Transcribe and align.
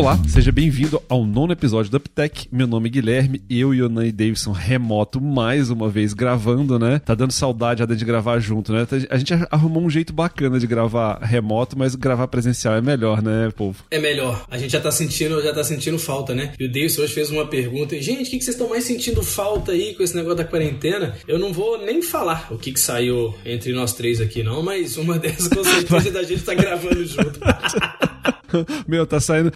Olá, 0.00 0.18
seja 0.26 0.50
bem-vindo 0.50 1.02
ao 1.10 1.26
nono 1.26 1.52
episódio 1.52 1.90
do 1.90 1.98
UpTech. 1.98 2.48
Meu 2.50 2.66
nome 2.66 2.88
é 2.88 2.92
Guilherme, 2.92 3.42
eu 3.50 3.74
e 3.74 3.82
o 3.82 3.88
Ney 3.90 4.10
Davidson 4.10 4.50
remoto 4.50 5.20
mais 5.20 5.68
uma 5.68 5.90
vez 5.90 6.14
gravando, 6.14 6.78
né? 6.78 7.02
Tá 7.04 7.14
dando 7.14 7.32
saudade 7.32 7.84
de 7.84 8.04
gravar 8.06 8.38
junto, 8.38 8.72
né? 8.72 8.86
A 9.10 9.18
gente 9.18 9.34
arrumou 9.50 9.82
um 9.82 9.90
jeito 9.90 10.10
bacana 10.10 10.58
de 10.58 10.66
gravar 10.66 11.18
remoto, 11.18 11.78
mas 11.78 11.94
gravar 11.94 12.28
presencial 12.28 12.76
é 12.76 12.80
melhor, 12.80 13.20
né, 13.20 13.50
povo? 13.54 13.84
É 13.90 13.98
melhor. 13.98 14.46
A 14.50 14.56
gente 14.56 14.70
já 14.70 14.80
tá 14.80 14.90
sentindo, 14.90 15.42
já 15.42 15.52
tá 15.52 15.62
sentindo 15.62 15.98
falta, 15.98 16.34
né? 16.34 16.54
E 16.58 16.64
o 16.64 16.72
Davidson 16.72 17.02
hoje 17.02 17.12
fez 17.12 17.30
uma 17.30 17.46
pergunta. 17.46 18.00
Gente, 18.00 18.28
o 18.28 18.30
que, 18.30 18.40
vocês 18.40 18.56
estão 18.56 18.70
mais 18.70 18.84
sentindo 18.84 19.22
falta 19.22 19.72
aí 19.72 19.94
com 19.94 20.02
esse 20.02 20.16
negócio 20.16 20.38
da 20.38 20.46
quarentena? 20.46 21.14
Eu 21.28 21.38
não 21.38 21.52
vou 21.52 21.84
nem 21.84 22.00
falar 22.00 22.46
o 22.50 22.56
que, 22.56 22.72
que 22.72 22.80
saiu 22.80 23.34
entre 23.44 23.74
nós 23.74 23.92
três 23.92 24.18
aqui, 24.18 24.42
não, 24.42 24.62
mas 24.62 24.96
uma 24.96 25.18
dessas 25.20 25.46
com 25.48 25.62
certeza 25.62 26.10
da 26.10 26.22
gente 26.22 26.42
tá 26.42 26.54
gravando 26.54 27.04
junto. 27.04 27.38
Meu, 28.86 29.06
tá 29.06 29.20
saindo 29.20 29.52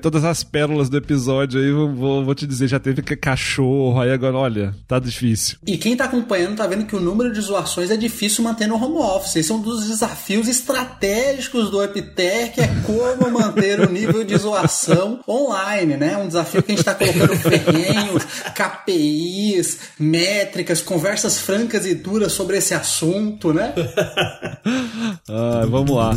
todas 0.00 0.24
as 0.24 0.42
pérolas 0.42 0.88
do 0.88 0.96
episódio 0.96 1.60
aí, 1.60 1.70
vou, 1.70 2.24
vou 2.24 2.34
te 2.34 2.46
dizer, 2.46 2.68
já 2.68 2.78
teve 2.78 3.02
cachorro, 3.02 4.00
aí 4.00 4.10
agora, 4.10 4.36
olha, 4.36 4.74
tá 4.86 4.98
difícil. 4.98 5.58
E 5.66 5.76
quem 5.76 5.96
tá 5.96 6.04
acompanhando 6.04 6.56
tá 6.56 6.66
vendo 6.66 6.86
que 6.86 6.96
o 6.96 7.00
número 7.00 7.32
de 7.32 7.40
zoações 7.40 7.90
é 7.90 7.96
difícil 7.96 8.44
manter 8.44 8.66
no 8.66 8.76
home 8.76 8.98
office. 8.98 9.36
Esse 9.36 9.52
é 9.52 9.54
um 9.54 9.60
dos 9.60 9.86
desafios 9.86 10.48
estratégicos 10.48 11.70
do 11.70 11.82
Epitech, 11.82 12.60
é 12.60 12.68
como 12.84 13.30
manter 13.30 13.80
o 13.80 13.90
nível 13.90 14.24
de 14.24 14.36
zoação 14.36 15.20
online, 15.28 15.96
né? 15.96 16.16
Um 16.16 16.26
desafio 16.26 16.62
que 16.62 16.72
a 16.72 16.74
gente 16.76 16.84
tá 16.84 16.94
colocando 16.94 17.36
ferrenhos, 17.36 18.24
KPIs, 18.54 19.78
métricas, 19.98 20.80
conversas 20.80 21.38
francas 21.38 21.86
e 21.86 21.94
duras 21.94 22.32
sobre 22.32 22.56
esse 22.56 22.74
assunto, 22.74 23.52
né? 23.52 23.74
ah, 25.28 25.66
vamos 25.68 25.90
lá. 25.90 26.12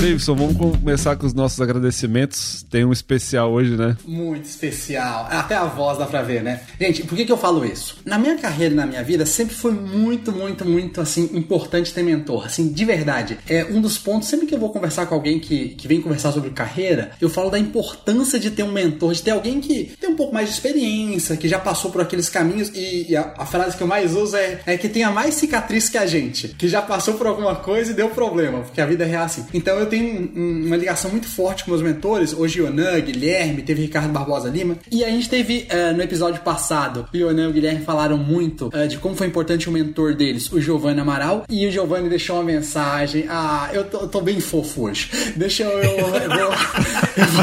Davidson, 0.00 0.34
vamos 0.34 0.56
começar 0.56 1.14
com 1.16 1.26
os 1.26 1.34
nossos 1.34 1.60
agradecimentos. 1.60 2.64
Tem 2.70 2.86
um 2.86 2.92
especial 2.92 3.52
hoje, 3.52 3.76
né? 3.76 3.98
Muito 4.06 4.46
especial. 4.46 5.28
Até 5.30 5.54
a 5.54 5.66
voz 5.66 5.98
dá 5.98 6.06
pra 6.06 6.22
ver, 6.22 6.42
né? 6.42 6.62
Gente, 6.80 7.02
por 7.02 7.14
que, 7.14 7.26
que 7.26 7.30
eu 7.30 7.36
falo 7.36 7.66
isso? 7.66 7.98
Na 8.02 8.18
minha 8.18 8.38
carreira 8.38 8.72
e 8.72 8.76
na 8.76 8.86
minha 8.86 9.02
vida, 9.04 9.26
sempre 9.26 9.54
foi 9.54 9.72
muito, 9.72 10.32
muito, 10.32 10.64
muito, 10.64 11.02
assim, 11.02 11.28
importante 11.34 11.92
ter 11.92 12.02
mentor. 12.02 12.46
Assim, 12.46 12.72
de 12.72 12.82
verdade. 12.82 13.36
É 13.46 13.66
um 13.66 13.78
dos 13.78 13.98
pontos, 13.98 14.26
sempre 14.26 14.46
que 14.46 14.54
eu 14.54 14.58
vou 14.58 14.70
conversar 14.70 15.04
com 15.04 15.14
alguém 15.14 15.38
que, 15.38 15.70
que 15.70 15.86
vem 15.86 16.00
conversar 16.00 16.32
sobre 16.32 16.48
carreira, 16.48 17.10
eu 17.20 17.28
falo 17.28 17.50
da 17.50 17.58
importância 17.58 18.40
de 18.40 18.50
ter 18.50 18.62
um 18.62 18.72
mentor, 18.72 19.12
de 19.12 19.22
ter 19.22 19.32
alguém 19.32 19.60
que 19.60 19.92
tem 20.00 20.08
um 20.08 20.16
pouco 20.16 20.32
mais 20.32 20.48
de 20.48 20.54
experiência, 20.54 21.36
que 21.36 21.46
já 21.46 21.58
passou 21.58 21.90
por 21.90 22.00
aqueles 22.00 22.30
caminhos. 22.30 22.70
E, 22.74 23.10
e 23.10 23.16
a, 23.16 23.34
a, 23.36 23.44
frase 23.44 23.76
que 23.76 23.82
eu 23.82 23.86
mais 23.86 24.16
uso 24.16 24.34
é, 24.34 24.60
é 24.64 24.78
que 24.78 24.88
tenha 24.88 25.10
mais 25.10 25.34
cicatriz 25.34 25.90
que 25.90 25.98
a 25.98 26.06
gente, 26.06 26.48
que 26.48 26.68
já 26.68 26.80
passou 26.80 27.14
por 27.14 27.26
alguma 27.26 27.56
coisa 27.56 27.90
e 27.90 27.94
deu 27.94 28.08
problema, 28.08 28.60
porque 28.62 28.80
a 28.80 28.86
vida 28.86 29.04
é 29.04 29.06
real 29.06 29.24
assim. 29.24 29.44
Então 29.52 29.78
eu 29.78 29.89
tenho 29.90 30.30
um, 30.34 30.66
uma 30.66 30.76
ligação 30.76 31.10
muito 31.10 31.28
forte 31.28 31.64
com 31.64 31.70
meus 31.70 31.82
mentores, 31.82 32.32
hoje 32.32 32.60
Ionan, 32.60 32.98
Guilherme, 33.00 33.62
teve 33.62 33.82
Ricardo 33.82 34.10
Barbosa 34.10 34.48
Lima, 34.48 34.78
e 34.90 35.04
a 35.04 35.10
gente 35.10 35.28
teve 35.28 35.68
uh, 35.70 35.94
no 35.94 36.02
episódio 36.02 36.40
passado, 36.40 37.06
Ionan 37.12 37.44
e 37.44 37.48
o 37.48 37.52
Guilherme 37.52 37.84
falaram 37.84 38.16
muito 38.16 38.68
uh, 38.68 38.88
de 38.88 38.96
como 38.96 39.14
foi 39.14 39.26
importante 39.26 39.68
o 39.68 39.72
mentor 39.72 40.14
deles, 40.14 40.50
o 40.52 40.60
Giovanni 40.60 41.00
Amaral, 41.00 41.44
e 41.48 41.66
o 41.66 41.70
Giovanni 41.70 42.08
deixou 42.08 42.36
uma 42.36 42.44
mensagem. 42.44 43.26
Ah, 43.28 43.68
eu 43.72 43.84
tô, 43.84 43.98
eu 43.98 44.08
tô 44.08 44.20
bem 44.20 44.40
fofo 44.40 44.84
hoje. 44.84 45.10
Deixa 45.36 45.64
eu. 45.64 45.70
Eu, 45.70 45.80
eu, 45.80 46.14
eu, 46.14 47.26
vou, 47.28 47.42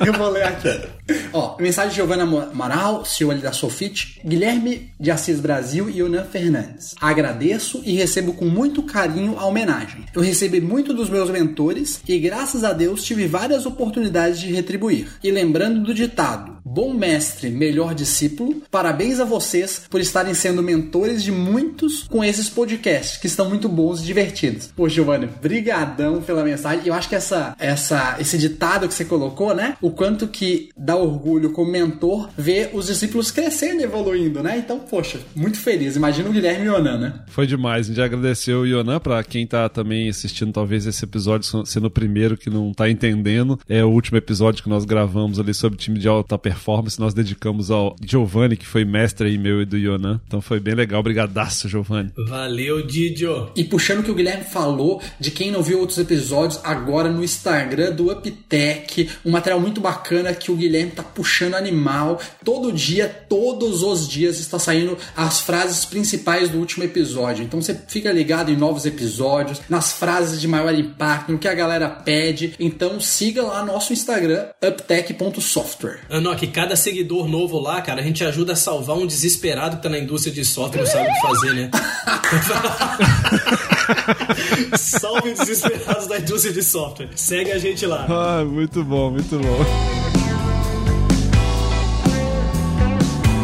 eu 0.06 0.12
vou 0.14 0.30
ler 0.30 0.44
aqui. 0.44 0.68
Ó, 1.32 1.56
mensagem 1.60 1.90
de 1.90 1.96
Giovanna 1.96 2.22
Amaral, 2.22 3.04
CEO 3.04 3.30
ali 3.30 3.40
da 3.40 3.52
Sofit, 3.52 4.20
Guilherme 4.24 4.90
de 4.98 5.10
Assis 5.10 5.40
Brasil 5.40 5.90
e 5.90 5.98
Ionan 5.98 6.24
Fernandes. 6.24 6.94
Agradeço 7.00 7.82
e 7.84 7.92
recebo 7.92 8.32
com 8.32 8.46
muito 8.46 8.82
carinho 8.82 9.38
a 9.38 9.44
homenagem. 9.44 10.06
Eu 10.14 10.22
recebi 10.22 10.60
muito 10.60 10.94
dos 10.94 11.09
meus 11.10 11.30
mentores 11.30 12.00
e 12.08 12.18
graças 12.18 12.64
a 12.64 12.72
Deus 12.72 13.02
tive 13.02 13.26
várias 13.26 13.66
oportunidades 13.66 14.40
de 14.40 14.52
retribuir. 14.52 15.08
E 15.22 15.30
lembrando 15.30 15.82
do 15.82 15.94
ditado: 15.94 16.58
bom 16.64 16.92
mestre, 16.94 17.50
melhor 17.50 17.94
discípulo, 17.94 18.62
parabéns 18.70 19.20
a 19.20 19.24
vocês 19.24 19.82
por 19.88 20.00
estarem 20.00 20.34
sendo 20.34 20.62
mentores 20.62 21.22
de 21.22 21.32
muitos 21.32 22.04
com 22.04 22.24
esses 22.24 22.48
podcasts 22.48 23.18
que 23.18 23.26
estão 23.26 23.48
muito 23.48 23.68
bons 23.68 24.00
e 24.00 24.04
divertidos. 24.04 24.68
Pô, 24.76 24.88
Giovanni, 24.88 25.28
brigadão 25.40 26.22
pela 26.22 26.44
mensagem. 26.44 26.86
Eu 26.86 26.94
acho 26.94 27.08
que 27.08 27.14
essa, 27.14 27.54
essa, 27.58 28.16
esse 28.18 28.38
ditado 28.38 28.86
que 28.88 28.94
você 28.94 29.04
colocou, 29.04 29.54
né? 29.54 29.76
O 29.80 29.90
quanto 29.90 30.28
que 30.28 30.70
dá 30.76 30.96
orgulho 30.96 31.52
como 31.52 31.70
mentor 31.70 32.28
ver 32.36 32.70
os 32.72 32.86
discípulos 32.86 33.30
crescendo 33.30 33.80
e 33.80 33.84
evoluindo, 33.84 34.42
né? 34.42 34.58
Então, 34.58 34.78
poxa, 34.78 35.20
muito 35.34 35.58
feliz. 35.58 35.96
Imagina 35.96 36.28
o 36.28 36.32
Guilherme 36.32 36.66
e 36.66 36.68
o 36.68 36.76
Yonan, 36.76 36.98
né? 36.98 37.14
Foi 37.28 37.46
demais. 37.46 37.86
A 37.86 37.88
gente 37.88 38.00
agradeceu 38.00 38.60
o 38.60 38.66
Yonan 38.66 39.00
para 39.00 39.22
quem 39.24 39.46
tá 39.46 39.68
também 39.68 40.08
assistindo 40.08 40.52
talvez 40.52 40.86
esse 40.86 41.04
episódio 41.04 41.66
sendo 41.66 41.86
o 41.86 41.90
primeiro 41.90 42.36
que 42.36 42.50
não 42.50 42.72
tá 42.72 42.88
entendendo. 42.88 43.58
É 43.68 43.84
o 43.84 43.88
último 43.88 44.18
episódio 44.18 44.62
que 44.62 44.68
nós 44.68 44.84
gravamos 44.84 45.38
ali 45.38 45.54
sobre 45.54 45.78
time 45.78 45.98
de 45.98 46.08
alta 46.08 46.38
performance. 46.38 46.49
Nós 46.98 47.14
dedicamos 47.14 47.70
ao 47.70 47.96
Giovanni, 48.04 48.56
que 48.56 48.66
foi 48.66 48.84
mestre 48.84 49.28
aí 49.28 49.38
meu 49.38 49.62
e 49.62 49.64
do 49.64 49.76
Yonan. 49.76 50.20
Então 50.26 50.40
foi 50.40 50.60
bem 50.60 50.74
legal. 50.74 51.00
Obrigadaço, 51.00 51.68
Giovanni. 51.68 52.12
Valeu, 52.28 52.86
Didio. 52.86 53.50
E 53.56 53.64
puxando 53.64 54.00
o 54.00 54.02
que 54.02 54.10
o 54.10 54.14
Guilherme 54.14 54.44
falou, 54.44 55.00
de 55.18 55.30
quem 55.30 55.50
não 55.50 55.62
viu 55.62 55.80
outros 55.80 55.98
episódios, 55.98 56.60
agora 56.64 57.10
no 57.10 57.22
Instagram 57.22 57.92
do 57.92 58.10
UpTech, 58.10 59.08
um 59.24 59.30
material 59.30 59.60
muito 59.60 59.80
bacana 59.80 60.32
que 60.32 60.50
o 60.50 60.56
Guilherme 60.56 60.92
tá 60.92 61.02
puxando 61.02 61.54
animal. 61.54 62.20
Todo 62.44 62.72
dia, 62.72 63.08
todos 63.08 63.82
os 63.82 64.08
dias 64.08 64.38
está 64.38 64.58
saindo 64.58 64.96
as 65.16 65.40
frases 65.40 65.84
principais 65.84 66.48
do 66.48 66.58
último 66.58 66.84
episódio. 66.84 67.44
Então 67.44 67.60
você 67.60 67.74
fica 67.88 68.12
ligado 68.12 68.50
em 68.50 68.56
novos 68.56 68.86
episódios, 68.86 69.60
nas 69.68 69.92
frases 69.92 70.40
de 70.40 70.48
maior 70.48 70.74
impacto, 70.74 71.32
no 71.32 71.38
que 71.38 71.48
a 71.48 71.54
galera 71.54 71.88
pede. 71.88 72.54
Então 72.58 73.00
siga 73.00 73.42
lá 73.42 73.64
nosso 73.64 73.92
Instagram, 73.92 74.46
uptech.software. 74.62 76.00
Anok, 76.10 76.39
cada 76.46 76.76
seguidor 76.76 77.28
novo 77.28 77.58
lá, 77.58 77.80
cara, 77.80 78.00
a 78.00 78.04
gente 78.04 78.24
ajuda 78.24 78.54
a 78.54 78.56
salvar 78.56 78.96
um 78.96 79.06
desesperado 79.06 79.76
que 79.76 79.82
tá 79.82 79.88
na 79.88 79.98
indústria 79.98 80.32
de 80.32 80.44
software 80.44 80.80
e 80.80 80.84
não 80.84 80.90
sabe 80.90 81.08
o 81.08 81.12
que 81.12 81.20
fazer, 81.20 81.52
né? 81.54 81.70
Salve 84.78 85.34
desesperados 85.34 86.06
da 86.06 86.18
indústria 86.18 86.52
de 86.52 86.62
software. 86.62 87.08
Segue 87.16 87.52
a 87.52 87.58
gente 87.58 87.86
lá. 87.86 88.06
Ah, 88.08 88.44
muito 88.44 88.84
bom, 88.84 89.10
muito 89.10 89.38
bom. 89.38 90.29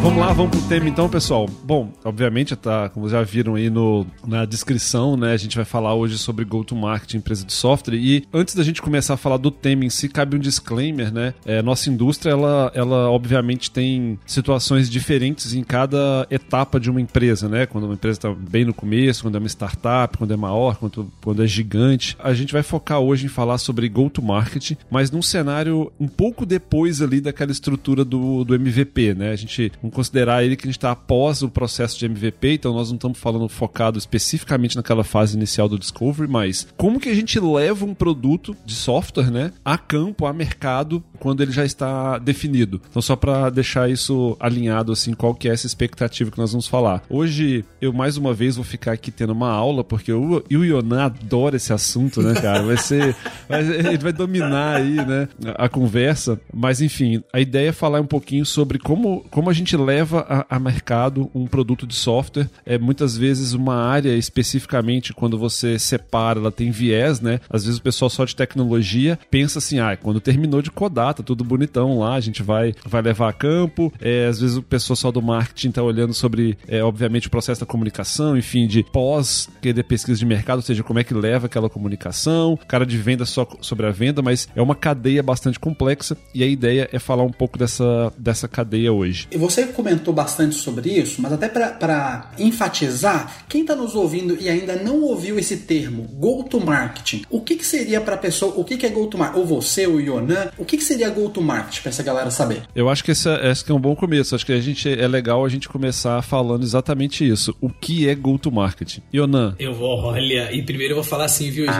Vamos 0.06 0.21
lá, 0.21 0.33
vamos 0.33 0.56
pro 0.56 0.69
tema 0.69 0.89
então, 0.89 1.09
pessoal. 1.09 1.50
Bom, 1.65 1.91
obviamente, 2.05 2.55
tá, 2.55 2.89
como 2.89 3.09
já 3.09 3.25
viram 3.25 3.56
aí 3.56 3.69
no, 3.69 4.06
na 4.25 4.44
descrição, 4.44 5.17
né, 5.17 5.33
a 5.33 5.37
gente 5.37 5.56
vai 5.56 5.65
falar 5.65 5.94
hoje 5.94 6.17
sobre 6.17 6.44
go-to-market, 6.44 7.15
empresa 7.15 7.44
de 7.44 7.53
software. 7.53 7.97
E 7.97 8.25
antes 8.33 8.55
da 8.55 8.62
gente 8.62 8.81
começar 8.81 9.15
a 9.15 9.16
falar 9.16 9.37
do 9.37 9.50
tema 9.50 9.84
em 9.84 9.91
si, 9.91 10.09
cabe 10.09 10.37
um 10.37 10.39
disclaimer, 10.39 11.12
né? 11.12 11.34
É, 11.45 11.61
nossa 11.61 11.91
indústria, 11.91 12.31
ela, 12.31 12.71
ela 12.72 13.11
obviamente 13.11 13.69
tem 13.69 14.16
situações 14.25 14.89
diferentes 14.89 15.53
em 15.53 15.65
cada 15.65 16.25
etapa 16.31 16.78
de 16.78 16.89
uma 16.89 17.00
empresa, 17.00 17.49
né? 17.49 17.66
Quando 17.66 17.84
uma 17.84 17.95
empresa 17.95 18.16
está 18.16 18.33
bem 18.33 18.65
no 18.65 18.72
começo, 18.72 19.22
quando 19.22 19.34
é 19.34 19.39
uma 19.41 19.49
startup, 19.49 20.16
quando 20.16 20.33
é 20.33 20.37
maior, 20.37 20.77
quando, 20.77 21.11
quando 21.21 21.43
é 21.43 21.49
gigante. 21.49 22.16
A 22.21 22.33
gente 22.33 22.53
vai 22.53 22.62
focar 22.62 23.00
hoje 23.00 23.27
em 23.27 23.28
falar 23.28 23.59
sobre 23.59 23.89
go-to-market, 23.89 24.77
mas 24.89 25.11
num 25.11 25.21
cenário 25.21 25.91
um 25.99 26.06
pouco 26.06 26.47
depois 26.47 27.03
ali 27.03 27.21
daquela 27.21 27.50
estrutura 27.50 28.05
do, 28.05 28.45
do 28.45 28.55
MVP, 28.55 29.12
né? 29.12 29.33
A 29.33 29.37
gente 29.37 29.72
considerar 29.97 30.45
ele 30.45 30.57
que 30.57 30.66
a 30.66 30.69
gente 30.69 30.77
está 30.77 30.91
após 30.91 31.41
o 31.41 31.48
processo 31.48 31.98
de 31.98 32.04
MVP, 32.04 32.53
então 32.53 32.75
nós 32.75 32.91
não 32.91 32.97
estamos 32.97 33.19
falando 33.19 33.48
focado 33.48 33.98
especificamente 33.98 34.77
naquela 34.77 35.03
fase 35.03 35.34
inicial 35.34 35.71
do 35.71 35.78
discovery, 35.78 36.31
mas 36.31 36.69
como 36.77 37.01
que 37.01 37.09
a 37.09 37.15
gente 37.15 37.41
leva 37.41 37.87
um 37.87 37.95
produto 37.95 38.54
de 38.66 38.75
software, 38.75 39.31
né, 39.31 39.53
a 39.65 39.78
campo, 39.78 40.27
a 40.27 40.34
mercado, 40.34 41.03
quando 41.19 41.43
ele 41.43 41.51
já 41.51 41.65
está 41.65 42.19
definido. 42.19 42.78
Então 42.91 43.01
só 43.01 43.16
para 43.16 43.48
deixar 43.48 43.89
isso 43.89 44.37
alinhado 44.39 44.93
assim, 44.93 45.15
qual 45.15 45.34
que 45.34 45.48
é 45.48 45.53
essa 45.53 45.66
expectativa 45.66 46.31
que 46.31 46.37
nós 46.37 46.53
vamos 46.53 46.66
falar. 46.66 47.03
Hoje 47.09 47.65
eu 47.81 47.91
mais 47.91 48.19
uma 48.19 48.34
vez 48.34 48.57
vou 48.57 48.65
ficar 48.66 48.92
aqui 48.92 49.10
tendo 49.10 49.33
uma 49.33 49.51
aula 49.51 49.83
porque 49.83 50.13
o, 50.13 50.45
o 50.51 50.65
Yonan 50.65 51.07
adora 51.07 51.57
esse 51.57 51.72
assunto, 51.72 52.21
né, 52.21 52.34
cara? 52.39 52.63
Vai 52.63 52.77
ser, 52.77 53.16
ele 53.49 53.97
vai 53.97 54.13
dominar 54.13 54.77
aí, 54.77 54.97
né, 54.97 55.27
a 55.57 55.71
conversa. 55.71 56.39
Mas 56.53 56.83
enfim, 56.83 57.22
a 57.33 57.41
ideia 57.41 57.71
é 57.71 57.72
falar 57.72 58.03
um 58.03 58.07
pouquinho 58.07 58.45
sobre 58.45 58.78
como 58.78 59.25
como 59.31 59.49
a 59.49 59.54
gente 59.54 59.75
leva 59.86 60.27
a, 60.28 60.56
a, 60.56 60.59
mercado 60.59 61.30
um 61.34 61.47
produto 61.47 61.86
de 61.86 61.94
software. 61.94 62.48
É 62.65 62.78
muitas 62.78 63.16
vezes 63.16 63.53
uma 63.53 63.77
área 63.77 64.15
especificamente 64.16 65.12
quando 65.12 65.38
você 65.38 65.78
separa, 65.78 66.41
ela 66.41 66.50
tem 66.50 66.71
viés, 66.71 67.21
né? 67.21 67.41
Às 67.48 67.65
vezes 67.65 67.78
o 67.78 67.83
pessoal 67.83 68.10
só 68.10 68.24
de 68.24 68.34
tecnologia 68.34 69.18
pensa 69.30 69.59
assim, 69.59 69.78
ah, 69.78 69.97
quando 69.97 70.21
terminou 70.21 70.60
de 70.60 70.71
codar, 70.71 71.15
tá 71.15 71.22
tudo 71.22 71.44
bonitão 71.44 71.98
lá, 71.98 72.15
a 72.15 72.21
gente 72.21 72.42
vai, 72.42 72.74
vai 72.84 73.03
levar 73.03 73.28
a 73.28 73.33
campo. 73.33 73.92
É, 74.00 74.27
às 74.27 74.41
vezes 74.41 74.56
o 74.56 74.62
pessoal 74.62 74.97
só 74.97 75.10
do 75.10 75.22
marketing 75.22 75.71
tá 75.71 75.83
olhando 75.83 76.12
sobre, 76.12 76.59
é, 76.66 76.82
obviamente, 76.82 77.28
o 77.28 77.30
processo 77.30 77.60
da 77.60 77.66
comunicação, 77.66 78.36
enfim, 78.36 78.66
de 78.66 78.82
pós 78.82 79.48
de 79.62 79.82
pesquisa 79.82 80.18
de 80.18 80.27
mercado, 80.27 80.56
ou 80.56 80.62
seja, 80.62 80.82
como 80.82 80.98
é 80.98 81.04
que 81.04 81.15
leva 81.15 81.47
aquela 81.47 81.68
comunicação, 81.68 82.59
cara 82.68 82.86
de 82.86 82.97
venda 82.97 83.24
só 83.24 83.47
sobre 83.60 83.86
a 83.86 83.91
venda, 83.91 84.22
mas 84.22 84.48
é 84.54 84.62
uma 84.62 84.74
cadeia 84.74 85.22
bastante 85.22 85.59
complexa 85.59 86.16
e 86.34 86.42
a 86.42 86.47
ideia 86.47 86.89
é 86.92 86.98
falar 86.98 87.24
um 87.24 87.30
pouco 87.30 87.59
dessa, 87.59 88.12
dessa 88.16 88.48
cadeia 88.48 88.92
hoje. 88.92 89.28
E 89.30 89.36
você 89.36 89.66
comentou 89.68 90.13
bastante 90.13 90.54
sobre 90.54 90.91
isso, 90.91 91.21
mas 91.21 91.33
até 91.33 91.48
para 91.48 92.30
enfatizar, 92.39 93.45
quem 93.48 93.63
está 93.63 93.74
nos 93.74 93.95
ouvindo 93.95 94.36
e 94.41 94.48
ainda 94.48 94.77
não 94.77 95.03
ouviu 95.03 95.39
esse 95.39 95.59
termo, 95.59 96.04
go-to-marketing, 96.15 97.24
o 97.30 97.41
que, 97.41 97.57
que 97.57 97.66
seria 97.66 98.01
para 98.01 98.15
a 98.15 98.18
pessoa, 98.18 98.54
o 98.57 98.65
que, 98.65 98.77
que 98.77 98.86
é 98.86 98.89
go-to-marketing? 98.89 99.41
Ou 99.41 99.47
você, 99.47 99.86
o 99.86 100.01
Yonan, 100.01 100.51
o 100.59 100.65
que, 100.65 100.77
que 100.77 100.84
seria 100.84 101.09
go-to-marketing 101.10 101.83
para 101.83 101.91
essa 101.91 102.03
galera 102.03 102.30
saber? 102.30 102.63
Eu 102.74 102.89
acho 102.89 103.03
que 103.04 103.10
esse, 103.10 103.28
é, 103.28 103.51
esse 103.51 103.71
é 103.71 103.74
um 103.74 103.80
bom 103.80 103.95
começo, 103.95 104.34
acho 104.34 104.47
que 104.47 104.53
a 104.53 104.60
gente 104.60 104.89
é 104.89 105.07
legal 105.07 105.45
a 105.45 105.48
gente 105.48 105.68
começar 105.68 106.21
falando 106.22 106.63
exatamente 106.63 107.27
isso. 107.27 107.57
O 107.60 107.68
que 107.68 108.09
é 108.09 108.15
go-to-marketing? 108.15 109.03
Yonan. 109.15 109.54
Eu 109.59 109.74
vou, 109.74 109.98
olha, 109.98 110.53
e 110.53 110.63
primeiro 110.63 110.92
eu 110.92 110.97
vou 110.97 111.04
falar 111.04 111.24
assim, 111.24 111.51
viu, 111.51 111.66
gente? 111.66 111.77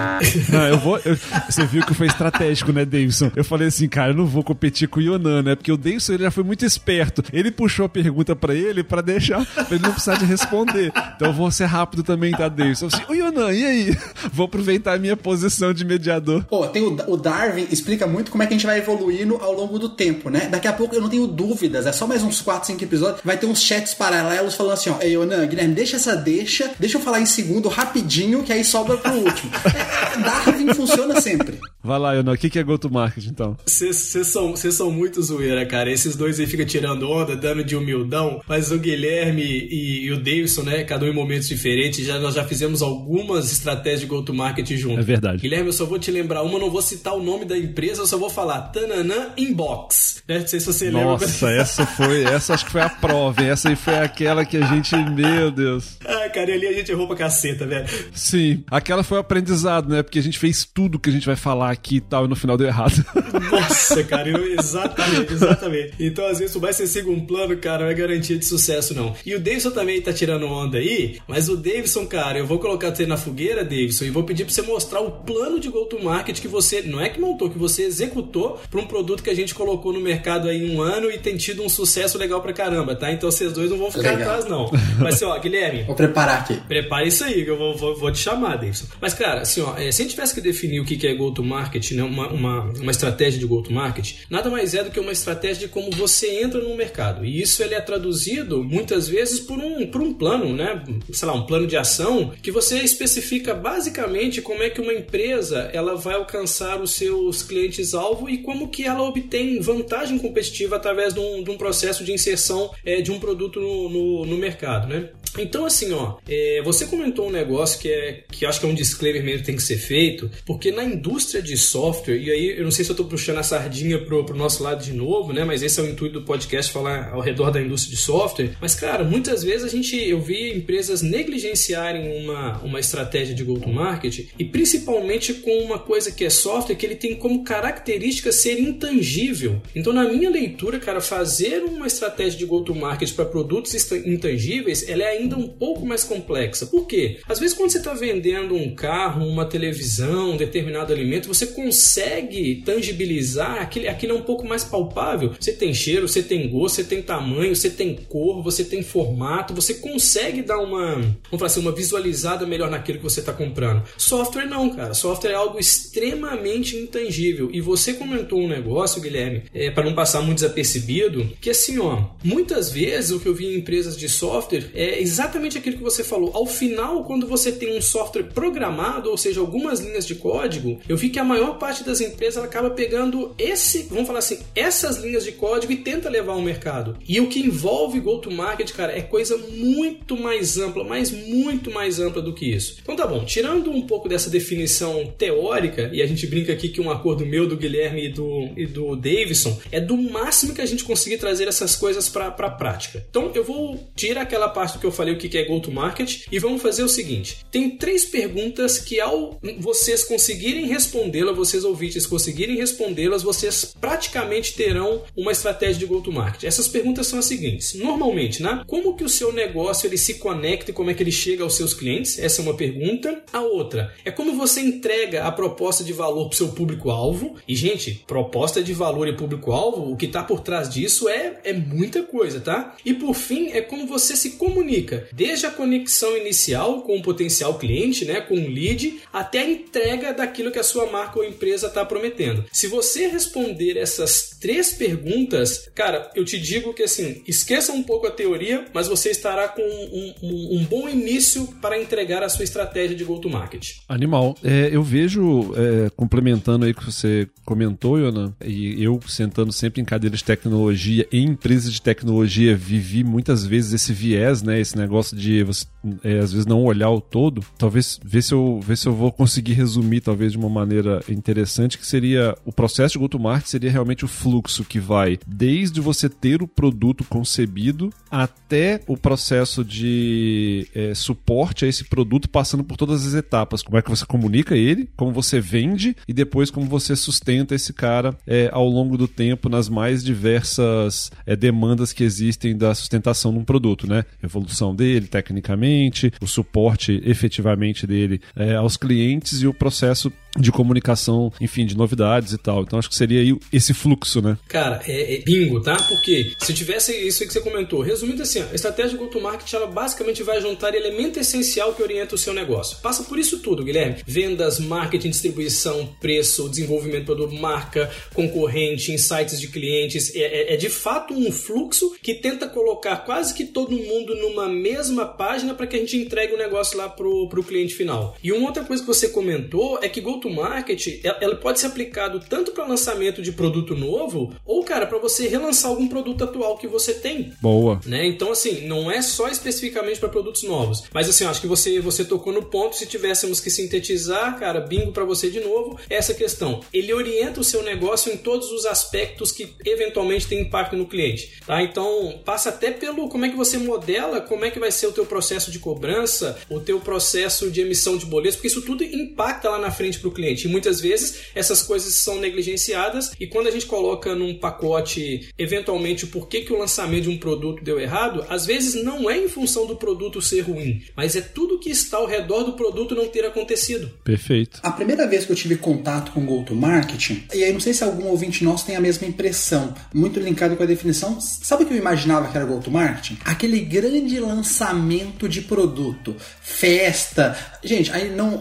Ah, 0.55 0.69
eu 0.69 0.79
vou. 0.79 0.99
Eu, 1.05 1.17
você 1.49 1.65
viu 1.65 1.85
que 1.85 1.95
foi 1.95 2.07
estratégico, 2.07 2.73
né, 2.73 2.85
Davidson? 2.85 3.31
Eu 3.37 3.45
falei 3.45 3.69
assim, 3.69 3.89
cara, 3.89 4.13
eu 4.13 4.17
não 4.17 4.27
vou 4.27 4.43
competir 4.43 4.89
com 4.89 5.01
o 5.01 5.03
Yonan, 5.03 5.43
né? 5.43 5.55
Porque 5.55 5.71
o 5.71 5.77
Davidson 5.77 6.15
ele 6.15 6.23
já 6.25 6.31
foi 6.31 6.45
muito 6.45 6.65
esperto. 6.65 7.23
Ele 7.33 7.51
puxou 7.51 7.76
a 7.85 7.89
pergunta 7.89 8.35
para 8.35 8.55
ele 8.55 8.83
para 8.83 9.03
deixar, 9.03 9.45
pra 9.45 9.67
ele 9.71 9.83
não 9.83 9.93
precisar 9.93 10.17
de 10.17 10.25
responder. 10.25 10.93
Então 11.15 11.29
eu 11.29 11.35
vou 11.35 11.51
ser 11.51 11.67
rápido 11.67 12.03
também, 12.03 12.33
tá, 12.33 12.49
Davidson? 12.49 12.87
Assim, 12.87 13.03
o 13.09 13.15
Yonan, 13.15 13.53
e 13.53 13.65
aí? 13.65 13.99
Vou 14.33 14.47
aproveitar 14.47 14.95
a 14.95 14.99
minha 14.99 15.17
posição 15.17 15.73
de 15.73 15.85
mediador. 15.85 16.45
Pô, 16.45 16.67
tem 16.69 16.83
o, 16.83 16.97
o 17.11 17.17
Darwin 17.17 17.67
explica 17.71 18.07
muito 18.07 18.31
como 18.31 18.43
é 18.43 18.47
que 18.47 18.55
a 18.55 18.57
gente 18.57 18.67
vai 18.67 18.79
evoluindo 18.79 19.37
ao 19.37 19.53
longo 19.53 19.79
do 19.79 19.89
tempo, 19.89 20.31
né? 20.31 20.49
Daqui 20.51 20.69
a 20.69 20.73
pouco 20.73 20.95
eu 20.95 21.01
não 21.01 21.09
tenho 21.09 21.27
dúvidas, 21.27 21.87
é 21.87 21.93
só 21.93 22.07
mais 22.07 22.23
uns 22.23 22.41
4, 22.41 22.67
5 22.69 22.85
episódios, 22.85 23.21
vai 23.25 23.37
ter 23.37 23.47
uns 23.47 23.61
chats 23.61 23.95
paralelos 23.95 24.55
falando 24.55 24.73
assim, 24.73 24.91
ó, 24.91 24.97
ei, 25.01 25.15
Yonan, 25.15 25.47
Guilherme, 25.47 25.75
deixa 25.75 25.97
essa 25.97 26.17
deixa, 26.17 26.71
deixa 26.79 26.99
eu 26.99 27.01
falar 27.01 27.21
em 27.21 27.27
segundo 27.27 27.69
rapidinho, 27.69 28.43
que 28.43 28.53
aí 28.53 28.65
sobra 28.65 28.97
pro 28.97 29.13
último. 29.13 29.51
É, 29.77 30.19
Darwin 30.19 30.73
funciona 30.73 31.21
sempre. 31.21 31.59
Vai 31.83 31.99
lá, 31.99 32.15
Yonan, 32.15 32.33
o 32.33 32.37
que 32.39 32.59
é 32.59 32.63
go-to-market, 32.63 33.27
então? 33.27 33.57
Vocês 33.65 34.27
são, 34.27 34.57
são 34.57 34.91
muito 34.91 35.23
zoeira, 35.23 35.65
cara. 35.67 35.91
Esses 35.91 36.17
dois 36.17 36.41
aí 36.41 36.47
ficam 36.47 36.67
tirando 36.67 37.09
onda, 37.09 37.37
dando 37.37 37.63
de 37.67 37.77
humildão, 37.77 38.41
mas 38.49 38.71
o 38.71 38.79
Guilherme 38.79 39.43
e, 39.43 40.07
e 40.07 40.13
o 40.13 40.17
Davidson, 40.17 40.63
né, 40.63 40.85
cada 40.85 41.05
um 41.05 41.09
em 41.09 41.15
momentos 41.15 41.49
diferentes, 41.49 42.05
já, 42.05 42.19
nós 42.19 42.35
já 42.35 42.45
fizemos 42.45 42.83
algumas 42.83 43.51
estratégias 43.53 44.01
de 44.01 44.07
go-to-market 44.07 44.71
juntos. 44.73 44.99
É 44.99 45.03
verdade. 45.03 45.43
Guilherme, 45.43 45.67
eu 45.67 45.73
só 45.73 45.85
vou 45.85 45.99
te 45.99 46.11
lembrar 46.11 46.43
uma, 46.43 46.59
não 46.59 46.71
vou 46.71 46.83
citar 46.83 47.15
o 47.15 47.23
nome 47.23 47.45
da 47.45 47.57
empresa, 47.57 48.03
eu 48.03 48.07
só 48.07 48.17
vou 48.17 48.31
falar 48.31 48.61
Tananã 48.69 49.31
Inbox. 49.37 50.23
Né? 50.29 50.39
Não 50.41 50.47
sei 50.47 50.61
se 50.61 50.67
você 50.67 50.91
Nossa, 50.91 50.99
lembra. 50.99 51.27
Nossa, 51.27 51.51
essa 51.51 51.87
foi, 51.87 52.25
essa 52.25 52.55
acho 52.55 52.65
que 52.65 52.73
foi 52.73 52.81
a 52.81 52.89
prova, 52.89 53.43
essa 53.43 53.69
aí 53.69 53.77
foi 53.77 53.99
aquela 53.99 54.45
que 54.45 54.57
a 54.57 54.67
gente, 54.67 54.97
meu 54.97 55.51
Deus. 55.51 55.99
Cara, 56.37 56.51
e 56.51 56.53
ali 56.53 56.67
a 56.67 56.73
gente 56.75 56.93
errou 56.93 57.07
pra 57.07 57.17
caceta, 57.17 57.65
velho. 57.65 57.87
Sim, 58.13 58.63
aquela 58.71 59.03
foi 59.03 59.17
o 59.17 59.21
aprendizado, 59.23 59.89
né, 59.89 60.03
porque 60.03 60.19
a 60.19 60.23
gente 60.23 60.39
fez 60.39 60.67
tudo 60.67 60.99
que 60.99 61.09
a 61.09 61.13
gente 61.13 61.25
vai 61.25 61.35
falar 61.35 61.71
aqui 61.71 61.97
e 61.97 62.01
tal, 62.03 62.27
e 62.27 62.29
no 62.29 62.37
final 62.37 62.59
deu 62.59 62.67
errado. 62.67 63.03
Nossa, 63.51 64.05
cara, 64.05 64.29
eu, 64.29 64.45
exatamente, 64.53 65.33
exatamente. 65.33 65.95
Então, 65.99 66.27
às 66.27 66.39
vezes, 66.39 66.53
tu 66.53 66.61
vai 66.61 66.75
ser 66.75 66.87
segundo 66.89 67.27
plano, 67.27 67.57
cara, 67.57 67.85
não 67.85 67.91
é 67.91 67.95
garantia 67.95 68.37
de 68.37 68.45
sucesso, 68.45 68.93
não. 68.93 69.15
E 69.25 69.35
o 69.35 69.41
Davidson 69.41 69.71
também 69.71 69.99
tá 70.03 70.13
tirando 70.13 70.45
onda 70.45 70.77
aí, 70.77 71.19
mas 71.27 71.49
o 71.49 71.57
Davidson, 71.57 72.05
cara, 72.05 72.39
eu 72.39 72.47
vou 72.47 72.59
colocar 72.59 72.95
você 72.95 73.07
na 73.07 73.17
fogueira, 73.17 73.65
Davidson, 73.65 74.05
e 74.05 74.11
vou 74.11 74.23
pedir 74.23 74.45
pra 74.45 74.53
você 74.53 74.61
mostrar 74.61 75.01
o 75.01 75.11
plano 75.11 75.59
de 75.59 75.71
go-to-market 75.71 76.39
que 76.39 76.49
você, 76.49 76.83
não 76.83 77.01
é 77.01 77.09
que 77.09 77.19
montou, 77.19 77.49
que 77.49 77.59
você 77.59 77.85
executou 77.85 78.61
para 78.71 78.79
um 78.79 78.87
produto 78.87 79.23
que 79.23 79.31
a 79.31 79.35
gente 79.35 79.55
colocou 79.55 79.91
no 79.91 80.01
mercado 80.01 80.51
aí 80.51 80.71
um 80.71 80.83
ano 80.83 81.11
e 81.11 81.17
tem 81.17 81.39
tido 81.39 81.63
um 81.63 81.69
sucesso 81.71 82.19
legal 82.19 82.43
pra 82.43 82.53
caramba, 82.53 82.95
tá? 82.95 83.11
Então, 83.11 83.31
vocês 83.31 83.55
dois 83.55 83.71
não 83.71 83.79
vão 83.79 83.91
ficar 83.91 84.11
legal. 84.11 84.35
atrás, 84.35 84.45
não. 84.45 84.71
Mas, 84.99 85.23
ó, 85.23 85.39
Guilherme. 85.39 85.85
Vou 85.85 85.97
preparar 85.97 86.26
aqui. 86.35 86.57
Prepare 86.69 87.09
isso 87.09 87.25
aí, 87.25 87.45
que 87.45 87.51
eu 87.51 87.59
vou, 87.59 87.77
vou, 87.77 87.97
vou 87.97 88.13
te 88.13 88.19
chamar, 88.19 88.57
Davidson. 88.57 88.87
Mas, 89.01 89.15
cara, 89.15 89.43
assim, 89.43 89.61
ó, 89.61 89.75
se 89.77 89.83
a 89.83 89.91
gente 89.91 90.11
tivesse 90.11 90.35
que 90.35 90.41
definir 90.41 90.81
o 90.81 90.85
que 90.85 91.07
é 91.07 91.15
go-to-market, 91.15 91.93
né, 91.93 92.03
uma, 92.03 92.29
uma, 92.29 92.61
uma 92.73 92.91
estratégia 92.91 93.39
de 93.39 93.47
go-to-market, 93.47 94.15
nada 94.31 94.51
mais 94.51 94.75
é 94.75 94.83
do 94.83 94.91
que 94.91 95.01
uma 95.01 95.13
estratégia 95.13 95.67
de 95.67 95.69
como 95.69 95.91
você 95.91 96.43
entra 96.43 96.61
no 96.61 96.77
mercado. 96.77 97.25
E 97.25 97.41
isso 97.41 97.63
ele 97.63 97.75
é 97.75 97.81
traduzido 97.81 98.63
muitas 98.63 99.09
vezes 99.09 99.41
por 99.41 99.59
um, 99.59 99.87
por 99.87 100.01
um 100.01 100.13
plano, 100.13 100.55
né? 100.55 100.83
Sei 101.13 101.27
lá, 101.27 101.35
um 101.35 101.47
plano 101.47 101.67
de 101.67 101.77
ação 101.77 102.33
que 102.43 102.51
você 102.51 102.79
especifica 102.79 103.55
basicamente 103.55 104.41
como 104.43 104.63
é 104.63 104.71
que 104.71 104.81
uma 104.81 104.93
empresa 104.93 105.71
ela 105.73 105.95
vai 105.97 106.15
alcançar 106.15 106.81
os 106.81 106.93
seus 106.93 107.43
clientes-alvo 107.43 108.29
e 108.29 108.39
como 108.39 108.69
que 108.69 108.85
ela 108.85 109.03
obtém 109.03 109.61
vantagem 109.61 110.19
competitiva 110.19 110.77
através 110.77 111.15
de 111.15 111.21
um, 111.21 111.43
de 111.43 111.51
um 111.51 111.57
processo 111.57 112.05
de 112.05 112.13
inserção 112.13 112.71
é, 112.85 113.01
de 113.01 113.11
um 113.11 113.19
produto 113.19 113.61
no, 113.61 113.89
no, 113.89 114.27
no 114.27 114.37
mercado, 114.37 114.89
né? 114.89 115.11
Então, 115.39 115.67
assim, 115.67 115.93
ó, 115.93 116.17
é, 116.29 116.63
você 116.65 116.87
comentou 116.87 117.29
um 117.29 117.33
negócio 117.33 117.79
que 117.81 117.89
é 117.89 118.25
que 118.31 118.45
acho 118.45 118.61
que 118.61 118.67
é 118.67 118.69
um 118.69 118.75
disclaimer 118.75 119.23
mesmo 119.23 119.41
que 119.41 119.47
tem 119.47 119.57
que 119.57 119.63
ser 119.63 119.79
feito, 119.79 120.31
porque 120.45 120.71
na 120.71 120.85
indústria 120.85 121.43
de 121.43 121.57
software, 121.57 122.17
e 122.17 122.31
aí 122.31 122.59
eu 122.59 122.65
não 122.65 122.71
sei 122.71 122.85
se 122.85 122.91
eu 122.91 122.95
estou 122.95 123.07
puxando 123.07 123.39
a 123.39 123.43
sardinha 123.43 123.99
pro, 123.99 124.25
pro 124.25 124.37
nosso 124.37 124.63
lado 124.63 124.85
de 124.85 124.93
novo, 124.93 125.33
né? 125.33 125.45
Mas 125.45 125.63
esse 125.63 125.81
é 125.81 125.83
o 125.83 125.89
intuito 125.89 126.21
do 126.21 126.27
podcast 126.27 126.73
falar 126.73 127.11
ao 127.13 127.21
redor 127.21 127.51
da 127.51 127.61
indústria 127.61 127.95
de 127.95 128.01
software. 128.01 128.57
Mas, 128.61 128.75
cara, 128.75 129.05
muitas 129.05 129.43
vezes 129.43 129.65
a 129.65 129.69
gente 129.69 129.97
eu 129.97 130.21
vi 130.21 130.53
empresas 130.53 131.03
negligenciarem 131.03 132.23
uma, 132.23 132.59
uma 132.63 132.81
estratégia 132.81 133.35
de 133.35 133.45
go-to-market 133.45 134.27
e 134.39 134.45
principalmente 134.45 135.35
com 135.35 135.59
uma 135.59 135.79
coisa 135.79 136.11
que 136.11 136.25
é 136.25 136.31
software 136.31 136.77
que 136.77 136.87
ele 136.87 136.97
tem 136.97 137.15
como 137.17 137.45
característica 137.45 138.31
ser 138.33 138.59
intangível. 138.59 139.61
Então, 139.75 139.93
na 139.93 140.05
minha 140.09 140.31
leitura, 140.31 140.79
cara, 140.79 141.01
fazer 141.01 141.63
uma 141.63 141.87
estratégia 141.87 142.39
de 142.39 142.47
go-to-market 142.47 143.13
para 143.13 143.25
produtos 143.25 143.75
intangíveis, 144.05 144.89
ela 144.89 145.03
é 145.03 145.19
ainda 145.19 145.26
um 145.35 145.49
pouco 145.49 145.87
mais 145.87 146.05
complexa. 146.05 146.67
Por 146.67 146.87
quê? 146.87 147.19
Às 147.27 147.39
vezes, 147.39 147.57
quando 147.57 147.71
você 147.71 147.79
está 147.79 147.95
vendendo 147.95 148.55
um 148.55 148.75
carro, 148.75 149.27
uma 149.27 149.45
televisão, 149.45 150.33
um 150.33 150.37
determinado 150.37 150.93
alimento, 150.93 151.29
você 151.29 151.47
consegue 151.47 152.63
tangibilizar 152.65 153.63
aquele, 153.63 153.89
aquilo 153.89 154.13
é 154.13 154.17
um 154.17 154.23
pouco 154.23 154.47
mais 154.47 154.65
palpável. 154.65 155.35
Você 155.39 155.53
tem 155.53 155.73
cheiro, 155.73 156.09
você 156.09 156.23
tem 156.23 156.49
gosto, 156.49 156.77
você 156.77 156.85
tem 156.85 157.03
tamanho, 157.03 157.55
você 157.55 157.71
tem 157.71 157.95
cor, 157.95 158.43
você 158.43 158.65
tem 158.65 158.83
formato, 158.83 159.55
você 159.55 159.75
consegue 159.75 160.43
dar 160.43 160.59
uma, 160.59 160.95
vamos 160.95 161.17
falar 161.31 161.47
assim, 161.47 161.61
uma 161.61 161.73
visualizada 161.73 162.47
melhor 162.47 162.71
naquilo 162.71 162.99
que 162.99 163.05
você 163.05 163.21
está 163.21 163.33
comprando. 163.33 163.83
Software 163.97 164.47
não, 164.47 164.71
cara. 164.71 164.95
Software 164.95 165.33
é 165.33 165.35
algo 165.35 165.59
extremamente 165.59 166.77
intangível. 166.77 167.51
E 167.53 167.61
você 167.61 167.95
comentou 167.95 168.41
um 168.41 168.49
negócio, 168.49 169.01
Guilherme, 169.01 169.45
é, 169.55 169.71
para 169.71 169.85
não 169.85 169.95
passar 169.95 170.21
muito 170.21 170.37
desapercebido, 170.37 171.31
que 171.41 171.51
assim, 171.51 171.79
ó, 171.79 172.05
muitas 172.23 172.71
vezes 172.71 173.11
o 173.11 173.21
que 173.21 173.27
eu 173.27 173.35
vi 173.35 173.47
em 173.47 173.59
empresas 173.59 173.97
de 173.97 174.09
software 174.09 174.71
é 174.75 175.01
exatamente 175.01 175.16
aquilo 175.21 175.77
que 175.77 175.83
você 175.83 176.05
falou. 176.05 176.31
Ao 176.35 176.47
final, 176.47 177.05
quando 177.05 177.27
você 177.27 177.53
tem 177.53 177.77
um 177.77 177.81
software 177.81 178.25
programado, 178.25 179.11
ou 179.11 179.17
seja, 179.17 179.41
algumas 179.41 179.81
linhas 179.81 180.07
de 180.07 180.15
código, 180.15 180.81
eu 180.89 180.97
vi 180.97 181.11
que 181.11 181.19
a 181.19 181.25
maior 181.25 181.59
parte 181.59 181.85
das 181.85 182.01
empresas 182.01 182.43
acaba 182.43 182.71
pegando 182.71 183.35
esse, 183.39 183.85
vamos 183.85 184.07
falar 184.07 184.21
assim, 184.21 184.39
essas 184.55 184.99
linhas 184.99 185.25
de 185.25 185.33
código 185.33 185.73
e 185.73 185.77
tenta 185.77 186.09
levar 186.09 186.33
ao 186.33 186.43
mercado. 186.43 186.97
E 187.09 187.21
o 187.21 187.29
que 187.29 187.41
envolve 187.41 188.01
go-to-market, 188.01 188.73
cara, 188.73 188.97
é 188.97 189.03
coisa 189.03 189.37
muito 189.37 190.17
mais 190.17 190.59
ampla, 190.59 190.85
mas 190.85 191.11
muito 191.11 191.71
mais 191.71 191.99
ampla 191.99 192.23
do 192.23 192.35
que 192.35 192.47
isso. 192.47 192.77
Então 192.83 192.97
tá 192.97 193.07
bom, 193.07 193.25
tirando 193.25 193.71
um 193.71 193.83
pouco 193.83 194.09
dessa 194.09 194.31
definição 194.31 195.13
teórica, 195.19 195.91
e 195.93 196.03
a 196.03 196.07
gente 196.07 196.27
brinca 196.27 196.53
aqui 196.53 196.69
que 196.69 196.81
um 196.81 196.91
acordo 196.91 197.25
meu, 197.27 197.47
do 197.47 197.57
Guilherme 197.57 198.07
e 198.07 198.13
do, 198.13 198.51
e 198.57 198.67
do 198.67 198.97
Davidson, 198.97 199.59
é 199.71 199.81
do 199.81 199.97
máximo 199.97 200.55
que 200.55 200.61
a 200.61 200.67
gente 200.67 200.85
conseguir 200.85 201.19
trazer 201.19 201.49
essas 201.49 201.77
coisas 201.77 202.09
para 202.09 202.27
a 202.27 202.51
prática. 202.51 203.05
Então 203.09 203.31
eu 203.35 203.45
vou 203.45 203.89
tirar 203.95 204.23
aquela 204.23 204.49
parte 204.49 204.79
que 204.79 204.85
eu 204.85 204.93
falei 204.93 205.06
o 205.13 205.19
que 205.19 205.37
é 205.37 205.45
go-to-market 205.45 206.27
e 206.31 206.39
vamos 206.39 206.63
fazer 206.63 206.83
o 206.83 206.89
seguinte: 206.89 207.39
tem 207.51 207.71
três 207.71 208.05
perguntas 208.05 208.79
que, 208.79 209.01
ao 209.01 209.39
vocês 209.59 210.05
conseguirem 210.05 210.67
respondê-las, 210.67 211.37
vocês 211.37 211.65
ouvintes 211.65 212.07
conseguirem 212.07 212.57
respondê-las, 212.57 213.23
vocês 213.23 213.75
praticamente 213.81 214.55
terão 214.55 215.03
uma 215.17 215.33
estratégia 215.33 215.79
de 215.79 215.87
go-to-market. 215.87 216.45
Essas 216.45 216.69
perguntas 216.69 217.07
são 217.07 217.19
as 217.19 217.25
seguintes: 217.25 217.75
normalmente, 217.75 218.43
né? 218.43 218.63
Como 218.67 218.97
que 218.97 219.05
o 219.05 219.09
seu 219.09 219.33
negócio 219.33 219.87
ele 219.87 219.99
se 219.99 220.15
conecta 220.15 220.71
e 220.71 220.75
como 220.75 220.91
é 220.91 220.95
que 220.95 221.03
ele 221.03 221.13
chega 221.13 221.43
aos 221.43 221.55
seus 221.55 221.75
clientes? 221.75 222.19
Essa 222.19 222.41
é 222.41 222.45
uma 222.45 222.55
pergunta. 222.55 223.23
A 223.33 223.41
outra 223.41 223.93
é 224.05 224.11
como 224.11 224.37
você 224.37 224.61
entrega 224.61 225.25
a 225.25 225.33
proposta 225.33 225.83
de 225.83 225.93
valor 225.93 226.29
para 226.29 226.35
o 226.35 226.37
seu 226.37 226.49
público-alvo. 226.49 227.37
E, 227.47 227.55
gente, 227.55 228.05
proposta 228.07 228.63
de 228.63 228.73
valor 228.73 229.09
e 229.09 229.17
público-alvo, 229.17 229.91
o 229.91 229.97
que 229.97 230.07
está 230.07 230.23
por 230.23 230.41
trás 230.41 230.69
disso 230.69 231.09
é, 231.09 231.41
é 231.45 231.53
muita 231.53 232.03
coisa, 232.03 232.41
tá? 232.41 232.77
E 232.85 232.95
por 232.95 233.15
fim, 233.15 233.51
é 233.51 233.61
como 233.61 233.87
você 233.87 234.17
se 234.17 234.33
comunica 234.33 234.86
única, 234.87 235.09
desde 235.13 235.47
a 235.47 235.51
conexão 235.51 236.17
inicial 236.17 236.83
com 236.83 236.97
o 236.97 237.03
potencial 237.03 237.59
cliente, 237.59 238.05
né, 238.05 238.21
com 238.21 238.35
o 238.35 238.49
lead, 238.49 239.01
até 239.13 239.41
a 239.41 239.51
entrega 239.51 240.13
daquilo 240.15 240.53
que 240.53 240.59
a 240.59 240.63
sua 240.63 240.91
marca 240.91 241.19
ou 241.19 241.25
empresa 241.25 241.67
está 241.67 241.85
prometendo. 241.85 242.45
Se 242.53 242.69
você 242.69 243.09
responder 243.09 243.77
essas 243.77 244.37
três 244.41 244.73
perguntas, 244.73 245.69
cara, 245.75 246.11
eu 246.15 246.25
te 246.25 246.39
digo 246.39 246.73
que 246.73 246.85
assim, 246.85 247.23
esqueça 247.27 247.73
um 247.73 247.83
pouco 247.83 248.07
a 248.07 248.11
teoria, 248.11 248.67
mas 248.73 248.87
você 248.87 249.11
estará 249.11 249.49
com 249.49 249.63
um, 249.63 250.15
um, 250.23 250.59
um 250.59 250.65
bom 250.65 250.89
início 250.89 251.47
para 251.61 251.81
entregar 251.81 252.23
a 252.23 252.29
sua 252.29 252.45
estratégia 252.45 252.97
de 252.97 253.05
go-to-market. 253.05 253.79
Animal. 253.89 254.37
É, 254.45 254.71
eu 254.73 254.83
vejo, 254.83 255.53
é, 255.57 255.91
complementando 255.91 256.65
aí 256.65 256.71
o 256.71 256.75
que 256.75 256.85
você 256.85 257.29
comentou, 257.45 257.99
Yona, 257.99 258.35
e 258.45 258.83
eu 258.83 259.01
sentando 259.09 259.53
sempre 259.53 259.81
em 259.81 259.85
cadeiras 259.85 260.21
de 260.21 260.25
tecnologia, 260.25 261.07
em 261.11 261.27
empresas 261.27 261.73
de 261.73 261.83
tecnologia, 261.83 262.57
vivi 262.57 263.03
muitas 263.03 263.45
vezes 263.45 263.73
esse 263.73 263.93
viés, 263.93 264.43
né? 264.43 264.61
Esse 264.61 264.76
negócio 264.77 265.17
de 265.17 265.43
você, 265.43 265.67
é, 266.03 266.19
às 266.19 266.33
vezes, 266.33 266.47
não 266.47 266.65
olhar 266.65 266.91
o 266.91 267.01
todo. 267.01 267.45
Talvez 267.59 268.01
ver 268.05 268.23
se 268.23 268.35
eu, 268.35 268.61
ver 268.61 268.77
se 268.77 268.87
eu 268.87 268.95
vou 268.95 269.13
conseguir 269.13 269.53
resumir, 269.53 270.01
talvez, 270.01 270.33
de 270.33 270.39
uma 270.39 270.49
maneira 270.49 271.03
interessante, 271.09 271.79
que 271.79 271.87
seria 271.87 272.37
o 272.45 272.53
processo 272.53 272.95
de 272.95 272.99
go-to-market 272.99 273.47
seria 273.47 273.71
realmente 273.71 274.05
o 274.05 274.09
fluxo 274.09 274.65
que 274.65 274.79
vai 274.79 275.19
desde 275.27 275.81
você 275.81 276.09
ter 276.09 276.43
o 276.43 276.49
produto 276.49 277.05
concebido 277.05 277.91
até 278.11 278.81
o 278.87 278.97
processo 278.97 279.65
de 279.65 280.67
é, 280.75 280.95
suporte 280.95 281.65
a 281.65 281.69
esse 281.69 281.85
produto, 281.85 282.29
passando 282.29 282.65
por 282.65 282.77
todas 282.77 283.07
as 283.07 283.15
etapas. 283.15 283.63
Como 283.63 283.79
é 283.79 283.83
que 283.83 283.91
você 283.91 284.05
comunica 284.07 284.57
ele, 284.57 284.89
como 284.97 285.13
você 285.13 285.41
vende 285.41 285.97
e 286.07 286.13
depois 286.13 286.51
como 286.51 286.67
você 286.67 286.97
sustenta 286.97 287.55
esse 287.55 287.73
cara 287.73 288.17
é, 288.27 288.49
ao 288.53 288.69
longo 288.69 288.97
do 288.97 289.09
tempo 289.09 289.49
nas 289.49 289.69
mais 289.69 290.03
diversas 290.05 291.11
é, 291.27 291.37
demandas 291.37 291.93
que 291.93 292.05
existem 292.05 292.57
da 292.57 292.75
sustentação 292.75 293.33
de 293.33 293.39
um 293.39 293.45
produto, 293.45 293.89
né? 293.89 294.05
Evolução 294.23 294.75
dele, 294.75 295.07
tecnicamente, 295.07 295.76
o 296.21 296.27
suporte 296.27 297.01
efetivamente 297.05 297.87
dele 297.87 298.21
é, 298.35 298.55
aos 298.55 298.77
clientes 298.77 299.43
e 299.43 299.47
o 299.47 299.55
processo 299.55 300.13
de 300.39 300.53
comunicação, 300.53 301.33
enfim, 301.41 301.67
de 301.67 301.77
novidades 301.77 302.33
e 302.33 302.39
tal. 302.39 302.63
Então 302.63 302.79
acho 302.79 302.89
que 302.89 302.95
seria 302.95 303.21
aí 303.21 303.37
esse 303.53 303.73
fluxo, 303.73 304.21
né? 304.21 304.37
Cara, 304.49 304.81
é, 304.87 305.17
é 305.17 305.19
bingo, 305.19 305.61
tá? 305.61 305.77
Porque 305.77 306.33
se 306.39 306.53
tivesse 306.53 306.93
isso 306.93 307.23
aí 307.23 307.27
que 307.27 307.33
você 307.33 307.41
comentou, 307.41 307.81
resumindo 307.81 308.23
assim, 308.23 308.41
a 308.41 308.55
estratégia 308.55 308.93
de 308.93 308.97
go-to-market, 308.97 309.53
ela 309.53 309.67
basicamente 309.67 310.23
vai 310.23 310.41
juntar 310.41 310.75
elemento 310.75 311.19
essencial 311.19 311.75
que 311.75 311.83
orienta 311.83 312.15
o 312.15 312.19
seu 312.19 312.33
negócio. 312.33 312.79
Passa 312.79 313.05
por 313.05 313.19
isso 313.19 313.39
tudo, 313.39 313.65
Guilherme. 313.65 313.97
Vendas, 314.07 314.59
marketing, 314.59 315.11
distribuição, 315.11 315.89
preço, 316.01 316.49
desenvolvimento 316.49 317.15
do 317.15 317.31
marca, 317.33 317.91
concorrente, 318.15 318.93
insights 318.93 319.41
de 319.41 319.49
clientes. 319.49 320.15
É, 320.15 320.21
é, 320.21 320.55
é 320.55 320.57
de 320.57 320.69
fato 320.69 321.15
um 321.15 321.31
fluxo 321.31 321.95
que 322.03 322.15
tenta 322.15 322.49
colocar 322.49 322.97
quase 322.99 323.35
que 323.35 323.45
todo 323.45 323.77
mundo 323.77 324.15
numa 324.17 324.49
mesma 324.49 325.07
página 325.07 325.55
para 325.55 325.67
que 325.67 325.77
a 325.77 325.79
gente 325.79 325.97
entregue 325.97 326.35
o 326.35 326.39
negócio 326.39 326.77
lá 326.77 326.89
pro, 326.89 327.29
pro 327.29 327.43
cliente 327.43 327.75
final. 327.75 328.17
E 328.23 328.33
uma 328.33 328.49
outra 328.49 328.65
coisa 328.65 328.83
que 328.83 328.89
você 328.89 329.09
comentou 329.09 329.79
é 329.83 329.89
que 329.89 330.01
go 330.01 330.21
go-to-market, 330.27 331.01
ela 331.21 331.37
pode 331.37 331.61
ser 331.61 331.67
aplicado 331.67 332.21
tanto 332.21 332.53
para 332.53 332.67
lançamento 332.67 333.23
de 333.23 333.33
produto 333.33 333.75
novo, 333.75 334.35
ou, 334.45 334.65
cara, 334.65 334.87
para 334.87 334.99
você 334.99 335.29
relançar 335.29 335.71
algum 335.71 335.89
produto 335.89 336.25
atual 336.25 336.59
que 336.59 336.67
você 336.67 336.95
tem. 336.95 337.33
Boa. 337.41 337.81
Né? 337.87 338.07
Então, 338.07 338.33
assim, 338.33 338.67
não 338.67 338.91
é 338.91 339.01
só 339.03 339.29
especificamente 339.29 340.01
para 340.01 340.09
produtos 340.09 340.43
novos. 340.43 340.85
Mas, 340.93 341.09
assim, 341.09 341.25
acho 341.25 341.41
que 341.41 341.47
você, 341.47 341.81
você 341.81 342.05
tocou 342.05 342.33
no 342.33 342.45
ponto. 342.45 342.77
Se 342.77 342.87
tivéssemos 342.87 343.41
que 343.41 343.51
sintetizar, 343.51 344.39
cara, 344.39 344.61
bingo 344.61 344.93
para 344.93 345.05
você 345.05 345.31
de 345.31 345.41
novo, 345.41 345.79
essa 345.89 346.15
questão. 346.15 346.61
Ele 346.73 346.93
orienta 346.93 347.41
o 347.41 347.45
seu 347.45 347.63
negócio 347.63 348.13
em 348.13 348.17
todos 348.17 348.51
os 348.51 348.67
aspectos 348.67 349.33
que 349.33 349.55
eventualmente 349.65 350.27
tem 350.27 350.41
impacto 350.41 350.77
no 350.77 350.87
cliente. 350.87 351.41
Tá? 351.47 351.63
Então, 351.63 352.21
passa 352.25 352.49
até 352.49 352.71
pelo 352.71 353.09
como 353.09 353.25
é 353.25 353.29
que 353.29 353.37
você 353.37 353.59
modela, 353.59 354.21
como 354.21 354.45
é 354.45 354.51
que 354.51 354.59
vai 354.59 354.71
ser 354.71 354.87
o 354.87 354.93
teu 354.93 355.07
processo 355.07 355.51
de 355.51 355.59
cobrança, 355.59 356.39
o 356.49 356.61
teu 356.61 356.81
processo 356.81 357.51
de 357.51 357.61
emissão 357.61 357.97
de 357.97 358.07
boletos, 358.07 358.37
porque 358.37 358.49
isso 358.49 358.63
tudo 358.63 358.83
impacta 358.85 359.51
lá 359.51 359.59
na 359.59 359.71
frente 359.71 359.99
para 359.99 360.09
o 360.09 360.13
cliente. 360.17 360.49
E 360.49 360.51
muitas 360.51 360.81
vezes 360.81 361.27
essas 361.35 361.63
coisas 361.63 361.95
são 361.95 362.19
negligenciadas 362.19 363.13
e 363.21 363.27
quando 363.27 363.47
a 363.47 363.51
gente 363.51 363.67
coloca 363.67 364.15
num 364.15 364.39
pacote, 364.39 365.29
eventualmente, 365.39 366.05
o 366.05 366.09
porquê 366.09 366.41
que 366.41 366.53
o 366.53 366.59
lançamento 366.59 367.05
de 367.05 367.11
um 367.11 367.19
produto 367.19 367.63
deu 367.63 367.79
errado, 367.79 368.25
às 368.29 368.47
vezes 368.47 368.83
não 368.83 369.09
é 369.11 369.19
em 369.19 369.29
função 369.29 369.67
do 369.67 369.77
produto 369.77 370.23
ser 370.23 370.41
ruim, 370.41 370.83
mas 370.97 371.15
é 371.15 371.21
tudo 371.21 371.59
que 371.59 371.71
está 371.71 371.99
ao 371.99 372.07
redor 372.07 372.43
do 372.43 372.55
produto 372.55 372.95
não 372.95 373.07
ter 373.07 373.25
acontecido. 373.25 373.91
Perfeito. 374.03 374.61
A 374.63 374.73
primeira 374.73 375.07
vez 375.07 375.27
que 375.27 375.33
eu 375.33 375.37
tive 375.37 375.57
contato 375.57 376.13
com 376.13 376.25
go-to-marketing, 376.25 377.25
e 377.35 377.45
aí 377.45 377.53
não 377.53 377.61
sei 377.61 377.75
se 377.75 377.85
algum 377.85 378.07
ouvinte 378.07 378.43
nosso 378.43 378.65
tem 378.65 378.77
a 378.77 378.81
mesma 378.81 379.07
impressão, 379.07 379.75
muito 379.93 380.19
linkado 380.19 380.57
com 380.57 380.63
a 380.63 380.67
definição, 380.67 381.21
sabe 381.21 381.65
o 381.65 381.67
que 381.67 381.75
eu 381.75 381.79
imaginava 381.79 382.29
que 382.29 382.37
era 382.37 382.47
go-to-marketing? 382.47 383.19
Aquele 383.25 383.61
grande 383.61 384.19
lançamento 384.19 385.29
de 385.29 385.43
produto, 385.43 386.17
festa. 386.41 387.37
Gente, 387.63 387.93
aí 387.93 388.11
não. 388.11 388.39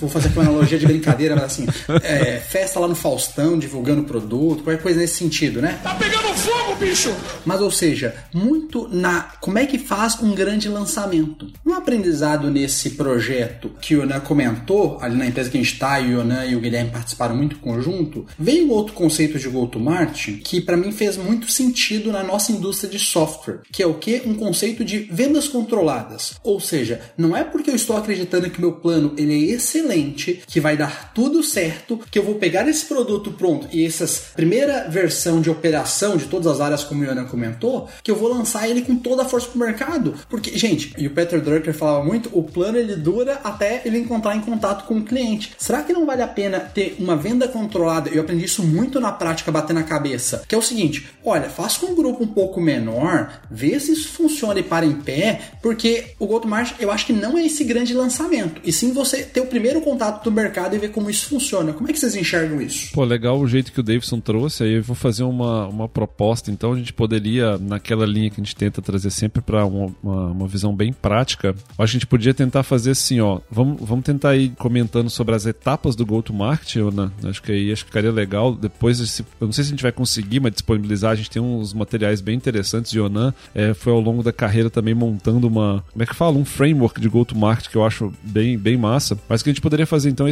Vou 0.00 0.10
fazer 0.10 0.28
aqui 0.28 0.38
uma 0.38 0.48
analogia 0.48 0.78
de 0.78 0.86
brincadeira 0.86 1.03
brincadeira, 1.04 1.34
mas 1.34 1.44
assim, 1.44 1.66
é, 2.02 2.38
festa 2.38 2.80
lá 2.80 2.88
no 2.88 2.94
Faustão, 2.94 3.58
divulgando 3.58 4.04
produto, 4.04 4.64
qualquer 4.64 4.82
coisa 4.82 5.00
nesse 5.00 5.16
sentido, 5.16 5.60
né? 5.60 5.78
Tá 5.82 5.94
pegando 5.94 6.34
fogo, 6.34 6.74
bicho! 6.76 7.14
Mas, 7.44 7.60
ou 7.60 7.70
seja, 7.70 8.14
muito 8.32 8.88
na 8.90 9.34
como 9.40 9.58
é 9.58 9.66
que 9.66 9.78
faz 9.78 10.20
um 10.22 10.34
grande 10.34 10.68
lançamento. 10.68 11.52
Um 11.64 11.74
aprendizado 11.74 12.50
nesse 12.50 12.90
projeto 12.90 13.70
que 13.80 13.94
o 13.94 14.02
Yonan 14.02 14.20
comentou, 14.20 14.98
ali 15.00 15.16
na 15.16 15.26
empresa 15.26 15.50
que 15.50 15.58
a 15.58 15.60
gente 15.62 15.72
está, 15.72 16.00
o 16.00 16.04
Yonan 16.04 16.46
e 16.46 16.56
o 16.56 16.60
Guilherme 16.60 16.90
participaram 16.90 17.36
muito 17.36 17.58
conjunto, 17.58 18.26
veio 18.38 18.70
outro 18.70 18.94
conceito 18.94 19.38
de 19.38 19.48
go-to-market 19.48 20.40
que 20.42 20.60
para 20.60 20.76
mim 20.76 20.92
fez 20.92 21.16
muito 21.16 21.50
sentido 21.50 22.10
na 22.10 22.22
nossa 22.22 22.52
indústria 22.52 22.90
de 22.90 22.98
software, 22.98 23.60
que 23.70 23.82
é 23.82 23.86
o 23.86 23.94
que? 23.94 24.22
Um 24.24 24.34
conceito 24.34 24.84
de 24.84 24.98
vendas 25.10 25.48
controladas. 25.48 26.34
Ou 26.42 26.60
seja, 26.60 27.00
não 27.16 27.36
é 27.36 27.44
porque 27.44 27.70
eu 27.70 27.76
estou 27.76 27.96
acreditando 27.96 28.48
que 28.50 28.60
meu 28.60 28.72
plano 28.72 29.14
ele 29.16 29.50
é 29.50 29.54
excelente 29.54 30.42
que 30.46 30.60
vai 30.60 30.76
dar 30.76 30.93
tudo 31.14 31.42
certo, 31.42 32.00
que 32.10 32.18
eu 32.18 32.22
vou 32.22 32.36
pegar 32.36 32.68
esse 32.68 32.84
produto 32.84 33.32
pronto 33.32 33.68
e 33.72 33.84
essa 33.84 34.04
primeira 34.34 34.88
versão 34.88 35.40
de 35.40 35.50
operação 35.50 36.16
de 36.16 36.26
todas 36.26 36.46
as 36.46 36.60
áreas, 36.60 36.84
como 36.84 37.02
o 37.02 37.04
Iana 37.04 37.24
comentou, 37.24 37.88
que 38.02 38.10
eu 38.10 38.16
vou 38.16 38.28
lançar 38.28 38.68
ele 38.68 38.82
com 38.82 38.96
toda 38.96 39.22
a 39.22 39.24
força 39.24 39.48
pro 39.48 39.58
mercado. 39.58 40.14
Porque, 40.28 40.56
gente, 40.56 40.94
e 40.96 41.06
o 41.06 41.10
Peter 41.10 41.40
Drucker 41.40 41.74
falava 41.74 42.04
muito, 42.04 42.30
o 42.32 42.42
plano 42.42 42.78
ele 42.78 42.96
dura 42.96 43.40
até 43.44 43.82
ele 43.84 43.98
encontrar 43.98 44.36
em 44.36 44.40
contato 44.40 44.86
com 44.86 44.98
o 44.98 45.04
cliente. 45.04 45.52
Será 45.58 45.82
que 45.82 45.92
não 45.92 46.06
vale 46.06 46.22
a 46.22 46.28
pena 46.28 46.60
ter 46.60 46.96
uma 46.98 47.16
venda 47.16 47.48
controlada? 47.48 48.10
Eu 48.10 48.22
aprendi 48.22 48.44
isso 48.44 48.62
muito 48.62 49.00
na 49.00 49.12
prática, 49.12 49.52
bater 49.52 49.72
na 49.72 49.82
cabeça. 49.82 50.44
Que 50.46 50.54
é 50.54 50.58
o 50.58 50.62
seguinte: 50.62 51.08
olha, 51.24 51.48
faça 51.48 51.84
um 51.86 51.94
grupo 51.94 52.22
um 52.22 52.26
pouco 52.26 52.60
menor, 52.60 53.40
vê 53.50 53.78
se 53.78 53.92
isso 53.92 54.08
funciona 54.08 54.60
e 54.60 54.62
para 54.62 54.86
em 54.86 54.94
pé, 54.94 55.40
porque 55.62 56.14
o 56.18 56.26
go-to-market 56.26 56.80
eu 56.80 56.90
acho 56.90 57.06
que 57.06 57.12
não 57.12 57.36
é 57.38 57.46
esse 57.46 57.64
grande 57.64 57.94
lançamento, 57.94 58.60
e 58.64 58.72
sim 58.72 58.92
você 58.92 59.22
ter 59.22 59.40
o 59.40 59.46
primeiro 59.46 59.80
contato 59.80 60.24
do 60.24 60.32
mercado 60.32 60.74
e 60.74 60.78
ver 60.86 60.90
como 60.90 61.10
isso 61.10 61.28
funciona. 61.28 61.72
Como 61.72 61.88
é 61.88 61.92
que 61.92 61.98
vocês 61.98 62.14
enxergam 62.14 62.60
isso? 62.60 62.92
Pô, 62.92 63.04
legal 63.04 63.38
o 63.38 63.46
jeito 63.46 63.72
que 63.72 63.80
o 63.80 63.82
Davidson 63.82 64.20
trouxe. 64.20 64.64
Aí 64.64 64.74
eu 64.74 64.82
vou 64.82 64.96
fazer 64.96 65.22
uma, 65.22 65.66
uma 65.66 65.88
proposta. 65.88 66.50
Então 66.50 66.72
a 66.72 66.76
gente 66.76 66.92
poderia, 66.92 67.58
naquela 67.58 68.06
linha 68.06 68.30
que 68.30 68.40
a 68.40 68.44
gente 68.44 68.56
tenta 68.56 68.82
trazer 68.82 69.10
sempre 69.10 69.42
para 69.42 69.64
uma, 69.64 69.94
uma, 70.02 70.26
uma, 70.30 70.48
visão 70.48 70.74
bem 70.74 70.92
prática, 70.92 71.50
acho 71.50 71.76
que 71.76 71.82
a 71.82 71.86
gente 71.86 72.06
podia 72.06 72.34
tentar 72.34 72.62
fazer 72.62 72.92
assim, 72.92 73.20
ó. 73.20 73.40
Vamos, 73.50 73.80
vamos 73.80 74.04
tentar 74.04 74.36
ir 74.36 74.50
comentando 74.50 75.08
sobre 75.10 75.34
as 75.34 75.46
etapas 75.46 75.96
do 75.96 76.04
go-to-market, 76.04 76.76
Ana. 76.76 77.12
Acho 77.24 77.42
que 77.42 77.52
aí 77.52 77.72
acho 77.72 77.84
que 77.84 77.90
ficaria 77.90 78.12
legal. 78.12 78.54
Depois, 78.54 79.18
eu 79.40 79.46
não 79.46 79.52
sei 79.52 79.64
se 79.64 79.70
a 79.70 79.72
gente 79.72 79.82
vai 79.82 79.92
conseguir, 79.92 80.40
mas 80.40 80.52
disponibilizar. 80.52 81.12
A 81.12 81.16
gente 81.16 81.30
tem 81.30 81.42
uns 81.42 81.72
materiais 81.72 82.20
bem 82.20 82.36
interessantes. 82.36 82.92
O 82.92 82.96
Yonan 82.96 83.34
é, 83.54 83.74
foi 83.74 83.92
ao 83.92 84.00
longo 84.00 84.22
da 84.22 84.32
carreira 84.32 84.68
também 84.68 84.94
montando 84.94 85.46
uma. 85.46 85.84
Como 85.92 86.02
é 86.02 86.06
que 86.06 86.14
fala? 86.14 86.36
Um 86.36 86.44
framework 86.44 87.00
de 87.00 87.08
go-to-market 87.08 87.68
que 87.68 87.76
eu 87.76 87.84
acho 87.84 88.12
bem, 88.22 88.58
bem 88.58 88.76
massa. 88.76 89.18
Mas 89.28 89.40
o 89.40 89.44
que 89.44 89.50
a 89.50 89.52
gente 89.52 89.62
poderia 89.62 89.86
fazer 89.86 90.10
então 90.10 90.26
é 90.26 90.30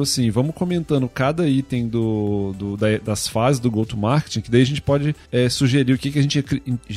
assim, 0.00 0.30
vamos 0.30 0.54
comentando 0.54 1.06
cada 1.08 1.46
item 1.46 1.88
do, 1.88 2.54
do 2.56 2.76
das 3.04 3.28
fases 3.28 3.60
do 3.60 3.70
go-to-marketing, 3.70 4.40
que 4.40 4.50
daí 4.50 4.62
a 4.62 4.66
gente 4.66 4.80
pode 4.80 5.14
é, 5.30 5.48
sugerir 5.48 5.92
o 5.92 5.98
que, 5.98 6.10
que 6.10 6.18
a 6.18 6.22
gente 6.22 6.44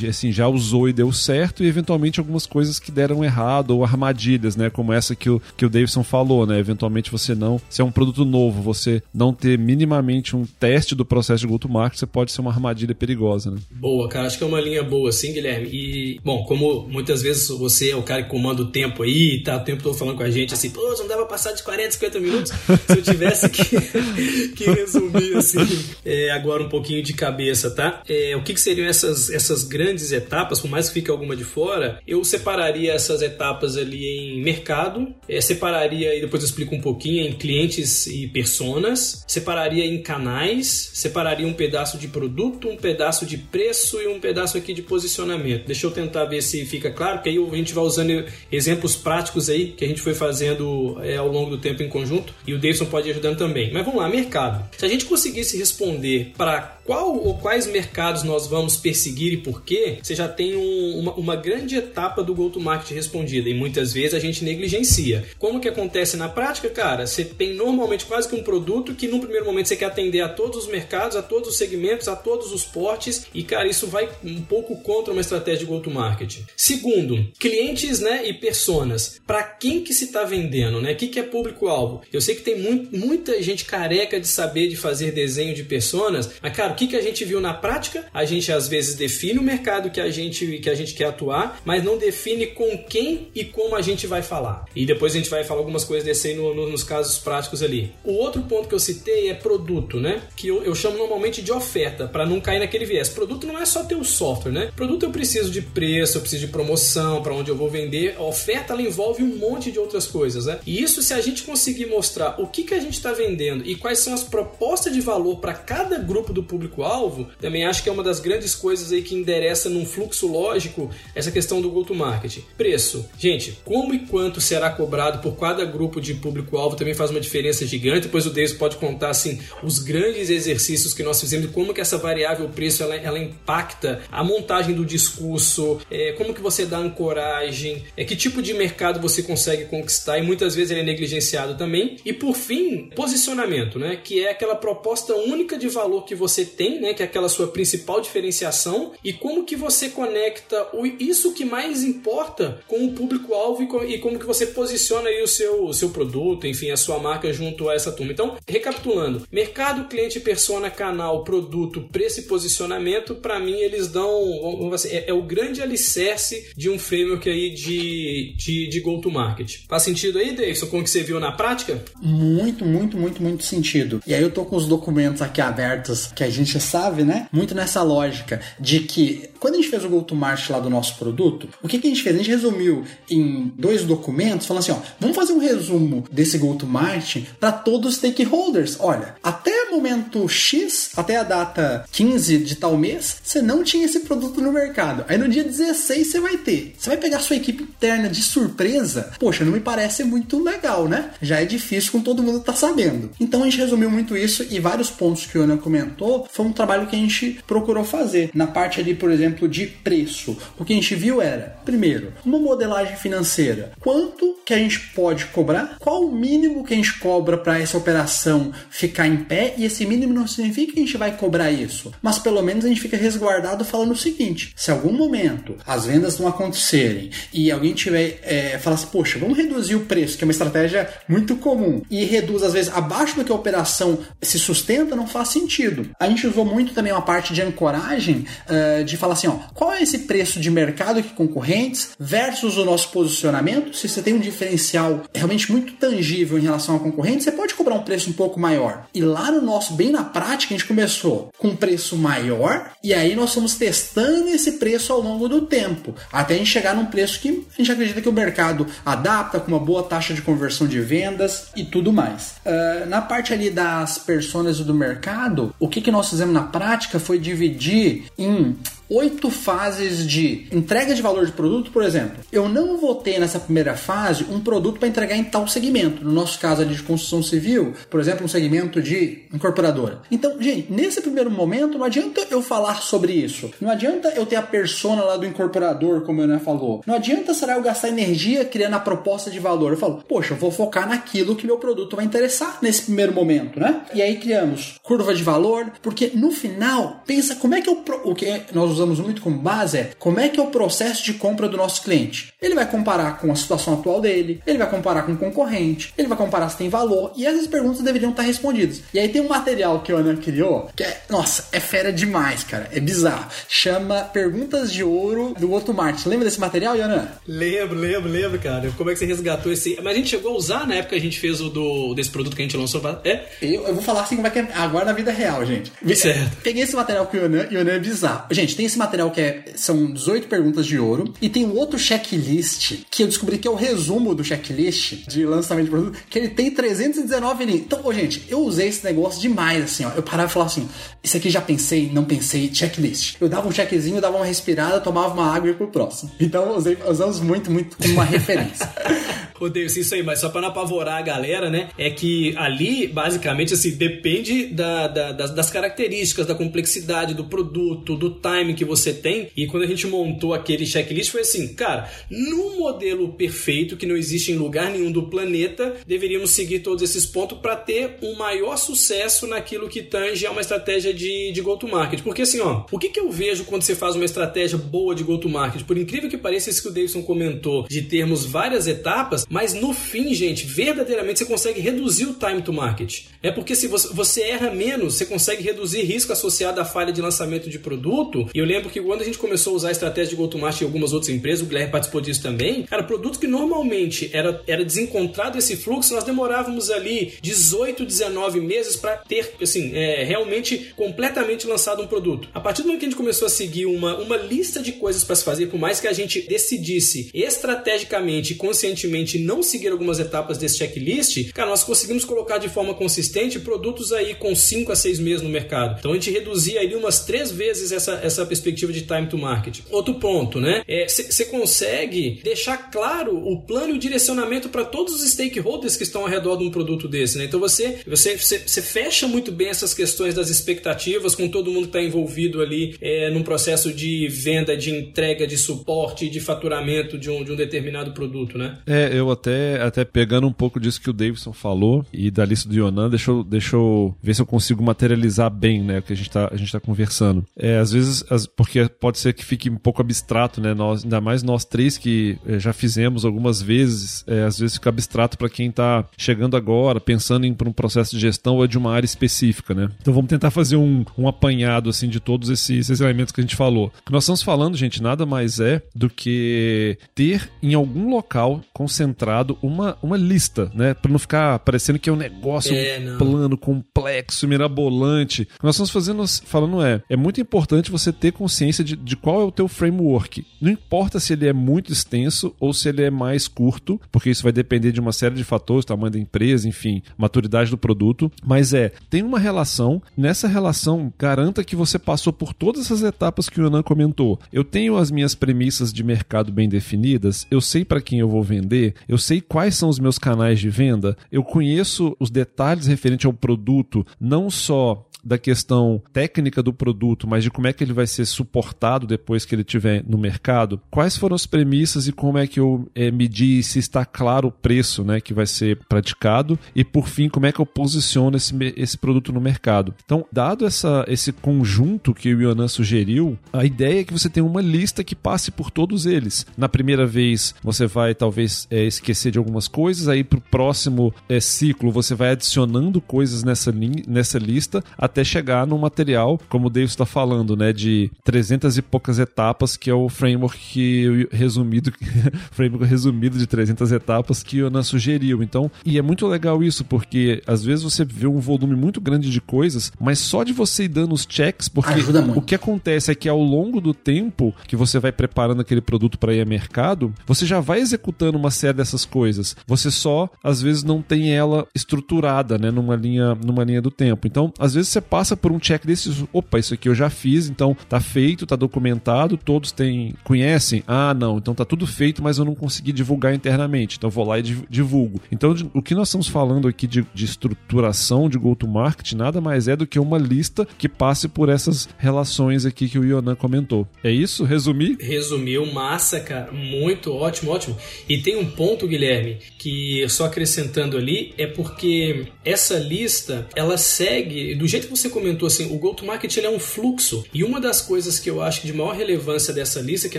assim, 0.08 0.32
já 0.32 0.48
usou 0.48 0.88
e 0.88 0.92
deu 0.92 1.12
certo, 1.12 1.62
e 1.62 1.66
eventualmente 1.66 2.20
algumas 2.20 2.46
coisas 2.46 2.78
que 2.78 2.90
deram 2.90 3.24
errado, 3.24 3.72
ou 3.72 3.84
armadilhas, 3.84 4.56
né? 4.56 4.70
Como 4.70 4.92
essa 4.92 5.14
que 5.14 5.28
o, 5.28 5.42
que 5.56 5.66
o 5.66 5.68
Davidson 5.68 6.02
falou, 6.02 6.46
né? 6.46 6.58
Eventualmente 6.58 7.10
você 7.10 7.34
não, 7.34 7.60
se 7.68 7.82
é 7.82 7.84
um 7.84 7.90
produto 7.90 8.24
novo, 8.24 8.62
você 8.62 9.02
não 9.12 9.34
ter 9.34 9.58
minimamente 9.58 10.36
um 10.36 10.44
teste 10.44 10.94
do 10.94 11.04
processo 11.04 11.40
de 11.40 11.46
go-to-market, 11.46 11.98
você 11.98 12.06
pode 12.06 12.32
ser 12.32 12.40
uma 12.40 12.50
armadilha 12.50 12.94
perigosa, 12.94 13.50
né? 13.50 13.58
Boa, 13.70 14.08
cara, 14.08 14.26
acho 14.26 14.38
que 14.38 14.44
é 14.44 14.46
uma 14.46 14.60
linha 14.60 14.82
boa, 14.82 15.10
sim, 15.12 15.32
Guilherme. 15.32 15.68
E, 15.72 16.20
bom, 16.24 16.44
como 16.44 16.88
muitas 16.88 17.22
vezes 17.22 17.48
você 17.48 17.90
é 17.90 17.96
o 17.96 18.02
cara 18.02 18.22
que 18.22 18.30
comanda 18.30 18.62
o 18.62 18.70
tempo 18.70 19.02
aí, 19.02 19.42
tá 19.42 19.56
o 19.56 19.64
tempo 19.64 19.82
todo 19.82 19.94
falando 19.94 20.16
com 20.16 20.22
a 20.22 20.30
gente 20.30 20.54
assim, 20.54 20.70
pô, 20.70 20.80
não 20.98 21.08
dava 21.08 21.26
passar 21.26 21.52
de 21.52 21.62
40, 21.62 21.92
50 21.92 22.20
minutos. 22.20 22.52
Se 22.86 22.98
eu 22.98 23.02
tivesse 23.02 23.48
que, 23.48 23.64
que 24.54 24.64
resumir 24.64 25.36
assim, 25.36 25.66
é, 26.04 26.30
agora 26.30 26.62
um 26.62 26.68
pouquinho 26.68 27.02
de 27.02 27.12
cabeça, 27.12 27.70
tá? 27.70 28.02
É, 28.08 28.36
o 28.36 28.42
que, 28.42 28.54
que, 28.54 28.60
seriam 28.60 28.86
essas, 28.86 29.30
essas 29.30 29.64
grandes 29.64 30.12
etapas, 30.12 30.60
por 30.60 30.70
mais 30.70 30.88
que 30.88 30.94
fique 30.94 31.10
alguma 31.10 31.36
de 31.36 31.44
fora, 31.44 32.00
eu 32.06 32.24
separaria 32.24 32.92
essas 32.92 33.22
etapas 33.22 33.76
ali 33.76 34.04
em 34.06 34.42
mercado, 34.42 35.14
é, 35.28 35.40
separaria, 35.40 36.14
e 36.14 36.20
depois 36.20 36.42
eu 36.42 36.48
explico 36.48 36.74
um 36.74 36.80
pouquinho, 36.80 37.26
em 37.26 37.32
clientes 37.32 38.06
e 38.06 38.26
personas, 38.28 39.24
separaria 39.26 39.84
em 39.84 40.02
canais, 40.02 40.90
separaria 40.94 41.46
um 41.46 41.52
pedaço 41.52 41.98
de 41.98 42.08
produto, 42.08 42.68
um 42.68 42.76
pedaço 42.76 43.26
de 43.26 43.38
preço 43.38 44.00
e 44.00 44.06
um 44.06 44.20
pedaço 44.20 44.56
aqui 44.56 44.72
de 44.72 44.82
posicionamento. 44.82 45.66
Deixa 45.66 45.86
eu 45.86 45.90
tentar 45.90 46.24
ver 46.24 46.42
se 46.42 46.64
fica 46.64 46.90
claro, 46.90 47.22
que 47.22 47.28
aí 47.28 47.38
a 47.38 47.56
gente 47.56 47.74
vai 47.74 47.84
usando 47.84 48.24
exemplos 48.50 48.96
práticos 48.96 49.48
aí 49.48 49.72
que 49.72 49.84
a 49.84 49.88
gente 49.88 50.00
foi 50.00 50.14
fazendo 50.14 50.98
é, 51.02 51.16
ao 51.16 51.28
longo 51.28 51.50
do 51.50 51.58
tempo 51.58 51.82
em 51.82 51.88
conjunto 51.88 52.34
e 52.46 52.54
o 52.54 52.58
Davidson 52.76 52.86
pode 52.86 53.08
ir 53.08 53.12
ajudando 53.12 53.38
também. 53.38 53.72
Mas 53.72 53.84
vamos 53.84 54.00
lá, 54.00 54.08
mercado. 54.08 54.64
Se 54.76 54.84
a 54.84 54.88
gente 54.88 55.04
conseguisse 55.04 55.56
responder 55.56 56.32
para 56.36 56.75
qual 56.86 57.16
ou 57.16 57.36
quais 57.38 57.66
mercados 57.66 58.22
nós 58.22 58.46
vamos 58.46 58.76
perseguir 58.76 59.32
e 59.32 59.36
por 59.36 59.62
quê, 59.62 59.98
você 60.02 60.14
já 60.14 60.28
tem 60.28 60.56
um, 60.56 60.98
uma, 60.98 61.12
uma, 61.14 61.36
grande 61.36 61.76
etapa 61.76 62.22
do 62.22 62.34
go-to-market 62.34 62.92
respondida 62.92 63.48
e 63.48 63.54
muitas 63.54 63.92
vezes 63.92 64.14
a 64.14 64.18
gente 64.18 64.44
negligencia. 64.44 65.24
Como 65.38 65.60
que 65.60 65.68
acontece 65.68 66.16
na 66.16 66.28
prática, 66.28 66.70
cara? 66.70 67.06
Você 67.06 67.24
tem 67.24 67.54
normalmente 67.54 68.06
quase 68.06 68.28
que 68.28 68.36
um 68.36 68.42
produto 68.42 68.94
que 68.94 69.08
no 69.08 69.20
primeiro 69.20 69.44
momento 69.44 69.66
você 69.66 69.76
quer 69.76 69.86
atender 69.86 70.20
a 70.20 70.28
todos 70.28 70.64
os 70.64 70.68
mercados, 70.68 71.16
a 71.16 71.22
todos 71.22 71.48
os 71.48 71.56
segmentos, 71.56 72.08
a 72.08 72.14
todos 72.14 72.52
os 72.52 72.64
portes 72.64 73.26
e, 73.34 73.42
cara, 73.42 73.68
isso 73.68 73.86
vai 73.86 74.08
um 74.24 74.40
pouco 74.42 74.76
contra 74.76 75.12
uma 75.12 75.20
estratégia 75.20 75.60
de 75.60 75.66
go-to-market. 75.66 76.38
Segundo, 76.56 77.26
clientes 77.38 78.00
né, 78.00 78.26
e 78.28 78.32
personas. 78.32 79.20
Para 79.26 79.42
quem 79.42 79.82
que 79.82 79.92
se 79.92 80.04
está 80.04 80.24
vendendo? 80.24 80.80
Né? 80.80 80.92
O 80.92 80.96
que, 80.96 81.08
que 81.08 81.18
é 81.18 81.22
público-alvo? 81.22 82.02
Eu 82.12 82.20
sei 82.20 82.34
que 82.34 82.42
tem 82.42 82.58
muito, 82.58 82.96
muita 82.96 83.42
gente 83.42 83.64
careca 83.64 84.20
de 84.20 84.28
saber 84.28 84.68
de 84.68 84.76
fazer 84.76 85.10
desenho 85.10 85.54
de 85.54 85.64
personas, 85.64 86.30
mas, 86.40 86.54
cara, 86.54 86.75
que, 86.76 86.86
que 86.86 86.96
a 86.96 87.02
gente 87.02 87.24
viu 87.24 87.40
na 87.40 87.54
prática? 87.54 88.04
A 88.12 88.24
gente 88.24 88.52
às 88.52 88.68
vezes 88.68 88.94
define 88.94 89.38
o 89.38 89.42
mercado 89.42 89.90
que 89.90 90.00
a 90.00 90.10
gente, 90.10 90.58
que 90.58 90.70
a 90.70 90.74
gente 90.74 90.94
quer 90.94 91.06
atuar, 91.06 91.60
mas 91.64 91.82
não 91.82 91.98
define 91.98 92.46
com 92.46 92.78
quem 92.78 93.28
e 93.34 93.44
como 93.44 93.74
a 93.74 93.82
gente 93.82 94.06
vai 94.06 94.22
falar. 94.22 94.66
E 94.74 94.86
depois 94.86 95.14
a 95.14 95.16
gente 95.16 95.30
vai 95.30 95.42
falar 95.44 95.60
algumas 95.60 95.84
coisas 95.84 96.04
desse 96.04 96.28
aí 96.28 96.34
no, 96.34 96.54
no, 96.54 96.68
nos 96.70 96.84
casos 96.84 97.18
práticos 97.18 97.62
ali. 97.62 97.92
O 98.04 98.12
outro 98.12 98.42
ponto 98.42 98.68
que 98.68 98.74
eu 98.74 98.78
citei 98.78 99.30
é 99.30 99.34
produto, 99.34 99.98
né? 99.98 100.22
Que 100.36 100.48
eu, 100.48 100.62
eu 100.62 100.74
chamo 100.74 100.98
normalmente 100.98 101.42
de 101.42 101.52
oferta, 101.52 102.06
para 102.06 102.26
não 102.26 102.40
cair 102.40 102.58
naquele 102.58 102.84
viés. 102.84 103.08
Produto 103.08 103.46
não 103.46 103.58
é 103.58 103.64
só 103.64 103.82
ter 103.82 103.94
o 103.94 104.04
software, 104.04 104.52
né? 104.52 104.70
Produto 104.76 105.04
eu 105.04 105.10
preciso 105.10 105.50
de 105.50 105.62
preço, 105.62 106.18
eu 106.18 106.20
preciso 106.20 106.46
de 106.46 106.52
promoção, 106.52 107.22
para 107.22 107.34
onde 107.34 107.50
eu 107.50 107.56
vou 107.56 107.70
vender. 107.70 108.14
A 108.18 108.22
oferta 108.22 108.72
ela 108.72 108.82
envolve 108.82 109.22
um 109.22 109.36
monte 109.36 109.72
de 109.72 109.78
outras 109.78 110.06
coisas, 110.06 110.46
né? 110.46 110.58
E 110.66 110.82
isso 110.82 111.02
se 111.02 111.14
a 111.14 111.20
gente 111.20 111.42
conseguir 111.42 111.86
mostrar 111.86 112.40
o 112.40 112.46
que, 112.46 112.64
que 112.64 112.74
a 112.74 112.80
gente 112.80 112.94
está 112.94 113.12
vendendo 113.12 113.64
e 113.66 113.74
quais 113.74 114.00
são 114.00 114.12
as 114.12 114.22
propostas 114.22 114.92
de 114.92 115.00
valor 115.00 115.38
para 115.38 115.54
cada 115.54 115.98
grupo 115.98 116.32
do 116.32 116.42
público 116.42 116.65
público-alvo, 116.66 117.28
também 117.40 117.64
acho 117.64 117.82
que 117.82 117.88
é 117.88 117.92
uma 117.92 118.02
das 118.02 118.20
grandes 118.20 118.54
coisas 118.54 118.92
aí 118.92 119.02
que 119.02 119.14
endereça 119.14 119.68
num 119.68 119.86
fluxo 119.86 120.26
lógico 120.26 120.90
essa 121.14 121.30
questão 121.30 121.60
do 121.60 121.70
go-to-market. 121.70 122.38
Preço. 122.56 123.08
Gente, 123.18 123.58
como 123.64 123.94
e 123.94 124.00
quanto 124.00 124.40
será 124.40 124.70
cobrado 124.70 125.20
por 125.20 125.38
cada 125.38 125.64
grupo 125.64 126.00
de 126.00 126.14
público-alvo 126.14 126.76
também 126.76 126.94
faz 126.94 127.10
uma 127.10 127.20
diferença 127.20 127.66
gigante. 127.66 128.02
Depois 128.02 128.26
o 128.26 128.30
Deus 128.30 128.52
pode 128.52 128.76
contar 128.76 129.10
assim 129.10 129.40
os 129.62 129.78
grandes 129.78 130.30
exercícios 130.30 130.92
que 130.92 131.02
nós 131.02 131.20
fizemos 131.20 131.50
como 131.50 131.72
que 131.72 131.80
essa 131.80 131.98
variável 131.98 132.48
preço 132.48 132.82
ela, 132.82 132.96
ela 132.96 133.18
impacta 133.18 134.02
a 134.10 134.22
montagem 134.22 134.74
do 134.74 134.84
discurso, 134.84 135.80
é, 135.90 136.12
como 136.12 136.34
que 136.34 136.40
você 136.40 136.66
dá 136.66 136.78
ancoragem, 136.78 137.84
é, 137.96 138.04
que 138.04 138.16
tipo 138.16 138.42
de 138.42 138.54
mercado 138.54 139.00
você 139.00 139.22
consegue 139.22 139.66
conquistar 139.66 140.18
e 140.18 140.22
muitas 140.22 140.54
vezes 140.54 140.70
ele 140.70 140.80
é 140.80 140.84
negligenciado 140.84 141.56
também. 141.56 141.96
E 142.04 142.12
por 142.12 142.34
fim, 142.34 142.90
posicionamento, 142.94 143.78
né? 143.78 143.96
Que 144.02 144.24
é 144.24 144.30
aquela 144.30 144.54
proposta 144.54 145.14
única 145.14 145.58
de 145.58 145.68
valor 145.68 146.04
que 146.04 146.14
você 146.14 146.44
tem, 146.56 146.80
né, 146.80 146.94
que 146.94 147.02
é 147.02 147.06
aquela 147.06 147.28
sua 147.28 147.48
principal 147.48 148.00
diferenciação, 148.00 148.92
e 149.04 149.12
como 149.12 149.44
que 149.44 149.54
você 149.56 149.90
conecta 149.90 150.68
o, 150.72 150.86
isso 150.86 151.32
que 151.32 151.44
mais 151.44 151.84
importa 151.84 152.60
com 152.66 152.84
o 152.84 152.92
público-alvo 152.92 153.62
e, 153.84 153.94
e, 153.94 153.98
como 153.98 154.18
que 154.18 154.26
você 154.26 154.46
posiciona 154.46 155.08
aí 155.08 155.22
o 155.22 155.28
seu, 155.28 155.64
o 155.64 155.74
seu 155.74 155.90
produto, 155.90 156.46
enfim, 156.46 156.70
a 156.70 156.76
sua 156.76 156.98
marca 156.98 157.32
junto 157.32 157.68
a 157.68 157.74
essa 157.74 157.92
turma. 157.92 158.12
Então, 158.12 158.36
recapitulando, 158.48 159.26
mercado, 159.30 159.88
cliente, 159.88 160.20
persona, 160.20 160.70
canal, 160.70 161.24
produto, 161.24 161.82
preço 161.92 162.20
e 162.20 162.22
posicionamento, 162.24 163.14
para 163.14 163.38
mim 163.38 163.56
eles 163.60 163.88
dão, 163.88 164.70
dizer, 164.70 164.94
é, 164.94 165.10
é, 165.10 165.12
o 165.12 165.22
grande 165.22 165.60
alicerce 165.60 166.50
de 166.56 166.70
um 166.70 166.78
framework 166.78 167.28
aí 167.28 167.50
de, 167.50 168.34
de, 168.36 168.68
de 168.68 168.80
go-to-market. 168.80 169.60
Faz 169.68 169.82
sentido 169.82 170.18
aí, 170.18 170.34
Davidson, 170.34 170.66
como 170.66 170.82
que 170.82 170.90
você 170.90 171.02
viu 171.02 171.20
na 171.20 171.32
prática? 171.32 171.82
Muito, 172.00 172.64
muito, 172.64 172.96
muito, 172.96 173.22
muito 173.22 173.44
sentido. 173.44 174.00
E 174.06 174.14
aí 174.14 174.22
eu 174.22 174.30
tô 174.30 174.44
com 174.44 174.56
os 174.56 174.66
documentos 174.66 175.22
aqui 175.22 175.40
abertos 175.40 176.06
que 176.14 176.24
a 176.24 176.30
gente 176.30 176.45
gente 176.46 176.60
sabe, 176.60 177.02
né? 177.04 177.28
Muito 177.32 177.54
nessa 177.54 177.82
lógica 177.82 178.40
de 178.58 178.80
que 178.80 179.28
quando 179.38 179.54
a 179.54 179.56
gente 179.58 179.68
fez 179.68 179.84
o 179.84 179.88
go-to-market 179.88 180.50
lá 180.50 180.60
do 180.60 180.70
nosso 180.70 180.96
produto, 180.96 181.48
o 181.62 181.68
que, 181.68 181.78
que 181.78 181.86
a 181.86 181.90
gente 181.90 182.02
fez? 182.02 182.14
A 182.14 182.18
gente 182.18 182.30
resumiu 182.30 182.84
em 183.10 183.52
dois 183.56 183.84
documentos, 183.84 184.46
falando 184.46 184.62
assim: 184.62 184.72
ó, 184.72 184.78
vamos 184.98 185.16
fazer 185.16 185.32
um 185.32 185.38
resumo 185.38 186.04
desse 186.10 186.38
go-to-market 186.38 187.24
para 187.38 187.52
todos 187.52 187.90
os 187.90 187.96
stakeholders. 187.96 188.76
Olha, 188.80 189.16
até 189.22 189.65
momento 189.76 190.26
X, 190.28 190.90
até 190.96 191.16
a 191.16 191.22
data 191.22 191.84
15 191.92 192.38
de 192.38 192.56
tal 192.56 192.76
mês, 192.76 193.18
você 193.22 193.42
não 193.42 193.62
tinha 193.62 193.84
esse 193.84 194.00
produto 194.00 194.40
no 194.40 194.52
mercado. 194.52 195.04
Aí 195.08 195.18
no 195.18 195.28
dia 195.28 195.44
16 195.44 196.06
você 196.06 196.20
vai 196.20 196.36
ter. 196.38 196.74
Você 196.78 196.88
vai 196.88 196.96
pegar 196.96 197.20
sua 197.20 197.36
equipe 197.36 197.62
interna 197.62 198.08
de 198.08 198.22
surpresa. 198.22 199.12
Poxa, 199.18 199.44
não 199.44 199.52
me 199.52 199.60
parece 199.60 200.02
muito 200.02 200.42
legal, 200.42 200.88
né? 200.88 201.10
Já 201.20 201.40
é 201.40 201.44
difícil 201.44 201.92
com 201.92 202.00
todo 202.00 202.22
mundo 202.22 202.40
tá 202.40 202.54
sabendo. 202.54 203.10
Então 203.20 203.42
a 203.42 203.44
gente 203.44 203.58
resumiu 203.58 203.90
muito 203.90 204.16
isso 204.16 204.46
e 204.50 204.58
vários 204.58 204.90
pontos 204.90 205.26
que 205.26 205.38
o 205.38 205.42
Ana 205.42 205.56
comentou 205.56 206.26
foi 206.32 206.46
um 206.46 206.52
trabalho 206.52 206.86
que 206.86 206.96
a 206.96 206.98
gente 206.98 207.40
procurou 207.46 207.84
fazer. 207.84 208.30
Na 208.32 208.46
parte 208.46 208.80
ali, 208.80 208.94
por 208.94 209.10
exemplo, 209.10 209.48
de 209.48 209.66
preço. 209.66 210.36
O 210.58 210.64
que 210.64 210.72
a 210.72 210.76
gente 210.76 210.94
viu 210.94 211.20
era, 211.20 211.58
primeiro, 211.64 212.12
uma 212.24 212.38
modelagem 212.38 212.96
financeira. 212.96 213.72
Quanto 213.80 214.36
que 214.44 214.54
a 214.54 214.58
gente 214.58 214.80
pode 214.94 215.26
cobrar? 215.26 215.76
Qual 215.78 216.04
o 216.04 216.12
mínimo 216.14 216.64
que 216.64 216.72
a 216.72 216.76
gente 216.76 216.98
cobra 216.98 217.36
para 217.36 217.58
essa 217.58 217.76
operação 217.76 218.52
ficar 218.70 219.06
em 219.06 219.16
pé? 219.16 219.54
E 219.58 219.65
esse 219.66 219.84
mínimo 219.84 220.12
não 220.12 220.26
significa 220.26 220.72
que 220.72 220.78
a 220.80 220.82
gente 220.82 220.96
vai 220.96 221.16
cobrar 221.16 221.50
isso, 221.50 221.92
mas 222.02 222.18
pelo 222.18 222.42
menos 222.42 222.64
a 222.64 222.68
gente 222.68 222.80
fica 222.80 222.96
resguardado 222.96 223.64
falando 223.64 223.92
o 223.92 223.96
seguinte: 223.96 224.52
se 224.56 224.70
algum 224.70 224.92
momento 224.92 225.56
as 225.66 225.86
vendas 225.86 226.18
não 226.18 226.28
acontecerem 226.28 227.10
e 227.32 227.50
alguém 227.50 227.74
tiver 227.74 228.20
é, 228.22 228.58
falar 228.58 228.74
assim, 228.76 228.86
poxa, 228.86 229.18
vamos 229.18 229.36
reduzir 229.36 229.74
o 229.74 229.80
preço, 229.80 230.16
que 230.16 230.24
é 230.24 230.26
uma 230.26 230.32
estratégia 230.32 230.88
muito 231.08 231.36
comum, 231.36 231.82
e 231.90 232.04
reduz 232.04 232.42
às 232.42 232.52
vezes 232.52 232.72
abaixo 232.72 233.16
do 233.16 233.24
que 233.24 233.32
a 233.32 233.34
operação 233.34 233.98
se 234.22 234.38
sustenta, 234.38 234.96
não 234.96 235.06
faz 235.06 235.28
sentido. 235.28 235.90
A 235.98 236.08
gente 236.08 236.26
usou 236.26 236.44
muito 236.44 236.72
também 236.72 236.92
uma 236.92 237.02
parte 237.02 237.32
de 237.32 237.42
ancoragem 237.42 238.26
uh, 238.48 238.84
de 238.84 238.96
falar 238.96 239.14
assim, 239.14 239.28
ó, 239.28 239.36
qual 239.54 239.72
é 239.72 239.82
esse 239.82 240.00
preço 240.00 240.40
de 240.40 240.50
mercado 240.50 241.02
que 241.02 241.10
concorrentes 241.10 241.90
versus 241.98 242.56
o 242.56 242.64
nosso 242.64 242.90
posicionamento? 242.90 243.76
Se 243.76 243.88
você 243.88 244.02
tem 244.02 244.14
um 244.14 244.20
diferencial 244.20 245.02
realmente 245.14 245.50
muito 245.50 245.74
tangível 245.74 246.38
em 246.38 246.42
relação 246.42 246.74
ao 246.74 246.80
concorrente, 246.80 247.24
você 247.24 247.32
pode 247.32 247.54
cobrar 247.54 247.74
um 247.74 247.82
preço 247.82 248.10
um 248.10 248.12
pouco 248.12 248.38
maior. 248.38 248.86
E 248.94 249.00
lá 249.00 249.30
no 249.30 249.42
nosso, 249.42 249.55
bem 249.74 249.90
na 249.90 250.04
prática, 250.04 250.54
a 250.54 250.58
gente 250.58 250.66
começou 250.66 251.30
com 251.38 251.48
um 251.48 251.56
preço 251.56 251.96
maior 251.96 252.70
e 252.82 252.94
aí 252.94 253.14
nós 253.14 253.34
fomos 253.34 253.54
testando 253.54 254.28
esse 254.28 254.52
preço 254.52 254.92
ao 254.92 255.00
longo 255.00 255.28
do 255.28 255.42
tempo, 255.42 255.94
até 256.12 256.34
a 256.34 256.38
gente 256.38 256.50
chegar 256.50 256.74
num 256.74 256.86
preço 256.86 257.20
que 257.20 257.46
a 257.52 257.56
gente 257.56 257.72
acredita 257.72 258.00
que 258.00 258.08
o 258.08 258.12
mercado 258.12 258.66
adapta 258.84 259.40
com 259.40 259.48
uma 259.48 259.58
boa 259.58 259.82
taxa 259.82 260.14
de 260.14 260.22
conversão 260.22 260.66
de 260.66 260.80
vendas 260.80 261.48
e 261.56 261.64
tudo 261.64 261.92
mais. 261.92 262.34
Uh, 262.44 262.86
na 262.88 263.00
parte 263.02 263.32
ali 263.32 263.50
das 263.50 263.98
personas 263.98 264.58
do 264.60 264.74
mercado, 264.74 265.54
o 265.58 265.68
que, 265.68 265.80
que 265.80 265.90
nós 265.90 266.08
fizemos 266.08 266.34
na 266.34 266.42
prática 266.42 266.98
foi 266.98 267.18
dividir 267.18 268.04
em 268.18 268.56
oito 268.88 269.30
fases 269.30 270.06
de 270.06 270.46
entrega 270.52 270.94
de 270.94 271.02
valor 271.02 271.26
de 271.26 271.32
produto, 271.32 271.70
por 271.70 271.82
exemplo. 271.82 272.18
Eu 272.32 272.48
não 272.48 272.78
vou 272.78 272.94
ter 272.94 273.18
nessa 273.18 273.38
primeira 273.38 273.76
fase 273.76 274.24
um 274.30 274.40
produto 274.40 274.78
para 274.78 274.88
entregar 274.88 275.16
em 275.16 275.24
tal 275.24 275.46
segmento. 275.48 276.04
No 276.04 276.12
nosso 276.12 276.38
caso 276.38 276.62
ali 276.62 276.74
de 276.74 276.82
construção 276.82 277.22
civil, 277.22 277.74
por 277.90 278.00
exemplo, 278.00 278.24
um 278.24 278.28
segmento 278.28 278.80
de 278.80 279.24
incorporadora. 279.32 280.00
Então, 280.10 280.40
gente, 280.40 280.72
nesse 280.72 281.00
primeiro 281.00 281.30
momento, 281.30 281.78
não 281.78 281.84
adianta 281.84 282.26
eu 282.30 282.42
falar 282.42 282.82
sobre 282.82 283.12
isso. 283.12 283.50
Não 283.60 283.70
adianta 283.70 284.08
eu 284.10 284.26
ter 284.26 284.36
a 284.36 284.42
persona 284.42 285.02
lá 285.02 285.16
do 285.16 285.26
incorporador, 285.26 286.02
como 286.02 286.20
eu 286.22 286.26
né, 286.26 286.38
falou. 286.38 286.82
Não 286.86 286.94
adianta 286.94 287.34
será 287.34 287.54
eu 287.54 287.62
gastar 287.62 287.88
energia 287.88 288.44
criando 288.44 288.74
a 288.74 288.80
proposta 288.80 289.30
de 289.30 289.38
valor. 289.38 289.72
Eu 289.72 289.78
falo, 289.78 290.04
poxa, 290.08 290.34
eu 290.34 290.38
vou 290.38 290.50
focar 290.50 290.88
naquilo 290.88 291.36
que 291.36 291.46
meu 291.46 291.58
produto 291.58 291.96
vai 291.96 292.04
interessar 292.04 292.58
nesse 292.62 292.82
primeiro 292.82 293.12
momento, 293.12 293.58
né? 293.58 293.82
E 293.94 294.02
aí 294.02 294.16
criamos 294.16 294.76
curva 294.82 295.14
de 295.14 295.22
valor, 295.22 295.72
porque 295.82 296.12
no 296.14 296.30
final, 296.30 297.02
pensa 297.06 297.34
como 297.36 297.54
é 297.54 297.60
que 297.60 297.68
eu, 297.68 297.82
o 298.04 298.14
que 298.14 298.26
nós 298.52 298.75
usamos 298.76 299.00
muito 299.00 299.20
como 299.20 299.38
base 299.38 299.78
é 299.78 299.90
como 299.98 300.20
é 300.20 300.28
que 300.28 300.38
é 300.38 300.42
o 300.42 300.46
processo 300.46 301.04
de 301.04 301.14
compra 301.14 301.48
do 301.48 301.56
nosso 301.56 301.82
cliente. 301.82 302.32
Ele 302.40 302.54
vai 302.54 302.68
comparar 302.68 303.18
com 303.18 303.30
a 303.30 303.36
situação 303.36 303.74
atual 303.74 304.00
dele, 304.00 304.40
ele 304.46 304.58
vai 304.58 304.68
comparar 304.68 305.02
com 305.02 305.12
o 305.12 305.16
concorrente, 305.16 305.92
ele 305.96 306.08
vai 306.08 306.16
comparar 306.16 306.48
se 306.48 306.56
tem 306.56 306.68
valor, 306.68 307.12
e 307.16 307.26
essas 307.26 307.46
perguntas 307.46 307.82
deveriam 307.82 308.10
estar 308.10 308.22
respondidas. 308.22 308.82
E 308.92 308.98
aí 308.98 309.08
tem 309.08 309.20
um 309.20 309.28
material 309.28 309.80
que 309.80 309.92
o 309.92 309.96
Ana 309.96 310.16
criou, 310.16 310.70
que 310.74 310.82
é, 310.82 311.02
nossa, 311.08 311.48
é 311.52 311.60
fera 311.60 311.92
demais, 311.92 312.44
cara, 312.44 312.68
é 312.72 312.80
bizarro. 312.80 313.26
Chama 313.48 314.02
Perguntas 314.02 314.72
de 314.72 314.82
Ouro 314.82 315.34
do 315.38 315.52
Otto 315.52 315.72
Martins. 315.72 316.04
Lembra 316.04 316.24
desse 316.24 316.40
material, 316.40 316.76
Yana? 316.76 317.18
Lembro, 317.26 317.78
lembro, 317.78 318.10
lembro, 318.10 318.38
cara. 318.38 318.72
Como 318.76 318.90
é 318.90 318.92
que 318.92 318.98
você 318.98 319.06
resgatou 319.06 319.52
esse. 319.52 319.76
Mas 319.82 319.94
a 319.94 319.96
gente 319.96 320.08
chegou 320.08 320.32
a 320.32 320.36
usar 320.36 320.66
na 320.66 320.74
época 320.74 320.90
que 320.90 320.96
a 320.96 321.00
gente 321.00 321.18
fez 321.18 321.40
o 321.40 321.48
do, 321.48 321.94
desse 321.94 322.10
produto 322.10 322.34
que 322.34 322.42
a 322.42 322.44
gente 322.44 322.56
lançou. 322.56 322.82
É? 323.04 323.24
Eu, 323.40 323.66
eu 323.66 323.74
vou 323.74 323.82
falar 323.82 324.02
assim 324.02 324.16
como 324.16 324.26
é 324.26 324.30
que 324.30 324.38
é 324.38 324.48
agora 324.54 324.84
na 324.84 324.92
vida 324.92 325.10
real, 325.10 325.44
gente. 325.44 325.72
Certo. 325.94 326.36
Peguei 326.42 326.62
esse 326.62 326.76
material 326.76 327.06
com 327.06 327.16
o 327.16 327.20
Yonan 327.20 327.46
e 327.50 327.56
o 327.56 327.60
Yonan 327.60 327.72
é 327.72 327.78
bizarro. 327.78 328.26
Gente, 328.30 328.54
tem 328.54 328.65
esse 328.66 328.78
material 328.78 329.10
que 329.10 329.20
é, 329.20 329.44
são 329.54 329.92
18 329.92 330.28
perguntas 330.28 330.66
de 330.66 330.78
ouro 330.78 331.12
e 331.20 331.28
tem 331.28 331.44
um 331.44 331.56
outro 331.56 331.78
checklist 331.78 332.84
que 332.90 333.02
eu 333.02 333.06
descobri 333.06 333.38
que 333.38 333.48
é 333.48 333.50
o 333.50 333.54
resumo 333.54 334.14
do 334.14 334.24
checklist 334.24 335.06
de 335.06 335.24
lançamento 335.24 335.66
de 335.66 335.70
produto, 335.70 335.98
que 336.08 336.18
ele 336.18 336.28
tem 336.28 336.50
319 336.50 337.44
linhas. 337.44 337.60
Então, 337.62 337.80
ô, 337.84 337.92
gente, 337.92 338.24
eu 338.28 338.40
usei 338.40 338.68
esse 338.68 338.84
negócio 338.84 339.20
demais, 339.20 339.64
assim, 339.64 339.84
ó. 339.84 339.90
Eu 339.90 340.02
parava 340.02 340.28
e 340.28 340.32
falava 340.32 340.50
assim: 340.50 340.68
isso 341.02 341.16
aqui 341.16 341.30
já 341.30 341.40
pensei, 341.40 341.90
não 341.92 342.04
pensei, 342.04 342.50
checklist. 342.52 343.16
Eu 343.20 343.28
dava 343.28 343.48
um 343.48 343.52
checkzinho, 343.52 344.00
dava 344.00 344.16
uma 344.16 344.26
respirada, 344.26 344.80
tomava 344.80 345.14
uma 345.14 345.34
água 345.34 345.48
e 345.48 345.52
ia 345.52 345.56
pro 345.56 345.68
próximo. 345.68 346.10
Então, 346.20 346.56
usei, 346.56 346.76
usamos 346.88 347.20
muito, 347.20 347.50
muito 347.50 347.76
como 347.76 347.94
uma 347.94 348.04
referência. 348.04 348.68
Deus, 349.52 349.76
isso 349.76 349.94
aí, 349.94 350.02
mas 350.02 350.18
só 350.18 350.30
pra 350.30 350.40
não 350.40 350.48
apavorar 350.48 350.96
a 350.96 351.02
galera, 351.02 351.50
né? 351.50 351.68
É 351.76 351.90
que 351.90 352.34
ali, 352.38 352.86
basicamente, 352.86 353.52
assim, 353.52 353.72
depende 353.72 354.46
da, 354.46 354.88
da, 354.88 355.12
das, 355.12 355.30
das, 355.32 355.50
características, 355.50 356.26
da 356.26 356.34
complexidade 356.34 357.12
do 357.12 357.24
produto, 357.24 357.94
do 357.96 358.10
time 358.10 358.54
que 358.56 358.64
você 358.64 358.92
tem. 358.92 359.30
E 359.36 359.46
quando 359.46 359.62
a 359.62 359.66
gente 359.66 359.86
montou 359.86 360.34
aquele 360.34 360.66
checklist, 360.66 361.12
foi 361.12 361.20
assim, 361.20 361.54
cara, 361.54 361.90
no 362.10 362.56
modelo 362.58 363.12
perfeito, 363.12 363.76
que 363.76 363.86
não 363.86 363.96
existe 363.96 364.32
em 364.32 364.36
lugar 364.36 364.70
nenhum 364.70 364.90
do 364.90 365.04
planeta, 365.04 365.76
deveríamos 365.86 366.30
seguir 366.30 366.60
todos 366.60 366.82
esses 366.82 367.06
pontos 367.06 367.38
para 367.38 367.54
ter 367.54 367.98
um 368.02 368.16
maior 368.16 368.56
sucesso 368.56 369.26
naquilo 369.26 369.68
que 369.68 369.82
tange 369.82 370.26
a 370.26 370.30
uma 370.30 370.40
estratégia 370.40 370.92
de, 370.92 371.30
de 371.32 371.40
go-to-market. 371.40 372.02
Porque 372.02 372.22
assim, 372.22 372.40
ó, 372.40 372.64
o 372.70 372.78
que, 372.78 372.88
que 372.88 373.00
eu 373.00 373.10
vejo 373.10 373.44
quando 373.44 373.62
você 373.62 373.74
faz 373.74 373.94
uma 373.94 374.04
estratégia 374.04 374.58
boa 374.58 374.94
de 374.94 375.04
go-to-market? 375.04 375.62
Por 375.64 375.76
incrível 375.76 376.08
que 376.08 376.16
pareça, 376.16 376.50
isso 376.50 376.62
que 376.62 376.68
o 376.68 376.72
Davidson 376.72 377.02
comentou, 377.02 377.66
de 377.68 377.82
termos 377.82 378.24
várias 378.24 378.66
etapas, 378.66 379.26
mas 379.28 379.54
no 379.54 379.72
fim, 379.74 380.14
gente, 380.14 380.46
verdadeiramente 380.46 381.18
você 381.18 381.24
consegue 381.24 381.60
reduzir 381.60 382.06
o 382.06 382.14
time 382.14 382.42
to 382.42 382.52
market. 382.52 383.04
É 383.22 383.30
porque 383.30 383.54
se 383.54 383.66
você, 383.68 383.88
você 383.92 384.22
erra 384.22 384.50
menos, 384.50 384.94
você 384.94 385.04
consegue 385.04 385.42
reduzir 385.42 385.82
risco 385.82 386.12
associado 386.12 386.60
à 386.60 386.64
falha 386.64 386.92
de 386.92 387.00
lançamento 387.00 387.50
de 387.50 387.58
produto. 387.58 388.28
E 388.34 388.38
eu 388.38 388.45
lembro 388.46 388.70
que 388.70 388.80
quando 388.80 389.02
a 389.02 389.04
gente 389.04 389.18
começou 389.18 389.52
a 389.52 389.56
usar 389.56 389.68
a 389.68 389.72
estratégia 389.72 390.10
de 390.10 390.16
go-to-market 390.16 390.62
em 390.62 390.64
algumas 390.64 390.92
outras 390.92 391.10
empresas, 391.10 391.42
o 391.42 391.46
Guilherme 391.46 391.70
participou 391.70 392.00
disso 392.00 392.22
também, 392.22 392.62
cara, 392.62 392.82
produto 392.82 393.18
que 393.18 393.26
normalmente 393.26 394.10
era, 394.12 394.42
era 394.46 394.64
desencontrado 394.64 395.38
esse 395.38 395.56
fluxo, 395.56 395.94
nós 395.94 396.04
demorávamos 396.04 396.70
ali 396.70 397.14
18, 397.20 397.84
19 397.84 398.40
meses 398.40 398.76
para 398.76 398.96
ter, 398.96 399.34
assim, 399.40 399.72
é, 399.74 400.04
realmente 400.04 400.72
completamente 400.76 401.46
lançado 401.46 401.82
um 401.82 401.86
produto. 401.86 402.28
A 402.32 402.40
partir 402.40 402.62
do 402.62 402.68
momento 402.68 402.80
que 402.80 402.86
a 402.86 402.88
gente 402.88 402.98
começou 402.98 403.26
a 403.26 403.30
seguir 403.30 403.66
uma, 403.66 403.96
uma 403.98 404.16
lista 404.16 404.60
de 404.60 404.72
coisas 404.72 405.04
para 405.04 405.16
se 405.16 405.24
fazer, 405.24 405.46
por 405.46 405.58
mais 405.58 405.80
que 405.80 405.86
a 405.86 405.92
gente 405.92 406.22
decidisse 406.22 407.10
estrategicamente 407.12 408.32
e 408.32 408.36
conscientemente 408.36 409.18
não 409.18 409.42
seguir 409.42 409.68
algumas 409.68 409.98
etapas 409.98 410.38
desse 410.38 410.58
checklist, 410.58 411.32
cara, 411.32 411.50
nós 411.50 411.64
conseguimos 411.64 412.04
colocar 412.04 412.38
de 412.38 412.48
forma 412.48 412.74
consistente 412.74 413.38
produtos 413.40 413.92
aí 413.92 414.14
com 414.14 414.34
5 414.34 414.72
a 414.72 414.76
6 414.76 414.98
meses 414.98 415.22
no 415.22 415.28
mercado. 415.28 415.78
Então 415.78 415.92
a 415.92 415.94
gente 415.94 416.10
reduzia 416.10 416.60
aí 416.60 416.74
umas 416.74 417.04
três 417.04 417.30
vezes 417.30 417.72
essa, 417.72 418.00
essa 418.02 418.24
perspectiva 418.36 418.72
de 418.72 418.82
time 418.82 419.06
to 419.06 419.18
market. 419.18 419.60
Outro 419.70 419.94
ponto, 419.94 420.40
né? 420.40 420.62
Você 420.88 421.22
é, 421.22 421.26
consegue 421.26 422.20
deixar 422.22 422.70
claro 422.70 423.16
o 423.16 423.40
plano 423.42 423.74
e 423.74 423.76
o 423.76 423.78
direcionamento 423.78 424.48
para 424.48 424.64
todos 424.64 424.94
os 424.94 425.10
stakeholders 425.10 425.76
que 425.76 425.82
estão 425.82 426.02
ao 426.02 426.08
redor 426.08 426.36
de 426.36 426.44
um 426.44 426.50
produto 426.50 426.88
desse, 426.88 427.18
né? 427.18 427.24
Então 427.24 427.40
você, 427.40 427.78
você, 427.86 428.16
você, 428.16 428.62
fecha 428.62 429.06
muito 429.06 429.32
bem 429.32 429.48
essas 429.48 429.72
questões 429.72 430.14
das 430.14 430.28
expectativas 430.28 431.14
com 431.14 431.28
todo 431.28 431.50
mundo 431.50 431.68
que 431.68 431.76
está 431.76 431.82
envolvido 431.82 432.40
ali 432.40 432.76
é, 432.80 433.10
num 433.10 433.22
processo 433.22 433.72
de 433.72 434.08
venda, 434.08 434.56
de 434.56 434.70
entrega, 434.70 435.26
de 435.26 435.36
suporte, 435.36 436.08
de 436.08 436.20
faturamento 436.20 436.98
de 436.98 437.10
um, 437.10 437.24
de 437.24 437.32
um 437.32 437.36
determinado 437.36 437.92
produto, 437.92 438.36
né? 438.36 438.58
É, 438.66 438.90
eu 438.92 439.10
até, 439.10 439.62
até 439.62 439.84
pegando 439.84 440.26
um 440.26 440.32
pouco 440.32 440.60
disso 440.60 440.80
que 440.80 440.90
o 440.90 440.92
Davidson 440.92 441.32
falou 441.32 441.84
e 441.92 442.10
da 442.10 442.24
lista 442.24 442.48
do 442.48 442.54
Yonan, 442.54 442.90
deixa 442.90 443.10
eu, 443.10 443.24
deixa 443.24 443.56
eu 443.56 443.94
ver 444.02 444.14
se 444.14 444.22
eu 444.22 444.26
consigo 444.26 444.62
materializar 444.62 445.30
bem, 445.30 445.62
né, 445.62 445.78
o 445.78 445.82
que 445.82 445.92
a 445.92 445.96
gente 445.96 446.10
tá, 446.10 446.30
gente 446.34 446.52
tá 446.52 446.60
conversando. 446.60 447.24
É, 447.36 447.58
às 447.58 447.72
vezes, 447.72 448.04
porque 448.26 448.68
pode 448.68 448.98
ser 448.98 449.12
que 449.12 449.24
fique 449.24 449.50
um 449.50 449.56
pouco 449.56 449.80
abstrato, 449.80 450.40
né, 450.40 450.54
nós, 450.54 450.84
ainda 450.84 451.00
mais 451.00 451.22
nós 451.22 451.44
três 451.44 451.78
que 451.78 452.18
é, 452.26 452.38
já 452.38 452.52
fizemos 452.52 453.04
algumas 453.04 453.40
vezes, 453.40 454.04
é, 454.06 454.22
às 454.22 454.38
vezes 454.38 454.56
fica 454.56 454.70
abstrato 454.70 455.18
para 455.18 455.28
quem 455.28 455.50
tá 455.50 455.84
chegando 455.96 456.36
agora, 456.36 456.80
pensando 456.80 457.26
em 457.26 457.36
um 457.46 457.52
processo 457.52 457.94
de 457.94 458.00
gestão 458.00 458.36
ou 458.36 458.46
de 458.46 458.58
uma 458.58 458.72
área 458.72 458.86
específica, 458.86 459.54
né. 459.54 459.68
Então 459.80 459.94
vamos 459.94 460.08
tentar 460.08 460.30
fazer 460.30 460.56
um, 460.56 460.84
um 460.96 461.08
apanhado, 461.08 461.70
assim, 461.70 461.88
de 461.88 462.00
todos 462.00 462.28
esses, 462.28 462.70
esses 462.70 462.80
elementos 462.80 463.12
que 463.12 463.20
a 463.20 463.24
gente 463.24 463.36
falou. 463.36 463.66
O 463.66 463.86
que 463.86 463.92
nós 463.92 464.04
estamos 464.04 464.22
falando, 464.22 464.56
gente, 464.56 464.82
nada 464.82 465.06
mais 465.06 465.40
é 465.40 465.62
do 465.74 465.88
que 465.88 466.78
ter 466.94 467.30
em 467.42 467.54
algum 467.54 467.90
local 467.90 468.40
concentrado 468.52 469.38
uma, 469.42 469.76
uma 469.82 469.96
lista, 469.96 470.50
né? 470.54 470.74
Pra 470.74 470.90
não 470.90 470.98
ficar 470.98 471.38
parecendo 471.40 471.78
que 471.78 471.88
é 471.88 471.92
um 471.92 471.96
negócio 471.96 472.54
é, 472.54 472.78
plano, 472.96 473.36
complexo, 473.36 474.26
mirabolante. 474.26 475.22
O 475.22 475.26
que 475.26 475.44
nós 475.44 475.54
estamos 475.54 475.70
fazendo, 475.70 476.04
falando 476.26 476.62
é, 476.62 476.82
é 476.88 476.96
muito 476.96 477.20
importante 477.20 477.70
você 477.70 477.92
ter 477.92 478.12
consciência 478.16 478.64
de, 478.64 478.74
de 478.74 478.96
qual 478.96 479.20
é 479.20 479.24
o 479.24 479.30
teu 479.30 479.46
framework. 479.46 480.26
Não 480.40 480.50
importa 480.50 480.98
se 480.98 481.12
ele 481.12 481.26
é 481.26 481.32
muito 481.32 481.72
extenso 481.72 482.34
ou 482.40 482.52
se 482.52 482.68
ele 482.68 482.82
é 482.82 482.90
mais 482.90 483.28
curto, 483.28 483.80
porque 483.92 484.10
isso 484.10 484.22
vai 484.22 484.32
depender 484.32 484.72
de 484.72 484.80
uma 484.80 484.92
série 484.92 485.14
de 485.14 485.24
fatores, 485.24 485.64
tamanho 485.64 485.92
da 485.92 485.98
empresa, 485.98 486.48
enfim, 486.48 486.82
maturidade 486.96 487.50
do 487.50 487.58
produto, 487.58 488.10
mas 488.24 488.54
é, 488.54 488.72
tem 488.88 489.02
uma 489.02 489.18
relação, 489.18 489.82
nessa 489.96 490.26
relação, 490.26 490.92
garanta 490.98 491.44
que 491.44 491.54
você 491.54 491.78
passou 491.78 492.12
por 492.12 492.32
todas 492.32 492.66
essas 492.66 492.82
etapas 492.82 493.28
que 493.28 493.40
o 493.40 493.44
Yonan 493.44 493.62
comentou. 493.62 494.18
Eu 494.32 494.44
tenho 494.44 494.76
as 494.76 494.90
minhas 494.90 495.14
premissas 495.14 495.72
de 495.72 495.84
mercado 495.84 496.32
bem 496.32 496.48
definidas, 496.48 497.26
eu 497.30 497.40
sei 497.40 497.64
para 497.64 497.80
quem 497.80 497.98
eu 497.98 498.08
vou 498.08 498.22
vender, 498.22 498.74
eu 498.88 498.98
sei 498.98 499.20
quais 499.20 499.54
são 499.54 499.68
os 499.68 499.78
meus 499.78 499.98
canais 499.98 500.40
de 500.40 500.48
venda, 500.48 500.96
eu 501.12 501.22
conheço 501.22 501.96
os 502.00 502.10
detalhes 502.10 502.66
referentes 502.66 503.06
ao 503.06 503.12
produto, 503.12 503.86
não 504.00 504.30
só 504.30 504.86
da 505.06 505.16
questão 505.18 505.80
técnica 505.92 506.42
do 506.42 506.52
produto, 506.52 507.06
mas 507.06 507.22
de 507.22 507.30
como 507.30 507.46
é 507.46 507.52
que 507.52 507.62
ele 507.62 507.72
vai 507.72 507.86
ser 507.86 508.04
suportado 508.04 508.86
depois 508.86 509.24
que 509.24 509.34
ele 509.34 509.42
estiver 509.42 509.84
no 509.86 509.96
mercado, 509.96 510.60
quais 510.70 510.96
foram 510.96 511.14
as 511.14 511.26
premissas 511.26 511.86
e 511.86 511.92
como 511.92 512.18
é 512.18 512.26
que 512.26 512.40
eu 512.40 512.68
é, 512.74 512.90
medi 512.90 513.42
se 513.42 513.58
está 513.58 513.84
claro 513.84 514.28
o 514.28 514.32
preço 514.32 514.82
né, 514.82 515.00
que 515.00 515.14
vai 515.14 515.26
ser 515.26 515.58
praticado 515.68 516.38
e, 516.54 516.64
por 516.64 516.88
fim, 516.88 517.08
como 517.08 517.26
é 517.26 517.32
que 517.32 517.40
eu 517.40 517.46
posiciono 517.46 518.16
esse, 518.16 518.34
esse 518.56 518.76
produto 518.76 519.12
no 519.12 519.20
mercado. 519.20 519.74
Então, 519.84 520.04
dado 520.12 520.44
essa, 520.44 520.84
esse 520.88 521.12
conjunto 521.12 521.94
que 521.94 522.12
o 522.12 522.20
Yonan 522.20 522.48
sugeriu, 522.48 523.18
a 523.32 523.44
ideia 523.44 523.80
é 523.80 523.84
que 523.84 523.92
você 523.92 524.08
tenha 524.08 524.26
uma 524.26 524.40
lista 524.40 524.82
que 524.82 524.94
passe 524.94 525.30
por 525.30 525.50
todos 525.50 525.86
eles. 525.86 526.26
Na 526.36 526.48
primeira 526.48 526.86
vez, 526.86 527.34
você 527.42 527.66
vai 527.66 527.94
talvez 527.94 528.46
é, 528.50 528.64
esquecer 528.64 529.12
de 529.12 529.18
algumas 529.18 529.46
coisas, 529.46 529.88
aí 529.88 530.02
para 530.02 530.18
o 530.18 530.22
próximo 530.22 530.92
é, 531.08 531.20
ciclo 531.20 531.70
você 531.70 531.94
vai 531.94 532.10
adicionando 532.10 532.80
coisas 532.80 533.22
nessa, 533.22 533.52
nessa 533.86 534.18
lista 534.18 534.62
até 534.76 534.95
até 534.96 535.04
chegar 535.04 535.46
no 535.46 535.58
material, 535.58 536.18
como 536.26 536.46
o 536.46 536.50
David 536.50 536.70
está 536.70 536.86
falando, 536.86 537.36
né, 537.36 537.52
de 537.52 537.90
300 538.02 538.56
e 538.56 538.62
poucas 538.62 538.98
etapas, 538.98 539.54
que 539.54 539.68
é 539.68 539.74
o 539.74 539.90
framework 539.90 540.38
que 540.38 541.06
resumido, 541.12 541.70
framework 542.32 542.64
resumido 542.64 543.18
de 543.18 543.26
300 543.26 543.72
etapas 543.72 544.22
que 544.22 544.42
o 544.42 544.46
Ana 544.46 544.62
sugeriu. 544.62 545.22
Então, 545.22 545.50
e 545.64 545.76
é 545.76 545.82
muito 545.82 546.06
legal 546.06 546.42
isso, 546.42 546.64
porque 546.64 547.22
às 547.26 547.44
vezes 547.44 547.62
você 547.62 547.84
vê 547.84 548.06
um 548.06 548.20
volume 548.20 548.56
muito 548.56 548.80
grande 548.80 549.10
de 549.10 549.20
coisas, 549.20 549.70
mas 549.78 549.98
só 549.98 550.24
de 550.24 550.32
você 550.32 550.64
ir 550.64 550.68
dando 550.68 550.94
os 550.94 551.06
checks, 551.08 551.48
porque 551.48 551.80
o 552.14 552.22
que 552.22 552.34
acontece 552.34 552.90
é 552.90 552.94
que 552.94 553.08
ao 553.08 553.20
longo 553.20 553.60
do 553.60 553.74
tempo 553.74 554.34
que 554.48 554.56
você 554.56 554.78
vai 554.78 554.92
preparando 554.92 555.42
aquele 555.42 555.60
produto 555.60 555.98
para 555.98 556.14
ir 556.14 556.22
a 556.22 556.24
mercado, 556.24 556.92
você 557.06 557.26
já 557.26 557.40
vai 557.40 557.60
executando 557.60 558.16
uma 558.16 558.30
série 558.30 558.54
dessas 558.54 558.86
coisas. 558.86 559.36
Você 559.46 559.70
só 559.70 560.08
às 560.24 560.40
vezes 560.40 560.62
não 560.62 560.80
tem 560.80 561.14
ela 561.14 561.46
estruturada, 561.54 562.38
né, 562.38 562.50
numa 562.50 562.76
linha, 562.76 563.14
numa 563.14 563.44
linha 563.44 563.60
do 563.60 563.70
tempo. 563.70 564.06
Então, 564.06 564.32
às 564.38 564.54
vezes 564.54 564.70
você 564.76 564.80
passa 564.80 565.16
por 565.16 565.32
um 565.32 565.38
check 565.38 565.64
desses, 565.64 566.04
opa, 566.12 566.38
isso 566.38 566.52
aqui 566.52 566.68
eu 566.68 566.74
já 566.74 566.90
fiz, 566.90 567.28
então 567.28 567.56
tá 567.68 567.80
feito, 567.80 568.26
tá 568.26 568.36
documentado, 568.36 569.16
todos 569.16 569.50
têm, 569.52 569.94
conhecem? 570.04 570.62
Ah, 570.66 570.92
não, 570.92 571.18
então 571.18 571.34
tá 571.34 571.44
tudo 571.44 571.66
feito, 571.66 572.02
mas 572.02 572.18
eu 572.18 572.24
não 572.24 572.34
consegui 572.34 572.72
divulgar 572.72 573.14
internamente, 573.14 573.76
então 573.78 573.88
vou 573.88 574.04
lá 574.04 574.18
e 574.18 574.22
divulgo. 574.22 575.00
Então, 575.10 575.34
o 575.54 575.62
que 575.62 575.74
nós 575.74 575.88
estamos 575.88 576.08
falando 576.08 576.46
aqui 576.46 576.66
de, 576.66 576.86
de 576.92 577.04
estruturação 577.04 578.08
de 578.08 578.18
go-to-market 578.18 578.92
nada 578.92 579.20
mais 579.20 579.48
é 579.48 579.56
do 579.56 579.66
que 579.66 579.78
uma 579.78 579.98
lista 579.98 580.46
que 580.58 580.68
passe 580.68 581.08
por 581.08 581.28
essas 581.28 581.68
relações 581.78 582.44
aqui 582.44 582.68
que 582.68 582.78
o 582.78 582.84
Yonan 582.84 583.14
comentou. 583.14 583.66
É 583.82 583.90
isso? 583.90 584.24
Resumir? 584.24 584.76
Resumiu, 584.80 585.46
massa, 585.52 586.00
cara. 586.00 586.32
Muito 586.32 586.92
ótimo, 586.92 587.30
ótimo. 587.30 587.56
E 587.88 587.98
tem 587.98 588.16
um 588.16 588.26
ponto, 588.26 588.68
Guilherme, 588.68 589.18
que 589.38 589.86
só 589.88 590.04
acrescentando 590.06 590.76
ali, 590.76 591.14
é 591.16 591.26
porque 591.26 592.08
essa 592.24 592.58
lista, 592.58 593.26
ela 593.34 593.56
segue, 593.56 594.34
do 594.34 594.46
jeito 594.46 594.65
que 594.66 594.76
você 594.76 594.88
comentou 594.88 595.26
assim, 595.26 595.54
o 595.54 595.58
go-to-market 595.58 596.16
é 596.18 596.28
um 596.28 596.38
fluxo. 596.38 597.04
E 597.12 597.22
uma 597.24 597.40
das 597.40 597.60
coisas 597.60 597.98
que 597.98 598.10
eu 598.10 598.22
acho 598.22 598.46
de 598.46 598.52
maior 598.52 598.74
relevância 598.74 599.32
dessa 599.32 599.60
lista 599.60 599.88
que 599.88 599.98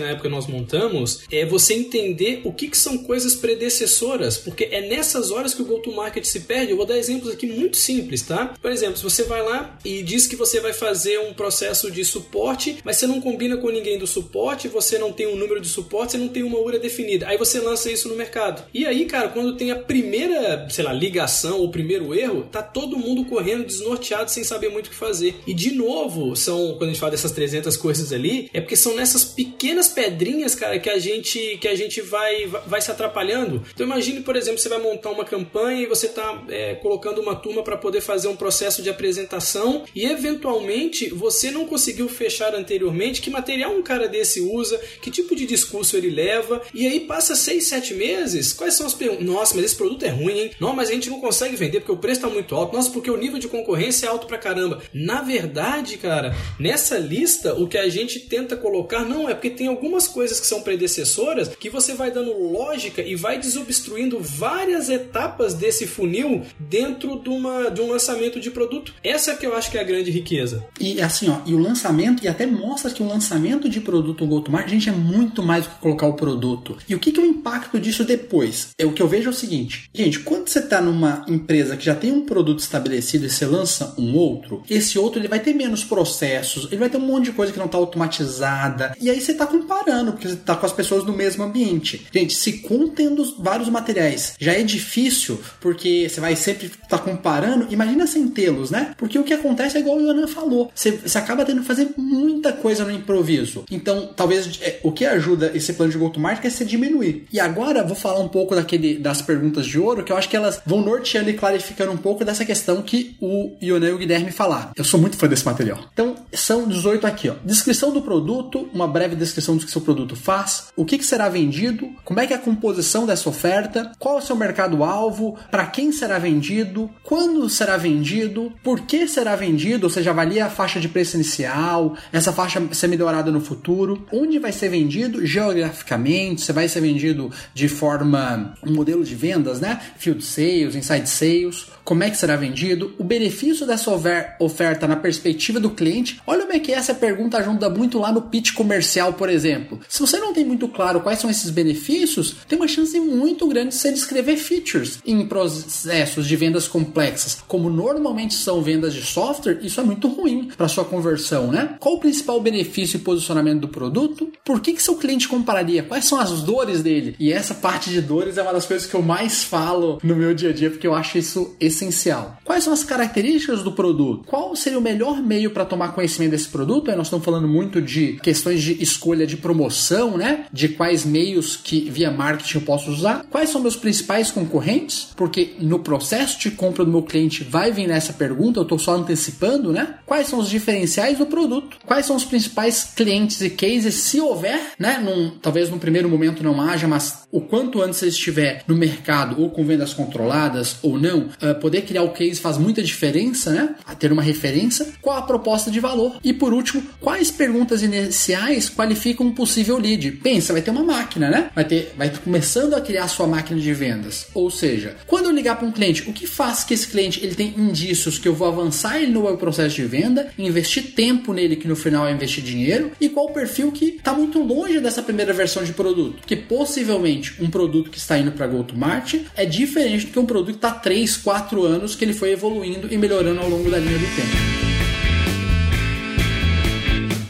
na 0.00 0.10
época 0.10 0.28
nós 0.28 0.46
montamos 0.46 1.22
é 1.30 1.44
você 1.44 1.74
entender 1.74 2.42
o 2.44 2.52
que, 2.52 2.68
que 2.68 2.76
são 2.76 2.98
coisas 2.98 3.34
predecessoras, 3.34 4.36
porque 4.36 4.68
é 4.70 4.80
nessas 4.80 5.30
horas 5.30 5.54
que 5.54 5.62
o 5.62 5.64
go-to-market 5.64 6.24
se 6.24 6.40
perde. 6.40 6.70
Eu 6.70 6.76
vou 6.76 6.86
dar 6.86 6.98
exemplos 6.98 7.32
aqui 7.32 7.46
muito 7.46 7.76
simples, 7.76 8.22
tá? 8.22 8.54
Por 8.60 8.70
exemplo, 8.70 8.96
se 8.96 9.04
você 9.04 9.22
vai 9.22 9.42
lá 9.42 9.78
e 9.84 10.02
diz 10.02 10.26
que 10.26 10.36
você 10.36 10.60
vai 10.60 10.72
fazer 10.72 11.18
um 11.20 11.32
processo 11.32 11.90
de 11.90 12.04
suporte, 12.04 12.78
mas 12.84 12.96
você 12.96 13.06
não 13.06 13.20
combina 13.20 13.56
com 13.56 13.70
ninguém 13.70 13.98
do 13.98 14.06
suporte, 14.06 14.68
você 14.68 14.98
não 14.98 15.12
tem 15.12 15.26
um 15.26 15.36
número 15.36 15.60
de 15.60 15.68
suporte, 15.68 16.12
você 16.12 16.18
não 16.18 16.28
tem 16.28 16.42
uma 16.42 16.58
URA 16.58 16.78
definida. 16.78 17.28
Aí 17.28 17.36
você 17.36 17.60
lança 17.60 17.90
isso 17.90 18.08
no 18.08 18.16
mercado. 18.16 18.64
E 18.72 18.86
aí, 18.86 19.06
cara, 19.06 19.28
quando 19.28 19.56
tem 19.56 19.70
a 19.70 19.76
primeira, 19.76 20.68
sei 20.70 20.84
lá, 20.84 20.92
ligação 20.92 21.60
ou 21.60 21.70
primeiro 21.70 22.14
erro, 22.14 22.48
tá 22.50 22.62
todo 22.62 22.98
mundo 22.98 23.24
correndo 23.24 23.64
desnorteado 23.64 24.30
sem 24.30 24.44
saber 24.44 24.57
muito 24.66 24.88
o 24.88 24.90
que 24.90 24.96
fazer. 24.96 25.36
E 25.46 25.54
de 25.54 25.72
novo, 25.72 26.34
são 26.34 26.74
quando 26.74 26.90
a 26.90 26.92
gente 26.92 27.00
fala 27.00 27.12
dessas 27.12 27.32
300 27.32 27.76
coisas 27.76 28.12
ali, 28.12 28.50
é 28.52 28.60
porque 28.60 28.76
são 28.76 28.96
nessas 28.96 29.24
pequenas 29.24 29.88
pedrinhas, 29.88 30.54
cara, 30.54 30.78
que 30.78 30.90
a 30.90 30.98
gente 30.98 31.58
que 31.60 31.68
a 31.68 31.76
gente 31.76 32.00
vai 32.00 32.46
vai 32.66 32.80
se 32.80 32.90
atrapalhando. 32.90 33.62
Então 33.72 33.86
imagine, 33.86 34.22
por 34.22 34.34
exemplo, 34.34 34.58
você 34.58 34.68
vai 34.68 34.78
montar 34.78 35.10
uma 35.10 35.24
campanha 35.24 35.82
e 35.82 35.86
você 35.86 36.06
está 36.06 36.42
é, 36.48 36.74
colocando 36.76 37.20
uma 37.20 37.36
turma 37.36 37.62
para 37.62 37.76
poder 37.76 38.00
fazer 38.00 38.28
um 38.28 38.36
processo 38.36 38.82
de 38.82 38.90
apresentação 38.90 39.84
e 39.94 40.04
eventualmente 40.06 41.10
você 41.10 41.50
não 41.50 41.66
conseguiu 41.66 42.08
fechar 42.08 42.54
anteriormente 42.54 43.20
que 43.20 43.30
material 43.30 43.72
um 43.72 43.82
cara 43.82 44.08
desse 44.08 44.40
usa, 44.40 44.80
que 45.02 45.10
tipo 45.10 45.36
de 45.36 45.46
discurso 45.46 45.96
ele 45.96 46.10
leva, 46.10 46.62
e 46.72 46.86
aí 46.86 47.00
passa 47.00 47.34
seis, 47.34 47.66
sete 47.66 47.94
meses, 47.94 48.52
quais 48.52 48.74
são 48.74 48.86
as 48.86 48.94
perguntas? 48.94 49.26
Nossa, 49.26 49.54
mas 49.54 49.64
esse 49.64 49.76
produto 49.76 50.04
é 50.04 50.08
ruim, 50.08 50.38
hein? 50.38 50.50
Não, 50.60 50.74
mas 50.74 50.88
a 50.88 50.92
gente 50.92 51.10
não 51.10 51.20
consegue 51.20 51.56
vender 51.56 51.80
porque 51.80 51.92
o 51.92 51.96
preço 51.96 52.20
está 52.20 52.28
muito 52.28 52.54
alto. 52.54 52.74
Nossa, 52.74 52.90
porque 52.90 53.10
o 53.10 53.16
nível 53.16 53.38
de 53.38 53.48
concorrência 53.48 54.06
é 54.06 54.08
alto 54.08 54.26
pra 54.26 54.38
caramba. 54.48 54.80
Na 54.92 55.20
verdade, 55.22 55.96
cara, 55.98 56.34
nessa 56.58 56.98
lista, 56.98 57.54
o 57.54 57.68
que 57.68 57.76
a 57.76 57.88
gente 57.88 58.20
tenta 58.20 58.56
colocar 58.56 59.04
não 59.04 59.28
é 59.28 59.34
porque 59.34 59.50
tem 59.50 59.66
algumas 59.66 60.08
coisas 60.08 60.40
que 60.40 60.46
são 60.46 60.62
predecessoras 60.62 61.48
que 61.48 61.68
você 61.68 61.94
vai 61.94 62.10
dando 62.10 62.32
lógica 62.32 63.02
e 63.02 63.14
vai 63.14 63.38
desobstruindo 63.38 64.18
várias 64.20 64.88
etapas 64.88 65.54
desse 65.54 65.86
funil 65.86 66.42
dentro 66.58 67.20
de, 67.20 67.28
uma, 67.28 67.70
de 67.70 67.80
um 67.80 67.90
lançamento 67.90 68.40
de 68.40 68.50
produto. 68.50 68.94
Essa 69.04 69.34
que 69.34 69.46
eu 69.46 69.54
acho 69.54 69.70
que 69.70 69.78
é 69.78 69.80
a 69.80 69.84
grande 69.84 70.10
riqueza. 70.10 70.64
E 70.80 71.00
assim, 71.00 71.28
ó, 71.28 71.38
e 71.44 71.54
o 71.54 71.58
lançamento, 71.58 72.24
e 72.24 72.28
até 72.28 72.46
mostra 72.46 72.90
que 72.90 73.02
o 73.02 73.06
lançamento 73.06 73.68
de 73.68 73.80
produto 73.80 74.24
no 74.24 74.30
GoToMarket, 74.30 74.70
gente, 74.70 74.88
é 74.88 74.92
muito 74.92 75.42
mais 75.42 75.64
do 75.64 75.70
que 75.70 75.80
colocar 75.80 76.06
o 76.06 76.14
produto. 76.14 76.76
E 76.88 76.94
o 76.94 76.98
que, 76.98 77.12
que 77.12 77.20
é 77.20 77.22
o 77.22 77.26
impacto 77.26 77.78
disso 77.78 78.04
depois? 78.04 78.68
É 78.78 78.86
o 78.86 78.92
que 78.92 79.02
eu 79.02 79.08
vejo 79.08 79.28
é 79.28 79.30
o 79.30 79.34
seguinte, 79.34 79.90
gente, 79.92 80.20
quando 80.20 80.48
você 80.48 80.60
está 80.60 80.80
numa 80.80 81.24
empresa 81.28 81.76
que 81.76 81.84
já 81.84 81.94
tem 81.94 82.12
um 82.12 82.24
produto 82.24 82.60
estabelecido 82.60 83.26
e 83.26 83.30
você 83.30 83.46
lança 83.46 83.94
um 83.98 84.14
outro, 84.16 84.37
esse 84.68 84.98
outro 84.98 85.20
ele 85.20 85.28
vai 85.28 85.40
ter 85.40 85.54
menos 85.54 85.84
processos, 85.84 86.66
ele 86.66 86.80
vai 86.80 86.88
ter 86.88 86.96
um 86.96 87.06
monte 87.06 87.26
de 87.26 87.32
coisa 87.32 87.52
que 87.52 87.58
não 87.58 87.66
está 87.66 87.78
automatizada, 87.78 88.94
e 89.00 89.10
aí 89.10 89.20
você 89.20 89.32
está 89.32 89.46
comparando, 89.46 90.12
porque 90.12 90.28
você 90.28 90.34
está 90.34 90.54
com 90.54 90.66
as 90.66 90.72
pessoas 90.72 91.04
no 91.04 91.12
mesmo 91.12 91.42
ambiente. 91.44 92.06
Gente, 92.12 92.34
se 92.34 92.58
contendo 92.58 93.36
vários 93.38 93.68
materiais 93.68 94.34
já 94.38 94.52
é 94.52 94.62
difícil, 94.62 95.40
porque 95.60 96.08
você 96.08 96.20
vai 96.20 96.36
sempre 96.36 96.66
estar 96.66 96.98
tá 96.98 96.98
comparando, 96.98 97.66
imagina 97.70 98.06
sem 98.06 98.28
tê-los, 98.28 98.70
né? 98.70 98.94
Porque 98.96 99.18
o 99.18 99.24
que 99.24 99.34
acontece 99.34 99.76
é 99.76 99.80
igual 99.80 99.96
o 99.96 100.00
Yonan 100.00 100.26
falou, 100.26 100.70
você, 100.74 100.92
você 100.92 101.18
acaba 101.18 101.44
tendo 101.44 101.60
que 101.60 101.66
fazer 101.66 101.90
muita 101.96 102.52
coisa 102.52 102.84
no 102.84 102.90
improviso. 102.90 103.64
Então, 103.70 104.10
talvez 104.14 104.58
é, 104.62 104.80
o 104.82 104.92
que 104.92 105.04
ajuda 105.04 105.50
esse 105.54 105.72
plano 105.72 105.92
de 105.92 105.98
go-to-market 105.98 106.44
é 106.44 106.50
se 106.50 106.64
diminuir. 106.64 107.26
E 107.32 107.40
agora 107.40 107.84
vou 107.84 107.96
falar 107.96 108.20
um 108.20 108.28
pouco 108.28 108.54
daquele, 108.54 108.98
das 108.98 109.22
perguntas 109.22 109.66
de 109.66 109.78
ouro, 109.78 110.04
que 110.04 110.12
eu 110.12 110.16
acho 110.16 110.28
que 110.28 110.36
elas 110.36 110.60
vão 110.64 110.80
norteando 110.80 111.30
e 111.30 111.34
clarificando 111.34 111.92
um 111.92 111.96
pouco 111.96 112.24
dessa 112.24 112.44
questão 112.44 112.82
que 112.82 113.16
o 113.20 113.56
Yonan 113.62 113.88
e 113.88 113.92
o 113.92 113.98
Guilherme 113.98 114.27
falaram. 114.30 114.70
Eu 114.76 114.84
sou 114.84 115.00
muito 115.00 115.16
fã 115.16 115.28
desse 115.28 115.44
material. 115.44 115.78
Então, 115.92 116.16
são 116.32 116.68
18 116.68 117.06
aqui, 117.06 117.28
ó. 117.28 117.34
Descrição 117.44 117.92
do 117.92 118.02
produto, 118.02 118.68
uma 118.72 118.86
breve 118.86 119.16
descrição 119.16 119.56
do 119.56 119.64
que 119.64 119.70
seu 119.70 119.80
produto 119.80 120.16
faz, 120.16 120.68
o 120.76 120.84
que, 120.84 120.98
que 120.98 121.04
será 121.04 121.28
vendido, 121.28 121.90
como 122.04 122.20
é 122.20 122.26
que 122.26 122.32
é 122.32 122.36
a 122.36 122.40
composição 122.40 123.06
dessa 123.06 123.28
oferta, 123.28 123.92
qual 123.98 124.16
é 124.16 124.18
o 124.18 124.24
seu 124.24 124.36
mercado-alvo, 124.36 125.36
para 125.50 125.66
quem 125.66 125.92
será 125.92 126.18
vendido, 126.18 126.90
quando 127.02 127.48
será 127.48 127.76
vendido, 127.76 128.52
por 128.62 128.80
que 128.80 129.06
será 129.06 129.36
vendido, 129.36 129.84
ou 129.84 129.90
seja, 129.90 130.10
avalia 130.10 130.46
a 130.46 130.50
faixa 130.50 130.80
de 130.80 130.88
preço 130.88 131.16
inicial, 131.16 131.96
essa 132.12 132.32
faixa 132.32 132.62
ser 132.72 132.88
melhorada 132.88 133.30
no 133.30 133.40
futuro, 133.40 134.06
onde 134.12 134.38
vai 134.38 134.52
ser 134.52 134.68
vendido 134.68 135.24
geograficamente, 135.26 136.42
se 136.42 136.52
vai 136.52 136.68
ser 136.68 136.80
vendido 136.80 137.30
de 137.54 137.68
forma 137.68 138.54
um 138.64 138.72
modelo 138.72 139.04
de 139.04 139.14
vendas, 139.14 139.60
né? 139.60 139.80
Field 139.96 140.24
sales, 140.24 140.74
inside 140.74 141.08
sales, 141.08 141.66
como 141.88 142.04
é 142.04 142.10
que 142.10 142.18
será 142.18 142.36
vendido, 142.36 142.94
o 142.98 143.02
benefício 143.02 143.66
dessa 143.66 143.90
oferta 144.38 144.86
na 144.86 144.94
perspectiva 144.94 145.58
do 145.58 145.70
cliente. 145.70 146.20
Olha 146.26 146.42
como 146.42 146.52
é 146.52 146.58
que 146.58 146.70
essa 146.70 146.92
pergunta 146.92 147.38
ajuda 147.38 147.70
muito 147.70 147.98
lá 147.98 148.12
no 148.12 148.20
pitch 148.20 148.52
comercial, 148.52 149.14
por 149.14 149.30
exemplo. 149.30 149.80
Se 149.88 150.00
você 150.00 150.18
não 150.18 150.34
tem 150.34 150.44
muito 150.44 150.68
claro 150.68 151.00
quais 151.00 151.18
são 151.18 151.30
esses 151.30 151.48
benefícios, 151.48 152.36
tem 152.46 152.58
uma 152.58 152.68
chance 152.68 153.00
muito 153.00 153.48
grande 153.48 153.70
de 153.70 153.76
você 153.76 153.90
descrever 153.90 154.36
features 154.36 154.98
em 155.06 155.26
processos 155.26 156.26
de 156.26 156.36
vendas 156.36 156.68
complexas. 156.68 157.38
Como 157.48 157.70
normalmente 157.70 158.34
são 158.34 158.60
vendas 158.60 158.92
de 158.92 159.00
software, 159.00 159.58
isso 159.62 159.80
é 159.80 159.82
muito 159.82 160.08
ruim 160.08 160.50
para 160.58 160.68
sua 160.68 160.84
conversão, 160.84 161.50
né? 161.50 161.76
Qual 161.80 161.94
o 161.94 162.00
principal 162.00 162.38
benefício 162.38 162.98
e 162.98 163.00
posicionamento 163.00 163.60
do 163.60 163.68
produto? 163.68 164.30
Por 164.44 164.60
que, 164.60 164.74
que 164.74 164.82
seu 164.82 164.96
cliente 164.96 165.26
compraria? 165.26 165.82
Quais 165.82 166.04
são 166.04 166.20
as 166.20 166.42
dores 166.42 166.82
dele? 166.82 167.16
E 167.18 167.32
essa 167.32 167.54
parte 167.54 167.88
de 167.88 168.02
dores 168.02 168.36
é 168.36 168.42
uma 168.42 168.52
das 168.52 168.66
coisas 168.66 168.86
que 168.86 168.94
eu 168.94 169.00
mais 169.00 169.42
falo 169.42 169.98
no 170.02 170.14
meu 170.14 170.34
dia 170.34 170.50
a 170.50 170.52
dia, 170.52 170.68
porque 170.68 170.86
eu 170.86 170.94
acho 170.94 171.16
isso 171.16 171.56
essencial. 171.78 172.36
Quais 172.44 172.64
são 172.64 172.72
as 172.72 172.84
características 172.84 173.62
do 173.62 173.72
produto? 173.72 174.24
Qual 174.26 174.54
seria 174.56 174.78
o 174.78 174.82
melhor 174.82 175.22
meio 175.22 175.50
para 175.50 175.64
tomar 175.64 175.92
conhecimento 175.92 176.32
desse 176.32 176.48
produto? 176.48 176.90
Aí 176.90 176.96
nós 176.96 177.06
estamos 177.06 177.24
falando 177.24 177.46
muito 177.46 177.80
de 177.80 178.14
questões 178.22 178.62
de 178.62 178.82
escolha 178.82 179.26
de 179.26 179.36
promoção, 179.36 180.16
né? 180.16 180.46
De 180.52 180.68
quais 180.68 181.04
meios 181.04 181.56
que 181.56 181.88
via 181.90 182.10
marketing 182.10 182.58
eu 182.58 182.62
posso 182.62 182.90
usar. 182.90 183.24
Quais 183.30 183.50
são 183.50 183.60
meus 183.60 183.76
principais 183.76 184.30
concorrentes? 184.30 185.08
Porque 185.16 185.56
no 185.60 185.80
processo 185.80 186.38
de 186.40 186.50
compra 186.50 186.84
do 186.84 186.90
meu 186.90 187.02
cliente 187.02 187.44
vai 187.44 187.70
vir 187.70 187.86
nessa 187.86 188.12
pergunta, 188.12 188.58
eu 188.58 188.62
estou 188.62 188.78
só 188.78 188.96
antecipando, 188.96 189.72
né? 189.72 189.96
Quais 190.04 190.28
são 190.28 190.38
os 190.38 190.48
diferenciais 190.48 191.18
do 191.18 191.26
produto? 191.26 191.78
Quais 191.86 192.06
são 192.06 192.16
os 192.16 192.24
principais 192.24 192.92
clientes 192.96 193.40
e 193.40 193.50
cases, 193.50 193.94
se 193.94 194.20
houver, 194.20 194.72
né? 194.78 194.98
Num, 194.98 195.30
talvez 195.30 195.70
no 195.70 195.78
primeiro 195.78 196.08
momento 196.08 196.42
não 196.42 196.60
haja, 196.60 196.88
mas 196.88 197.26
o 197.30 197.40
quanto 197.40 197.82
antes 197.82 197.98
você 197.98 198.08
estiver 198.08 198.62
no 198.66 198.76
mercado 198.76 199.40
ou 199.40 199.50
com 199.50 199.64
vendas 199.64 199.92
controladas 199.92 200.78
ou 200.82 200.98
não, 200.98 201.28
uh, 201.42 201.57
poder 201.58 201.82
criar 201.82 202.02
o 202.02 202.10
case 202.10 202.40
faz 202.40 202.58
muita 202.58 202.82
diferença, 202.82 203.50
né? 203.52 203.74
A 203.86 203.94
ter 203.94 204.12
uma 204.12 204.22
referência. 204.22 204.86
Qual 205.00 205.16
a 205.16 205.22
proposta 205.22 205.70
de 205.70 205.80
valor? 205.80 206.18
E 206.22 206.32
por 206.32 206.52
último, 206.52 206.82
quais 207.00 207.30
perguntas 207.30 207.82
iniciais 207.82 208.68
qualificam 208.68 209.26
um 209.26 209.32
possível 209.32 209.78
lead? 209.78 210.12
Pensa, 210.12 210.52
vai 210.52 210.62
ter 210.62 210.70
uma 210.70 210.82
máquina, 210.82 211.28
né? 211.28 211.50
Vai 211.54 211.64
ter, 211.64 211.94
vai 211.96 212.10
começando 212.10 212.74
a 212.74 212.80
criar 212.80 213.04
a 213.04 213.08
sua 213.08 213.26
máquina 213.26 213.60
de 213.60 213.72
vendas. 213.72 214.28
Ou 214.34 214.50
seja, 214.50 214.96
quando 215.06 215.26
eu 215.26 215.32
ligar 215.32 215.56
para 215.56 215.66
um 215.66 215.72
cliente, 215.72 216.08
o 216.08 216.12
que 216.12 216.26
faz 216.26 216.64
que 216.64 216.74
esse 216.74 216.88
cliente 216.88 217.24
ele 217.24 217.34
tem 217.34 217.54
indícios 217.56 218.18
que 218.18 218.28
eu 218.28 218.34
vou 218.34 218.48
avançar 218.48 219.00
ele 219.00 219.12
no 219.12 219.22
meu 219.22 219.36
processo 219.36 219.76
de 219.76 219.84
venda, 219.84 220.32
investir 220.38 220.94
tempo 220.94 221.32
nele 221.32 221.56
que 221.56 221.68
no 221.68 221.76
final 221.76 222.06
é 222.06 222.12
investir 222.12 222.42
dinheiro 222.42 222.92
e 223.00 223.08
qual 223.08 223.26
o 223.26 223.32
perfil 223.32 223.70
que 223.72 223.86
está 223.86 224.12
muito 224.12 224.42
longe 224.42 224.80
dessa 224.80 225.02
primeira 225.02 225.32
versão 225.32 225.64
de 225.64 225.72
produto? 225.72 226.22
Que 226.26 226.36
possivelmente 226.36 227.34
um 227.40 227.50
produto 227.50 227.90
que 227.90 227.98
está 227.98 228.18
indo 228.18 228.32
para 228.32 228.46
go-to-market 228.46 229.22
é 229.36 229.44
diferente 229.44 230.06
do 230.06 230.12
que 230.12 230.18
um 230.18 230.26
produto 230.26 230.58
que 230.58 230.66
está 230.66 230.72
3, 230.72 231.16
4 231.16 231.47
anos 231.56 231.94
que 231.94 232.04
ele 232.04 232.12
foi 232.12 232.32
evoluindo 232.32 232.92
e 232.92 232.96
melhorando 232.96 233.40
ao 233.40 233.48
longo 233.48 233.70
da 233.70 233.78
linha 233.78 233.98
do 233.98 234.06
tempo. 234.16 234.67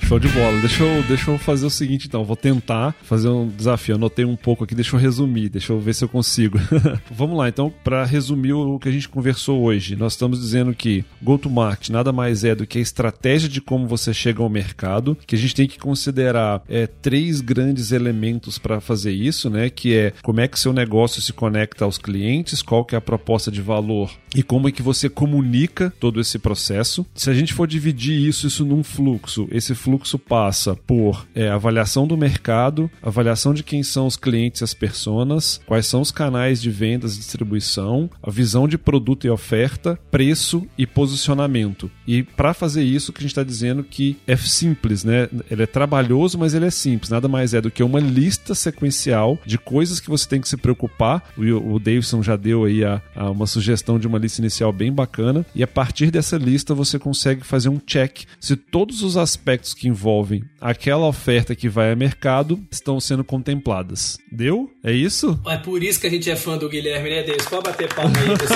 Show 0.09 0.19
de 0.19 0.29
bola. 0.29 0.59
Deixa 0.61 0.83
eu, 0.83 1.03
deixa 1.03 1.31
eu 1.31 1.37
fazer 1.37 1.67
o 1.67 1.71
seguinte, 1.71 2.07
então. 2.07 2.25
Vou 2.25 2.35
tentar 2.35 2.95
fazer 3.03 3.29
um 3.29 3.47
desafio. 3.47 3.97
Anotei 3.97 4.25
um 4.25 4.37
pouco 4.37 4.65
aqui, 4.65 4.75
deixa 4.75 4.97
eu 4.97 4.99
resumir, 4.99 5.51
deixa 5.51 5.75
eu 5.75 5.79
ver 5.79 5.95
se 5.95 6.03
eu 6.03 6.09
consigo. 6.09 6.59
Vamos 7.13 7.37
lá, 7.37 7.47
então, 7.47 7.71
para 7.85 8.07
resumir 8.07 8.55
o 8.55 8.79
que 8.79 8.89
a 8.89 8.91
gente 8.91 9.07
conversou 9.07 9.61
hoje. 9.61 9.97
Nós 9.97 10.15
estamos 10.15 10.41
dizendo 10.41 10.75
que 10.75 11.05
go-to-market 11.21 11.91
nada 11.91 12.11
mais 12.11 12.43
é 12.43 12.55
do 12.55 12.67
que 12.67 12.79
a 12.79 12.81
estratégia 12.81 13.51
de 13.51 13.61
como 13.61 13.87
você 13.87 14.15
chega 14.15 14.43
ao 14.43 14.49
mercado, 14.49 15.15
que 15.27 15.35
a 15.35 15.39
gente 15.39 15.55
tem 15.55 15.69
que 15.69 15.79
considerar 15.79 16.63
é, 16.71 16.87
três 16.87 17.43
grandes 17.43 17.93
elementos 17.93 18.57
para 18.57 18.81
fazer 18.81 19.13
isso, 19.13 19.51
né? 19.51 19.69
Que 19.69 19.95
é 19.95 20.13
como 20.23 20.41
é 20.41 20.49
que 20.49 20.59
seu 20.59 20.73
negócio 20.73 21.21
se 21.21 21.35
conecta 21.35 21.85
aos 21.85 21.99
clientes, 21.99 22.63
qual 22.63 22.83
que 22.83 22.95
é 22.95 22.99
a 22.99 23.03
proposta 23.03 23.51
de 23.51 23.61
valor 23.61 24.11
e 24.35 24.43
como 24.43 24.69
é 24.69 24.73
que 24.73 24.83
você 24.83 25.11
comunica 25.11 25.93
todo 26.01 26.19
esse 26.19 26.39
processo. 26.39 27.05
Se 27.15 27.29
a 27.29 27.35
gente 27.35 27.53
for 27.53 27.67
dividir 27.67 28.27
isso, 28.27 28.47
isso 28.47 28.65
num 28.65 28.83
fluxo, 28.83 29.47
esse 29.51 29.75
fluxo 29.75 29.98
fluxo 29.99 30.19
passa 30.19 30.77
por 30.77 31.27
é, 31.35 31.49
avaliação 31.49 32.07
do 32.07 32.17
mercado, 32.17 32.91
avaliação 33.03 33.53
de 33.53 33.65
quem 33.65 33.83
são 33.83 34.07
os 34.07 34.17
clientes 34.17 34.61
e 34.61 34.65
as 34.65 34.73
personas, 34.73 35.61
quais 35.67 35.87
são 35.87 36.01
os 36.01 36.13
canais 36.13 36.63
de 36.63 36.71
vendas 36.71 37.17
e 37.17 37.19
distribuição, 37.19 38.09
a 38.23 38.31
visão 38.31 38.69
de 38.69 38.79
produto 38.79 39.27
e 39.27 39.31
oferta, 39.31 39.99
preço 40.11 40.67
e 40.79 40.87
posicionamento. 40.87 41.91
E 42.07 42.23
para 42.23 42.55
fazer 42.55 42.83
isso, 42.83 43.13
que 43.13 43.19
a 43.19 43.23
gente 43.23 43.33
está 43.33 43.43
dizendo 43.43 43.83
que 43.83 44.17
é 44.27 44.37
simples, 44.37 45.03
né? 45.03 45.29
Ele 45.51 45.65
é 45.65 45.67
trabalhoso, 45.67 46.39
mas 46.39 46.55
ele 46.55 46.67
é 46.67 46.71
simples. 46.71 47.11
Nada 47.11 47.27
mais 47.27 47.55
é 47.55 47.61
do 47.61 47.71
que 47.71 47.83
uma 47.83 48.01
lista 48.01 48.55
sequencial 48.55 49.39
de 49.45 49.59
coisas 49.59 49.99
que 49.99 50.09
você 50.09 50.29
tem 50.29 50.41
que 50.41 50.49
se 50.49 50.57
preocupar. 50.57 51.25
O, 51.37 51.75
o 51.75 51.79
Davidson 51.79 52.23
já 52.23 52.37
deu 52.37 52.65
aí 52.65 52.85
a, 52.85 53.03
a 53.17 53.31
uma 53.31 53.47
sugestão 53.47 53.99
de 53.99 54.07
uma 54.07 54.19
lista 54.19 54.41
inicial 54.41 54.73
bem 54.73 54.93
bacana. 54.93 55.45
E 55.55 55.63
a 55.63 55.67
partir 55.67 56.11
dessa 56.11 56.37
lista 56.37 56.75
você 56.75 56.99
consegue 56.99 57.45
fazer 57.45 57.69
um 57.69 57.79
check 57.79 58.25
se 58.39 58.55
todos 58.55 59.03
os 59.03 59.17
aspectos 59.17 59.75
que 59.75 59.88
envolvem 59.89 60.45
aquela 60.61 61.07
oferta 61.07 61.55
que 61.55 61.69
vai 61.69 61.93
a 61.93 61.97
mercado 61.97 62.61
estão 62.71 63.01
sendo 63.01 63.25
contempladas. 63.25 64.19
Deu? 64.31 64.71
É 64.85 64.93
isso? 64.93 65.41
É 65.47 65.57
por 65.57 65.83
isso 65.83 66.01
que 66.01 66.07
a 66.07 66.11
gente 66.11 66.31
é 66.31 66.37
fã 66.37 66.57
do 66.57 66.69
Guilherme, 66.69 67.11
né, 67.11 67.23
Deus? 67.23 67.43
Pode 67.47 67.65
bater 67.65 67.93
palma 67.93 68.13
aí 68.19 68.29
desse 68.37 68.55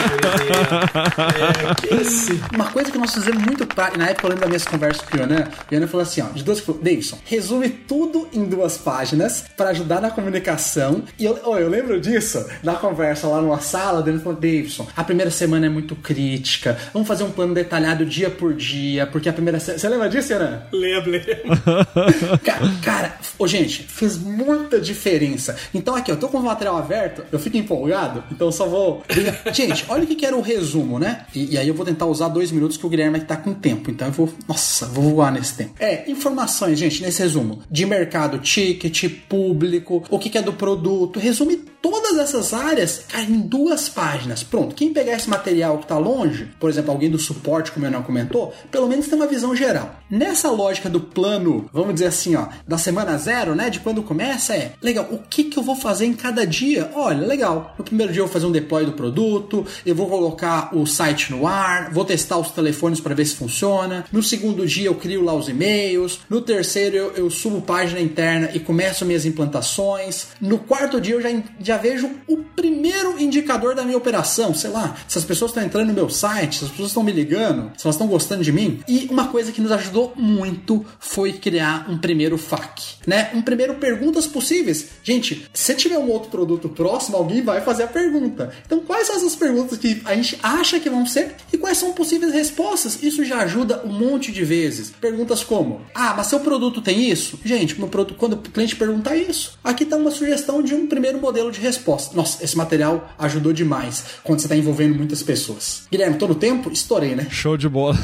é, 1.91 2.01
esse... 2.01 2.41
Uma 2.55 2.71
coisa 2.71 2.91
que 2.91 2.99
nós 2.99 3.13
fizemos 3.13 3.43
muito 3.43 3.67
na 3.97 4.11
época 4.11 4.27
eu 4.27 4.31
lembro 4.31 4.45
da 4.45 4.49
minha 4.49 4.61
conversa 4.61 5.03
com 5.05 5.17
o 5.17 5.21
Yonan, 5.21 5.49
o 5.71 5.75
Yonan 5.75 5.87
falou 5.87 6.03
assim, 6.03 6.21
ó, 6.21 6.27
de 6.27 6.45
duas 6.45 6.63
Davidson, 6.83 7.19
resume 7.25 7.69
tudo 7.69 8.29
em 8.33 8.45
duas 8.45 8.77
páginas 8.79 9.45
para 9.57 9.71
ajudar 9.71 10.01
na 10.01 10.11
comunicação. 10.11 11.03
E 11.19 11.25
eu, 11.25 11.39
oh, 11.45 11.57
eu 11.57 11.69
lembro 11.69 12.01
disso, 12.01 12.45
na 12.63 12.75
conversa 12.75 13.27
lá 13.27 13.41
numa 13.41 13.61
sala, 13.61 14.07
ele 14.09 14.19
falou, 14.19 14.39
Davidson, 14.39 14.87
a 14.97 15.05
primeira 15.05 15.31
semana 15.31 15.67
é 15.67 15.69
muito 15.69 15.97
crítica, 15.97 16.79
vamos 16.93 17.09
fazer 17.09 17.25
um 17.25 17.31
plano 17.31 17.55
detalhado 17.55 18.05
dia 18.05 18.31
por 18.31 18.55
dia, 18.55 19.07
porque 19.07 19.29
a 19.29 19.33
primeira 19.33 19.59
semana... 19.59 19.79
Você 19.79 19.89
lembra 19.89 20.09
disso? 20.09 20.33
Lembro, 20.73 21.11
lembro. 21.11 21.22
cara, 22.45 22.73
cara 22.83 23.19
gente, 23.47 23.83
fez 23.83 24.17
muita 24.19 24.81
diferença. 24.81 25.57
Então 25.75 25.95
aqui, 25.95 26.11
eu 26.11 26.17
tô 26.17 26.29
com 26.29 26.39
o 26.39 26.43
material 26.43 26.77
aberto, 26.77 27.25
eu 27.31 27.39
fico 27.39 27.57
empolgado, 27.57 28.25
então 28.31 28.51
só 28.51 28.67
vou... 28.67 29.03
gente, 29.53 29.85
olha 29.89 30.05
o 30.05 30.07
que 30.07 30.25
era 30.25 30.37
o 30.37 30.41
resumo, 30.41 30.99
né? 30.99 31.27
E, 31.35 31.55
e, 31.55 31.59
aí 31.59 31.69
eu 31.69 31.75
vou 31.75 31.85
tentar 31.85 32.07
usar 32.07 32.29
dois 32.29 32.51
minutos 32.51 32.77
que 32.77 32.87
o 32.87 32.89
Guilherme 32.89 33.21
tá 33.21 33.37
com 33.37 33.55
tempo, 33.55 33.91
então 33.91 34.09
eu 34.09 34.13
vou... 34.13 34.33
Nossa, 34.49 34.87
vou 34.87 35.05
voar 35.11 35.33
nesse 35.33 35.55
tempo. 35.55 35.75
É, 35.79 36.11
informações, 36.11 36.79
gente, 36.79 37.03
nesse 37.03 37.23
resumo. 37.23 37.63
De 37.71 37.87
mercado, 37.87 38.39
ticket, 38.39 39.09
público, 39.29 40.03
o 40.11 40.19
que, 40.19 40.31
que 40.31 40.39
é 40.39 40.43
do 40.43 40.53
produto, 40.53 41.19
resume 41.19 41.57
todas 41.83 42.17
essas 42.17 42.55
áreas 42.55 43.05
cara, 43.09 43.25
em 43.25 43.41
duas 43.41 43.89
páginas. 43.89 44.43
Pronto, 44.43 44.75
quem 44.75 44.93
pegar 44.93 45.15
esse 45.15 45.29
material 45.29 45.79
que 45.79 45.85
está 45.85 45.99
longe, 45.99 46.49
por 46.61 46.71
exemplo, 46.71 46.93
alguém 46.93 47.11
do 47.11 47.19
suporte, 47.19 47.73
como 47.73 47.85
eu 47.85 47.91
não 47.91 48.03
comentou, 48.03 48.55
pelo 48.71 48.87
menos 48.87 49.09
tem 49.09 49.17
uma 49.17 49.27
visão 49.27 49.55
geral. 49.55 49.97
Nessa 50.09 50.51
lógica 50.51 50.89
do 50.89 51.01
plano, 51.13 51.69
vamos 51.73 51.95
dizer 51.95 52.07
assim, 52.07 52.35
ó, 52.37 52.47
da 52.67 52.79
semana 52.79 53.17
zero, 53.19 53.55
né, 53.55 53.71
de 53.71 53.81
quando 53.81 54.03
começa, 54.03 54.55
é 54.55 54.73
legal, 54.81 55.09
o 55.11 55.19
que, 55.19 55.45
que 55.45 55.59
eu 55.59 55.63
vou 55.63 55.77
fazer 55.77 56.07
em 56.07 56.15
cada 56.15 56.47
dia? 56.47 56.91
Olha, 56.95 57.27
legal, 57.27 57.75
no 57.79 57.85
primeiro 57.85 58.13
dia 58.13 58.21
eu 58.21 58.27
vou 58.27 58.33
fazer 58.33 58.47
um 58.47 58.53
deploy 58.53 58.85
do 58.85 58.93
produto, 58.93 59.67
eu 59.85 59.95
vou 59.95 60.09
colocar 60.09 60.75
o 60.75 60.87
site 60.87 61.31
no 61.31 61.47
ar, 61.47 61.91
vou 61.93 62.05
testar 62.05 62.39
os 62.39 62.51
telefones 62.51 63.01
para 63.01 63.15
ver 63.15 63.27
se 63.27 63.37
funciona. 63.37 64.05
No 64.13 64.23
segundo 64.23 64.67
dia 64.67 64.87
eu 64.87 64.95
crio 64.95 65.25
lá 65.25 65.35
os 65.35 65.49
e-mails. 65.49 66.21
No 66.29 66.41
terceiro 66.41 66.97
eu, 66.97 67.13
eu 67.13 67.31
subo 67.31 67.61
página 67.61 68.01
interna 68.01 68.51
e 68.55 68.61
começo 68.61 69.05
minhas 69.05 69.25
implantações. 69.25 70.29
No 70.41 70.59
quarto 70.59 71.01
dia 71.01 71.15
eu 71.15 71.21
já, 71.21 71.29
já 71.61 71.77
vejo 71.77 72.11
o 72.29 72.39
primeiro 72.39 73.21
indicador 73.21 73.75
da 73.75 73.85
minha 73.85 73.97
operação. 73.97 74.55
Sei 74.55 74.71
lá, 74.71 74.97
se 75.09 75.19
as 75.19 75.25
pessoas 75.25 75.51
estão 75.51 75.65
entrando 75.65 75.89
no 75.89 75.95
meu 75.95 76.09
site, 76.09 76.59
se 76.59 76.65
as 76.65 76.71
pessoas 76.71 76.89
estão 76.89 77.03
me 77.03 77.13
ligando, 77.13 77.73
se 77.77 77.87
elas 77.87 77.95
estão 77.95 78.07
gostando 78.07 78.43
de 78.43 78.53
mim. 78.53 78.81
E 78.89 79.09
uma 79.11 79.29
coisa 79.29 79.53
que 79.53 79.61
nos 79.61 79.73
ajudou 79.73 80.13
muito 80.17 80.85
foi 81.03 81.33
criar 81.33 81.87
um 81.91 81.99
primeiro 81.99 82.39
FAQ, 82.39 82.81
né? 83.07 83.31
Um 83.35 83.43
primeiro 83.43 83.75
perguntas 83.75 84.25
possíveis. 84.27 84.87
Gente, 85.03 85.49
se 85.53 85.75
tiver 85.75 85.99
um 85.99 86.09
outro 86.09 86.31
produto 86.31 86.69
próximo, 86.69 87.17
alguém 87.17 87.43
vai 87.43 87.61
fazer 87.61 87.83
a 87.83 87.89
pergunta. 87.89 88.53
Então, 88.65 88.79
quais 88.81 89.09
são 89.09 89.17
essas 89.17 89.35
perguntas 89.35 89.77
que 89.79 90.01
a 90.05 90.15
gente 90.15 90.39
acha 90.43 90.79
que 90.79 90.89
vão 90.89 91.05
ser 91.05 91.35
e 91.53 91.59
quais 91.59 91.77
são 91.77 91.93
possíveis 91.93 92.33
respostas? 92.33 93.03
Isso 93.03 93.25
já 93.25 93.39
ajuda 93.39 93.83
um 93.85 93.93
monte 93.93 94.31
de 94.31 94.45
vezes. 94.45 94.91
Perguntas 94.91 95.43
como: 95.43 95.81
Ah, 95.93 96.15
mas 96.17 96.29
seu 96.29 96.39
produto 96.39 96.81
tem 96.81 97.11
isso? 97.11 97.39
Gente, 97.45 97.79
meu 97.79 97.89
produto, 97.89 98.15
quando 98.17 98.35
o 98.35 98.39
cliente 98.39 98.77
perguntar 98.77 99.17
isso, 99.17 99.59
aqui 99.63 99.83
está 99.83 99.97
uma 99.97 100.11
sugestão 100.11 100.63
de 100.63 100.73
um 100.75 100.87
primeiro 100.87 101.21
modelo 101.21 101.51
de 101.51 101.61
resposta. 101.61 102.17
Nossa, 102.17 102.43
esse 102.45 102.57
material 102.57 103.13
ajudou 103.19 103.53
demais 103.53 104.05
quando 104.23 104.39
você 104.39 104.47
está 104.47 104.57
envolvendo 104.57 104.95
muitas 104.95 105.23
pessoas. 105.23 105.83
Guilherme, 105.91 106.17
todo 106.17 106.35
tempo? 106.35 106.71
Estourei, 106.71 107.17
né? 107.17 107.27
Show 107.29 107.57
de 107.57 107.69
bola. 107.69 107.97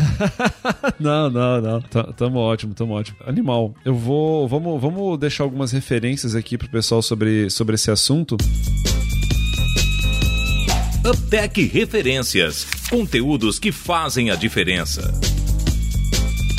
não, 0.98 1.30
não, 1.30 1.60
não. 1.60 1.80
Tamo 2.16 2.40
ótimo, 2.40 2.74
tamo 2.74 2.87
ótimo. 2.94 3.18
Animal. 3.26 3.74
Eu 3.84 3.94
vou. 3.94 4.48
Vamos, 4.48 4.80
vamos 4.80 5.18
deixar 5.18 5.44
algumas 5.44 5.72
referências 5.72 6.34
aqui 6.34 6.56
pro 6.58 6.68
pessoal 6.68 7.02
sobre, 7.02 7.50
sobre 7.50 7.74
esse 7.74 7.90
assunto. 7.90 8.36
Uptech 11.04 11.64
Referências. 11.66 12.66
Conteúdos 12.90 13.58
que 13.58 13.72
fazem 13.72 14.30
a 14.30 14.34
diferença. 14.34 15.12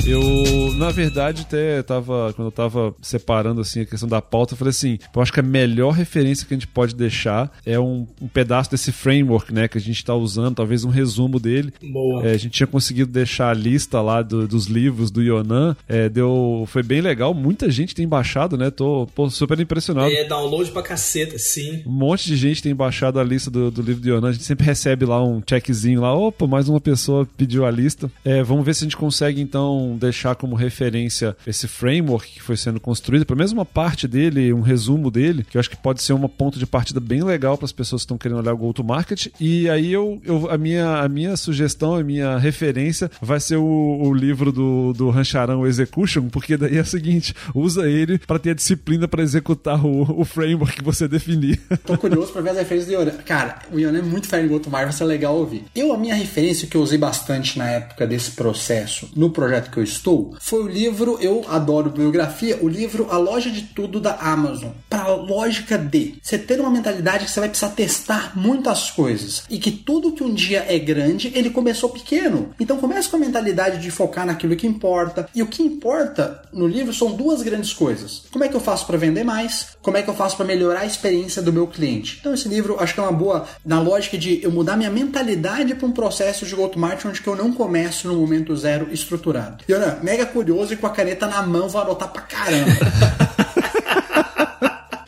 Eu, 0.09 0.73
na 0.73 0.89
verdade, 0.89 1.43
até 1.43 1.83
tava, 1.83 2.33
quando 2.33 2.47
eu 2.47 2.51
tava 2.51 2.95
separando 2.99 3.61
assim 3.61 3.81
a 3.81 3.85
questão 3.85 4.09
da 4.09 4.19
pauta, 4.19 4.53
eu 4.53 4.57
falei 4.57 4.71
assim, 4.71 4.97
eu 5.15 5.21
acho 5.21 5.31
que 5.31 5.39
a 5.39 5.43
melhor 5.43 5.91
referência 5.91 6.47
que 6.47 6.53
a 6.55 6.57
gente 6.57 6.65
pode 6.65 6.95
deixar 6.95 7.55
é 7.63 7.79
um, 7.79 8.07
um 8.19 8.27
pedaço 8.27 8.71
desse 8.71 8.91
framework, 8.91 9.53
né, 9.53 9.67
que 9.67 9.77
a 9.77 9.81
gente 9.81 10.03
tá 10.03 10.15
usando, 10.15 10.55
talvez 10.55 10.83
um 10.83 10.89
resumo 10.89 11.39
dele. 11.39 11.71
Boa. 11.91 12.25
É, 12.25 12.31
a 12.31 12.37
gente 12.37 12.53
tinha 12.53 12.65
conseguido 12.65 13.11
deixar 13.11 13.51
a 13.51 13.53
lista 13.53 14.01
lá 14.01 14.23
do, 14.23 14.47
dos 14.47 14.65
livros 14.65 15.11
do 15.11 15.21
Yonan, 15.21 15.77
é, 15.87 16.09
deu, 16.09 16.63
foi 16.65 16.81
bem 16.81 17.01
legal, 17.01 17.31
muita 17.35 17.69
gente 17.69 17.93
tem 17.93 18.07
baixado, 18.07 18.57
né, 18.57 18.71
tô 18.71 19.07
pô, 19.13 19.29
super 19.29 19.59
impressionado. 19.59 20.11
É, 20.11 20.23
download 20.23 20.71
pra 20.71 20.81
caceta, 20.81 21.37
sim. 21.37 21.83
Um 21.85 21.91
monte 21.91 22.25
de 22.25 22.35
gente 22.35 22.63
tem 22.63 22.73
baixado 22.73 23.19
a 23.19 23.23
lista 23.23 23.51
do, 23.51 23.69
do 23.69 23.83
livro 23.83 24.01
do 24.01 24.09
Yonan, 24.09 24.29
a 24.29 24.31
gente 24.31 24.43
sempre 24.43 24.65
recebe 24.65 25.05
lá 25.05 25.23
um 25.23 25.39
checkzinho 25.47 26.01
lá, 26.01 26.15
opa, 26.15 26.47
mais 26.47 26.67
uma 26.67 26.81
pessoa 26.81 27.27
pediu 27.37 27.63
a 27.63 27.69
lista. 27.69 28.11
É, 28.25 28.41
vamos 28.41 28.65
ver 28.65 28.73
se 28.73 28.83
a 28.83 28.85
gente 28.85 28.97
consegue 28.97 29.39
então 29.39 29.98
deixar 29.99 30.35
como 30.35 30.55
referência 30.55 31.35
esse 31.45 31.67
framework 31.67 32.33
que 32.33 32.41
foi 32.41 32.57
sendo 32.57 32.79
construído, 32.79 33.25
pelo 33.25 33.37
menos 33.37 33.51
uma 33.51 33.65
parte 33.65 34.07
dele, 34.07 34.53
um 34.53 34.61
resumo 34.61 35.11
dele, 35.11 35.45
que 35.47 35.57
eu 35.57 35.59
acho 35.59 35.69
que 35.69 35.77
pode 35.77 36.01
ser 36.01 36.13
uma 36.13 36.29
ponto 36.29 36.57
de 36.57 36.65
partida 36.65 36.99
bem 36.99 37.23
legal 37.23 37.57
para 37.57 37.65
as 37.65 37.71
pessoas 37.71 38.01
que 38.01 38.05
estão 38.05 38.17
querendo 38.17 38.39
olhar 38.39 38.53
o 38.53 38.57
go-to-market. 38.57 39.27
E 39.39 39.69
aí 39.69 39.91
eu, 39.91 40.21
eu, 40.23 40.49
a, 40.49 40.57
minha, 40.57 40.97
a 40.97 41.09
minha 41.09 41.35
sugestão, 41.35 41.95
a 41.95 42.03
minha 42.03 42.37
referência 42.37 43.11
vai 43.21 43.39
ser 43.39 43.57
o, 43.57 43.99
o 44.01 44.13
livro 44.13 44.51
do, 44.51 44.93
do 44.93 45.09
Rancharão 45.09 45.65
Execution, 45.65 46.29
porque 46.29 46.57
daí 46.57 46.77
é 46.77 46.81
o 46.81 46.85
seguinte, 46.85 47.33
usa 47.53 47.89
ele 47.89 48.17
para 48.17 48.39
ter 48.39 48.51
a 48.51 48.53
disciplina 48.53 49.07
para 49.07 49.21
executar 49.21 49.85
o, 49.85 50.21
o 50.21 50.25
framework 50.25 50.77
que 50.77 50.83
você 50.83 51.07
definir. 51.07 51.59
Tô 51.85 51.97
curioso 51.97 52.31
para 52.31 52.41
ver 52.41 52.49
as 52.51 52.57
referências 52.57 52.87
do 52.87 52.93
Yonan. 52.93 53.17
Cara, 53.25 53.59
o 53.71 53.79
Yonan 53.79 53.99
é 53.99 54.01
muito 54.01 54.27
fã 54.27 54.41
de 54.41 54.47
go-to-market, 54.47 54.89
vai 54.89 54.97
ser 54.97 55.05
legal 55.05 55.35
ouvir. 55.35 55.65
Eu, 55.75 55.93
a 55.93 55.97
minha 55.97 56.15
referência 56.15 56.67
que 56.67 56.77
eu 56.77 56.81
usei 56.81 56.97
bastante 56.97 57.57
na 57.57 57.69
época 57.69 58.07
desse 58.07 58.31
processo, 58.31 59.09
no 59.15 59.29
projeto 59.29 59.71
que 59.71 59.77
eu 59.77 59.83
estou, 59.89 60.35
foi 60.39 60.63
o 60.63 60.67
livro, 60.67 61.17
eu 61.21 61.43
adoro 61.47 61.89
biografia, 61.89 62.59
o 62.61 62.67
livro 62.67 63.07
A 63.09 63.17
Loja 63.17 63.49
de 63.49 63.63
Tudo 63.63 63.99
da 63.99 64.15
Amazon. 64.15 64.69
Para 64.89 65.03
a 65.03 65.15
lógica 65.15 65.77
de 65.77 66.15
você 66.21 66.37
ter 66.37 66.59
uma 66.59 66.69
mentalidade 66.69 67.25
que 67.25 67.31
você 67.31 67.39
vai 67.39 67.49
precisar 67.49 67.69
testar 67.69 68.33
muitas 68.35 68.91
coisas 68.91 69.43
e 69.49 69.59
que 69.59 69.71
tudo 69.71 70.11
que 70.11 70.23
um 70.23 70.33
dia 70.33 70.65
é 70.67 70.77
grande, 70.77 71.31
ele 71.35 71.49
começou 71.49 71.89
pequeno. 71.89 72.53
Então 72.59 72.77
comece 72.77 73.09
com 73.09 73.17
a 73.17 73.19
mentalidade 73.19 73.81
de 73.81 73.91
focar 73.91 74.25
naquilo 74.25 74.55
que 74.55 74.67
importa. 74.67 75.27
E 75.33 75.41
o 75.41 75.47
que 75.47 75.63
importa 75.63 76.41
no 76.53 76.67
livro 76.67 76.93
são 76.93 77.13
duas 77.13 77.41
grandes 77.41 77.73
coisas. 77.73 78.23
Como 78.31 78.43
é 78.43 78.47
que 78.47 78.55
eu 78.55 78.59
faço 78.59 78.85
para 78.85 78.97
vender 78.97 79.23
mais? 79.23 79.77
Como 79.81 79.97
é 79.97 80.01
que 80.01 80.09
eu 80.09 80.15
faço 80.15 80.37
para 80.37 80.45
melhorar 80.45 80.81
a 80.81 80.85
experiência 80.85 81.41
do 81.41 81.53
meu 81.53 81.67
cliente? 81.67 82.17
Então 82.19 82.33
esse 82.33 82.47
livro 82.47 82.77
acho 82.79 82.93
que 82.93 82.99
é 82.99 83.03
uma 83.03 83.11
boa 83.11 83.47
na 83.65 83.79
lógica 83.81 84.17
de 84.17 84.43
eu 84.43 84.51
mudar 84.51 84.77
minha 84.77 84.89
mentalidade 84.89 85.75
para 85.75 85.87
um 85.87 85.91
processo 85.91 86.45
de 86.45 86.55
go-to-market 86.55 87.05
onde 87.05 87.21
eu 87.25 87.35
não 87.35 87.51
começo 87.51 88.07
no 88.07 88.15
momento 88.15 88.55
zero 88.55 88.87
estruturado. 88.91 89.63
Olha, 89.73 89.97
mega 90.01 90.25
curioso 90.25 90.73
e 90.73 90.77
com 90.77 90.87
a 90.87 90.89
caneta 90.89 91.27
na 91.27 91.41
mão 91.41 91.69
vou 91.69 91.81
anotar 91.81 92.09
pra 92.09 92.21
caramba. 92.23 92.71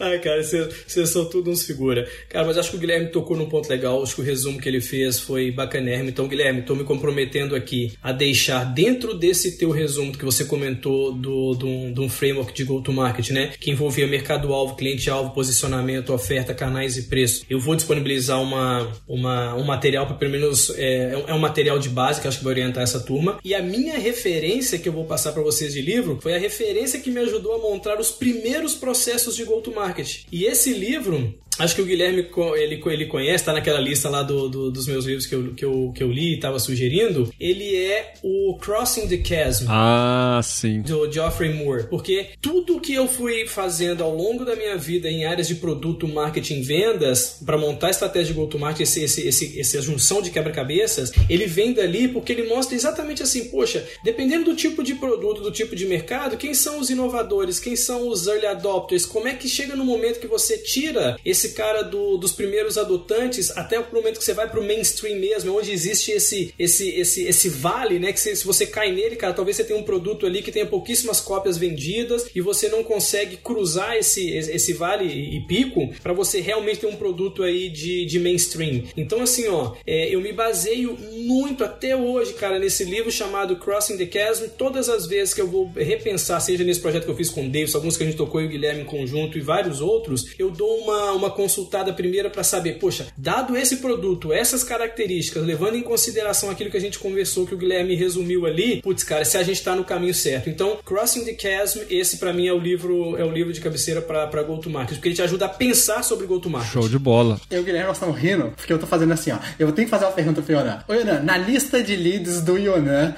Ai, 0.01 0.17
cara, 0.17 0.41
vocês 0.43 1.09
são 1.09 1.25
tudo 1.25 1.51
uns 1.51 1.63
figura. 1.63 2.09
Cara, 2.27 2.47
mas 2.47 2.57
acho 2.57 2.71
que 2.71 2.75
o 2.75 2.79
Guilherme 2.79 3.11
tocou 3.11 3.37
num 3.37 3.47
ponto 3.47 3.69
legal. 3.69 4.01
Acho 4.01 4.15
que 4.15 4.21
o 4.21 4.23
resumo 4.23 4.59
que 4.59 4.67
ele 4.67 4.81
fez 4.81 5.19
foi 5.19 5.51
bacanérrimo. 5.51 6.09
Então, 6.09 6.27
Guilherme, 6.27 6.61
estou 6.61 6.75
me 6.75 6.83
comprometendo 6.83 7.55
aqui 7.55 7.93
a 8.01 8.11
deixar 8.11 8.63
dentro 8.63 9.13
desse 9.13 9.59
teu 9.59 9.69
resumo 9.69 10.11
que 10.11 10.25
você 10.25 10.43
comentou 10.43 11.13
do, 11.13 11.53
do, 11.53 11.91
do 11.91 12.01
um 12.01 12.09
framework 12.09 12.51
de 12.51 12.63
go-to-market, 12.63 13.29
né? 13.29 13.51
Que 13.59 13.69
envolvia 13.69 14.07
mercado-alvo, 14.07 14.75
cliente-alvo, 14.75 15.35
posicionamento, 15.35 16.11
oferta, 16.11 16.51
canais 16.51 16.97
e 16.97 17.03
preço. 17.03 17.45
Eu 17.47 17.59
vou 17.59 17.75
disponibilizar 17.75 18.41
uma, 18.41 18.91
uma, 19.07 19.53
um 19.53 19.63
material 19.63 20.07
para 20.07 20.15
pelo 20.15 20.31
menos. 20.31 20.71
É, 20.77 21.23
é 21.27 21.33
um 21.33 21.39
material 21.39 21.77
de 21.77 21.89
base 21.89 22.19
que 22.19 22.27
acho 22.27 22.39
que 22.39 22.43
vai 22.43 22.53
orientar 22.53 22.81
essa 22.81 22.99
turma. 22.99 23.37
E 23.45 23.53
a 23.53 23.61
minha 23.61 23.99
referência 23.99 24.79
que 24.79 24.89
eu 24.89 24.93
vou 24.93 25.05
passar 25.05 25.31
para 25.31 25.43
vocês 25.43 25.73
de 25.73 25.81
livro 25.81 26.17
foi 26.19 26.33
a 26.33 26.39
referência 26.39 26.99
que 26.99 27.11
me 27.11 27.19
ajudou 27.19 27.53
a 27.53 27.59
montar 27.59 27.99
os 27.99 28.09
primeiros 28.09 28.73
processos 28.73 29.35
de 29.35 29.43
go-to-market 29.43 29.90
market. 29.91 30.25
E 30.31 30.45
esse 30.45 30.73
livro 30.73 31.37
acho 31.61 31.75
que 31.75 31.81
o 31.81 31.85
Guilherme 31.85 32.27
ele, 32.55 32.81
ele 32.85 33.05
conhece, 33.05 33.45
tá 33.45 33.53
naquela 33.53 33.79
lista 33.79 34.09
lá 34.09 34.23
do, 34.23 34.49
do 34.49 34.71
dos 34.71 34.87
meus 34.87 35.05
livros 35.05 35.25
que 35.25 35.35
eu, 35.35 35.53
que 35.53 35.65
eu, 35.65 35.91
que 35.95 36.03
eu 36.03 36.11
li 36.11 36.35
e 36.35 36.39
tava 36.39 36.59
sugerindo. 36.59 37.31
Ele 37.39 37.75
é 37.75 38.13
o 38.23 38.57
Crossing 38.57 39.07
the 39.07 39.23
Chasm. 39.23 39.65
Ah, 39.69 40.39
sim. 40.43 40.81
Do 40.81 41.11
Geoffrey 41.11 41.53
Moore. 41.53 41.87
Porque 41.87 42.29
tudo 42.41 42.79
que 42.79 42.93
eu 42.93 43.07
fui 43.07 43.47
fazendo 43.47 44.03
ao 44.03 44.15
longo 44.15 44.43
da 44.45 44.55
minha 44.55 44.77
vida 44.77 45.09
em 45.09 45.25
áreas 45.25 45.47
de 45.47 45.55
produto, 45.55 46.07
marketing, 46.07 46.61
vendas, 46.61 47.37
para 47.45 47.57
montar 47.57 47.87
a 47.87 47.91
estratégia 47.91 48.33
de 48.33 48.39
go-to-market, 48.39 48.81
esse, 48.81 49.03
esse, 49.03 49.27
esse, 49.27 49.59
essa 49.59 49.81
junção 49.81 50.21
de 50.21 50.29
quebra-cabeças, 50.29 51.11
ele 51.29 51.45
vem 51.45 51.73
dali 51.73 52.07
porque 52.07 52.31
ele 52.31 52.47
mostra 52.47 52.75
exatamente 52.75 53.21
assim, 53.21 53.45
poxa, 53.45 53.85
dependendo 54.03 54.45
do 54.45 54.55
tipo 54.55 54.83
de 54.83 54.95
produto, 54.95 55.41
do 55.41 55.51
tipo 55.51 55.75
de 55.75 55.85
mercado, 55.85 56.37
quem 56.37 56.53
são 56.53 56.79
os 56.79 56.89
inovadores, 56.89 57.59
quem 57.59 57.75
são 57.75 58.07
os 58.07 58.27
early 58.27 58.45
adopters, 58.45 59.05
como 59.05 59.27
é 59.27 59.33
que 59.33 59.47
chega 59.47 59.75
no 59.75 59.85
momento 59.85 60.19
que 60.19 60.27
você 60.27 60.57
tira 60.57 61.17
esse 61.25 61.49
cara 61.51 61.81
do, 61.83 62.17
dos 62.17 62.31
primeiros 62.31 62.77
adotantes 62.77 63.55
até 63.57 63.79
o 63.79 63.85
momento 63.91 64.17
que 64.17 64.23
você 64.23 64.33
vai 64.33 64.49
pro 64.49 64.63
mainstream 64.63 65.19
mesmo, 65.19 65.57
onde 65.57 65.71
existe 65.71 66.11
esse, 66.11 66.53
esse, 66.57 66.89
esse, 66.89 67.23
esse 67.23 67.49
vale, 67.49 67.99
né? 67.99 68.11
Que 68.11 68.19
se, 68.19 68.35
se 68.35 68.45
você 68.45 68.65
cai 68.65 68.91
nele, 68.91 69.15
cara, 69.15 69.33
talvez 69.33 69.57
você 69.57 69.63
tenha 69.63 69.79
um 69.79 69.83
produto 69.83 70.25
ali 70.25 70.41
que 70.41 70.51
tenha 70.51 70.65
pouquíssimas 70.65 71.19
cópias 71.19 71.57
vendidas 71.57 72.27
e 72.33 72.41
você 72.41 72.69
não 72.69 72.83
consegue 72.83 73.37
cruzar 73.37 73.95
esse, 73.95 74.29
esse 74.29 74.73
vale 74.73 75.05
e 75.05 75.39
pico 75.41 75.89
para 76.01 76.13
você 76.13 76.39
realmente 76.39 76.79
ter 76.79 76.87
um 76.87 76.95
produto 76.95 77.43
aí 77.43 77.69
de, 77.69 78.05
de 78.05 78.19
mainstream. 78.19 78.83
Então, 78.95 79.21
assim, 79.21 79.47
ó, 79.47 79.73
é, 79.85 80.13
eu 80.13 80.21
me 80.21 80.31
baseio 80.31 80.97
muito 81.11 81.63
até 81.63 81.95
hoje, 81.95 82.33
cara, 82.33 82.59
nesse 82.59 82.83
livro 82.83 83.11
chamado 83.11 83.55
Crossing 83.57 83.97
the 83.97 84.09
Chasm. 84.11 84.47
Todas 84.57 84.89
as 84.89 85.05
vezes 85.05 85.33
que 85.33 85.41
eu 85.41 85.47
vou 85.47 85.71
repensar, 85.75 86.39
seja 86.39 86.63
nesse 86.63 86.79
projeto 86.79 87.05
que 87.05 87.11
eu 87.11 87.15
fiz 87.15 87.29
com 87.29 87.45
o 87.45 87.49
Davis, 87.49 87.75
alguns 87.75 87.97
que 87.97 88.03
a 88.03 88.05
gente 88.05 88.17
tocou 88.17 88.41
e 88.41 88.45
o 88.45 88.49
Guilherme 88.49 88.81
em 88.81 88.85
conjunto 88.85 89.37
e 89.37 89.41
vários 89.41 89.81
outros, 89.81 90.33
eu 90.37 90.49
dou 90.49 90.77
uma, 90.77 91.11
uma 91.13 91.30
consultada 91.31 91.93
primeira 91.93 92.29
para 92.29 92.43
saber, 92.43 92.79
poxa, 92.79 93.07
dado 93.17 93.57
esse 93.57 93.77
produto, 93.77 94.33
essas 94.33 94.63
características, 94.63 95.43
levando 95.43 95.75
em 95.75 95.81
consideração 95.81 96.49
aquilo 96.49 96.69
que 96.69 96.77
a 96.77 96.81
gente 96.81 96.99
conversou, 96.99 97.45
que 97.45 97.53
o 97.53 97.57
Guilherme 97.57 97.95
resumiu 97.95 98.45
ali, 98.45 98.81
putz, 98.81 99.03
cara, 99.03 99.25
se 99.25 99.37
a 99.37 99.43
gente 99.43 99.61
tá 99.63 99.75
no 99.75 99.83
caminho 99.83 100.13
certo. 100.13 100.49
Então, 100.49 100.77
Crossing 100.85 101.25
the 101.25 101.35
Chasm, 101.37 101.81
esse 101.89 102.17
para 102.17 102.33
mim 102.33 102.47
é 102.47 102.53
o 102.53 102.59
livro 102.59 103.17
é 103.17 103.23
o 103.23 103.31
livro 103.31 103.51
de 103.53 103.59
cabeceira 103.59 104.01
para 104.01 104.43
Go 104.43 104.57
to 104.57 104.69
Market, 104.69 104.95
porque 104.95 105.09
ele 105.09 105.15
te 105.15 105.21
ajuda 105.21 105.45
a 105.45 105.49
pensar 105.49 106.03
sobre 106.03 106.25
Go 106.25 106.39
to 106.39 106.49
Market. 106.49 106.71
Show 106.71 106.87
de 106.87 106.99
bola. 106.99 107.39
Eu 107.49 107.59
e 107.59 107.61
o 107.61 107.63
Guilherme 107.63 107.87
nós 107.87 107.97
estamos 107.97 108.17
rindo, 108.17 108.51
porque 108.55 108.71
eu 108.71 108.79
tô 108.79 108.87
fazendo 108.87 109.13
assim, 109.13 109.31
ó. 109.31 109.37
Eu 109.59 109.71
tenho 109.71 109.87
que 109.87 109.91
fazer 109.91 110.05
uma 110.05 110.11
pergunta 110.11 110.41
pro 110.41 110.53
Yonan. 110.53 110.83
Ô, 110.87 110.93
Yonan, 110.93 111.19
na 111.21 111.37
lista 111.37 111.81
de 111.83 111.95
leads 111.95 112.41
do 112.41 112.57
Yonan, 112.57 113.15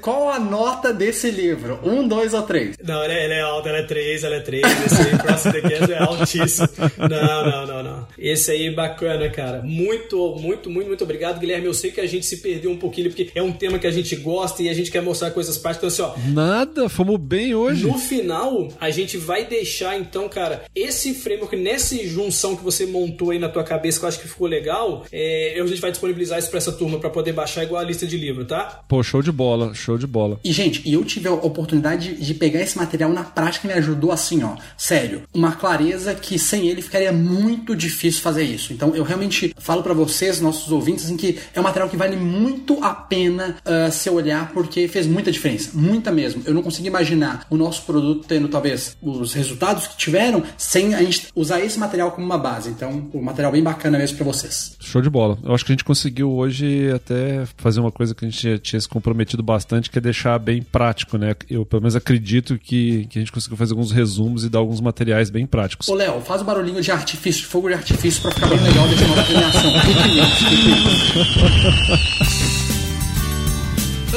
qual 0.00 0.30
a 0.30 0.38
nota 0.38 0.92
desse 0.92 1.30
livro? 1.30 1.80
Um, 1.82 2.06
dois 2.06 2.34
ou 2.34 2.42
três? 2.42 2.76
Não, 2.82 3.02
ela 3.02 3.12
é, 3.12 3.24
ela 3.24 3.34
é 3.34 3.40
alta, 3.40 3.68
ela 3.68 3.78
é 3.78 3.82
três, 3.82 4.24
ela 4.24 4.36
é 4.36 4.40
três. 4.40 4.64
Esse 4.86 5.16
Crossing 5.18 5.52
the 5.52 5.60
Chasm 5.60 5.92
é 5.92 5.98
altíssimo. 5.98 6.68
Não, 6.98 7.43
não, 7.50 7.66
não, 7.66 7.82
não. 7.82 8.08
Esse 8.18 8.50
aí 8.50 8.70
bacana, 8.70 9.28
cara. 9.30 9.62
Muito, 9.62 10.36
muito, 10.36 10.70
muito, 10.70 10.88
muito 10.88 11.04
obrigado, 11.04 11.38
Guilherme. 11.38 11.66
Eu 11.66 11.74
sei 11.74 11.90
que 11.90 12.00
a 12.00 12.06
gente 12.06 12.26
se 12.26 12.38
perdeu 12.38 12.70
um 12.70 12.76
pouquinho, 12.76 13.10
porque 13.10 13.30
é 13.34 13.42
um 13.42 13.52
tema 13.52 13.78
que 13.78 13.86
a 13.86 13.90
gente 13.90 14.16
gosta 14.16 14.62
e 14.62 14.68
a 14.68 14.74
gente 14.74 14.90
quer 14.90 15.02
mostrar 15.02 15.30
coisas 15.30 15.58
práticas. 15.58 15.98
Então, 15.98 16.06
assim, 16.06 16.20
ó. 16.20 16.30
Nada, 16.32 16.88
fomos 16.88 17.18
bem 17.18 17.54
hoje. 17.54 17.86
No 17.86 17.98
final, 17.98 18.68
a 18.80 18.90
gente 18.90 19.16
vai 19.16 19.44
deixar, 19.44 19.98
então, 19.98 20.28
cara, 20.28 20.64
esse 20.74 21.14
framework, 21.14 21.56
nessa 21.56 21.96
junção 22.06 22.56
que 22.56 22.62
você 22.62 22.86
montou 22.86 23.30
aí 23.30 23.38
na 23.38 23.48
tua 23.48 23.64
cabeça, 23.64 23.98
que 23.98 24.04
eu 24.04 24.08
acho 24.08 24.20
que 24.20 24.28
ficou 24.28 24.46
legal, 24.46 25.04
é, 25.12 25.58
a 25.60 25.66
gente 25.66 25.80
vai 25.80 25.90
disponibilizar 25.90 26.38
isso 26.38 26.50
pra 26.50 26.58
essa 26.58 26.72
turma 26.72 26.98
para 26.98 27.10
poder 27.10 27.32
baixar 27.32 27.64
igual 27.64 27.80
a 27.80 27.84
lista 27.84 28.06
de 28.06 28.16
livro, 28.16 28.44
tá? 28.44 28.82
Pô, 28.88 29.02
show 29.02 29.22
de 29.22 29.32
bola, 29.32 29.74
show 29.74 29.98
de 29.98 30.06
bola. 30.06 30.40
E, 30.44 30.52
gente, 30.52 30.90
eu 30.90 31.04
tive 31.04 31.28
a 31.28 31.32
oportunidade 31.32 32.14
de 32.14 32.34
pegar 32.34 32.60
esse 32.60 32.76
material 32.76 33.10
na 33.10 33.22
prática 33.22 33.66
e 33.66 33.70
me 33.72 33.78
ajudou 33.78 34.12
assim, 34.12 34.42
ó. 34.42 34.56
Sério, 34.76 35.22
uma 35.32 35.52
clareza 35.52 36.14
que 36.14 36.38
sem 36.38 36.68
ele 36.68 36.82
ficaria 36.82 37.12
muito 37.12 37.33
difícil 37.76 38.22
fazer 38.22 38.44
isso. 38.44 38.72
Então, 38.72 38.94
eu 38.94 39.04
realmente 39.04 39.54
falo 39.58 39.82
para 39.82 39.94
vocês, 39.94 40.40
nossos 40.40 40.70
ouvintes, 40.72 41.04
assim, 41.04 41.16
que 41.16 41.38
é 41.54 41.60
um 41.60 41.62
material 41.62 41.88
que 41.88 41.96
vale 41.96 42.16
muito 42.16 42.82
a 42.82 42.94
pena 42.94 43.56
uh, 43.64 43.90
se 43.90 44.08
olhar, 44.10 44.52
porque 44.52 44.88
fez 44.88 45.06
muita 45.06 45.30
diferença. 45.30 45.70
Muita 45.74 46.10
mesmo. 46.10 46.42
Eu 46.44 46.54
não 46.54 46.62
consigo 46.62 46.86
imaginar 46.86 47.46
o 47.50 47.56
nosso 47.56 47.82
produto 47.82 48.26
tendo, 48.26 48.48
talvez, 48.48 48.96
os 49.02 49.32
resultados 49.34 49.86
que 49.86 49.96
tiveram 49.96 50.42
sem 50.56 50.94
a 50.94 51.02
gente 51.02 51.28
usar 51.34 51.60
esse 51.60 51.78
material 51.78 52.12
como 52.12 52.26
uma 52.26 52.38
base. 52.38 52.70
Então, 52.70 53.10
um 53.12 53.22
material 53.22 53.52
bem 53.52 53.62
bacana 53.62 53.98
mesmo 53.98 54.16
para 54.16 54.26
vocês. 54.26 54.76
Show 54.80 55.02
de 55.02 55.10
bola. 55.10 55.38
Eu 55.42 55.54
acho 55.54 55.64
que 55.64 55.72
a 55.72 55.74
gente 55.74 55.84
conseguiu 55.84 56.32
hoje 56.32 56.90
até 56.90 57.44
fazer 57.56 57.80
uma 57.80 57.92
coisa 57.92 58.14
que 58.14 58.24
a 58.24 58.28
gente 58.28 58.58
tinha 58.60 58.80
se 58.80 58.88
comprometido 58.88 59.42
bastante, 59.42 59.90
que 59.90 59.98
é 59.98 60.00
deixar 60.00 60.38
bem 60.38 60.62
prático, 60.62 61.16
né? 61.16 61.34
Eu, 61.48 61.64
pelo 61.64 61.82
menos, 61.82 61.96
acredito 61.96 62.58
que, 62.58 63.06
que 63.06 63.18
a 63.18 63.22
gente 63.22 63.32
conseguiu 63.32 63.56
fazer 63.56 63.72
alguns 63.72 63.92
resumos 63.92 64.44
e 64.44 64.48
dar 64.48 64.58
alguns 64.58 64.80
materiais 64.80 65.30
bem 65.30 65.46
práticos. 65.46 65.88
Ô, 65.88 65.94
Léo, 65.94 66.20
faz 66.20 66.42
o 66.42 66.44
barulhinho 66.44 66.80
de 66.80 66.90
artifício, 66.90 67.23
de 67.30 67.46
fogo 67.46 67.68
de 67.68 67.74
artifício 67.74 68.20
pra 68.22 68.30
ficar 68.30 68.46
bem 68.48 68.60
legal 68.60 68.86
deixar 68.88 69.06
uma 69.06 69.22
premiação. 69.22 69.72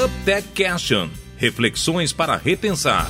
Uptech 0.05 0.47
Question. 0.53 1.09
Reflexões 1.37 2.11
para 2.11 2.35
repensar. 2.35 3.07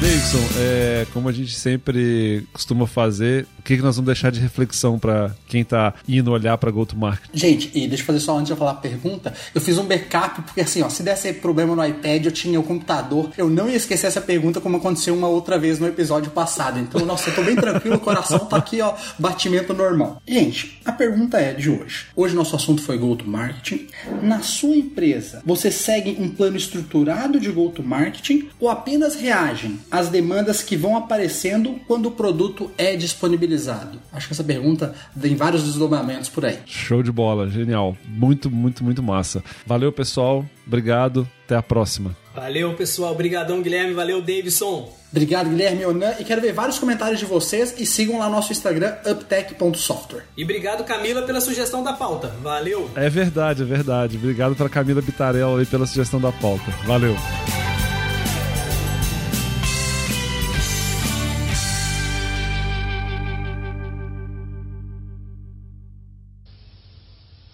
Davidson, 0.00 0.38
é, 0.58 1.06
como 1.12 1.26
a 1.26 1.32
gente 1.32 1.54
sempre 1.54 2.46
costuma 2.52 2.86
fazer, 2.86 3.46
o 3.58 3.62
que, 3.62 3.76
que 3.76 3.82
nós 3.82 3.96
vamos 3.96 4.06
deixar 4.06 4.30
de 4.30 4.38
reflexão 4.38 4.98
para 4.98 5.34
quem 5.48 5.64
tá 5.64 5.94
indo 6.06 6.30
olhar 6.30 6.58
para 6.58 6.70
go-to-market? 6.70 7.30
Gente, 7.32 7.70
e 7.74 7.88
deixa 7.88 8.02
eu 8.02 8.06
fazer 8.06 8.20
só 8.20 8.34
antes 8.34 8.46
de 8.46 8.52
eu 8.52 8.58
falar 8.58 8.72
a 8.72 8.74
pergunta, 8.74 9.32
eu 9.54 9.60
fiz 9.60 9.78
um 9.78 9.84
backup, 9.84 10.42
porque 10.42 10.60
assim, 10.60 10.82
ó, 10.82 10.90
se 10.90 11.02
desse 11.02 11.32
problema 11.32 11.74
no 11.74 11.84
iPad, 11.84 12.26
eu 12.26 12.30
tinha 12.32 12.60
o 12.60 12.62
computador, 12.62 13.30
eu 13.38 13.48
não 13.48 13.70
ia 13.70 13.76
esquecer 13.76 14.06
essa 14.06 14.20
pergunta 14.20 14.60
como 14.60 14.76
aconteceu 14.76 15.14
uma 15.14 15.28
outra 15.28 15.58
vez 15.58 15.78
no 15.78 15.86
episódio 15.86 16.30
passado. 16.30 16.78
Então, 16.78 17.04
nossa, 17.06 17.30
eu 17.30 17.34
tô 17.34 17.42
bem 17.42 17.56
tranquilo, 17.56 17.96
o 17.96 18.00
coração 18.00 18.40
tá 18.40 18.58
aqui, 18.58 18.82
ó, 18.82 18.94
batimento 19.18 19.72
normal. 19.72 20.20
Gente, 20.28 20.78
a 20.84 20.92
pergunta 20.92 21.38
é 21.38 21.54
de 21.54 21.70
hoje. 21.70 22.06
Hoje 22.14 22.34
nosso 22.34 22.54
assunto 22.54 22.82
foi 22.82 22.98
go-to-marketing. 22.98 23.86
Na 24.22 24.40
sua 24.40 24.76
empresa, 24.76 25.42
você 25.44 25.70
segue 25.70 26.16
um 26.20 26.28
plano 26.28 26.58
estruturado 26.58 27.40
de 27.40 27.50
go-to-marketing 27.50 28.50
ou 28.60 28.68
apenas 28.68 29.14
reagem 29.14 29.80
as 29.90 30.08
demandas 30.08 30.62
que 30.62 30.76
vão 30.76 30.96
aparecendo 30.96 31.80
quando 31.86 32.06
o 32.06 32.10
produto 32.10 32.70
é 32.76 32.96
disponibilizado? 32.96 33.98
Acho 34.12 34.28
que 34.28 34.32
essa 34.32 34.44
pergunta 34.44 34.94
tem 35.20 35.36
vários 35.36 35.62
desdobramentos 35.62 36.28
por 36.28 36.44
aí. 36.44 36.58
Show 36.66 37.02
de 37.02 37.12
bola, 37.12 37.48
genial. 37.48 37.96
Muito, 38.06 38.50
muito, 38.50 38.82
muito 38.82 39.02
massa. 39.02 39.42
Valeu, 39.66 39.92
pessoal. 39.92 40.44
Obrigado. 40.66 41.28
Até 41.44 41.54
a 41.56 41.62
próxima. 41.62 42.16
Valeu, 42.34 42.74
pessoal. 42.74 43.12
Obrigadão, 43.12 43.62
Guilherme. 43.62 43.94
Valeu, 43.94 44.20
Davidson. 44.20 44.92
Obrigado, 45.10 45.48
Guilherme 45.48 45.86
Onan. 45.86 46.14
E 46.18 46.24
quero 46.24 46.42
ver 46.42 46.52
vários 46.52 46.78
comentários 46.78 47.18
de 47.20 47.24
vocês 47.24 47.74
e 47.78 47.86
sigam 47.86 48.18
lá 48.18 48.28
nosso 48.28 48.52
Instagram, 48.52 48.96
uptech.software. 49.06 50.24
E 50.36 50.44
obrigado, 50.44 50.84
Camila, 50.84 51.22
pela 51.22 51.40
sugestão 51.40 51.82
da 51.82 51.92
pauta. 51.92 52.34
Valeu. 52.42 52.90
É 52.94 53.08
verdade, 53.08 53.62
é 53.62 53.64
verdade. 53.64 54.16
Obrigado 54.16 54.54
para 54.54 54.68
Camila 54.68 55.00
Bitarella 55.00 55.58
aí 55.58 55.66
pela 55.66 55.86
sugestão 55.86 56.20
da 56.20 56.32
pauta. 56.32 56.70
Valeu. 56.84 57.16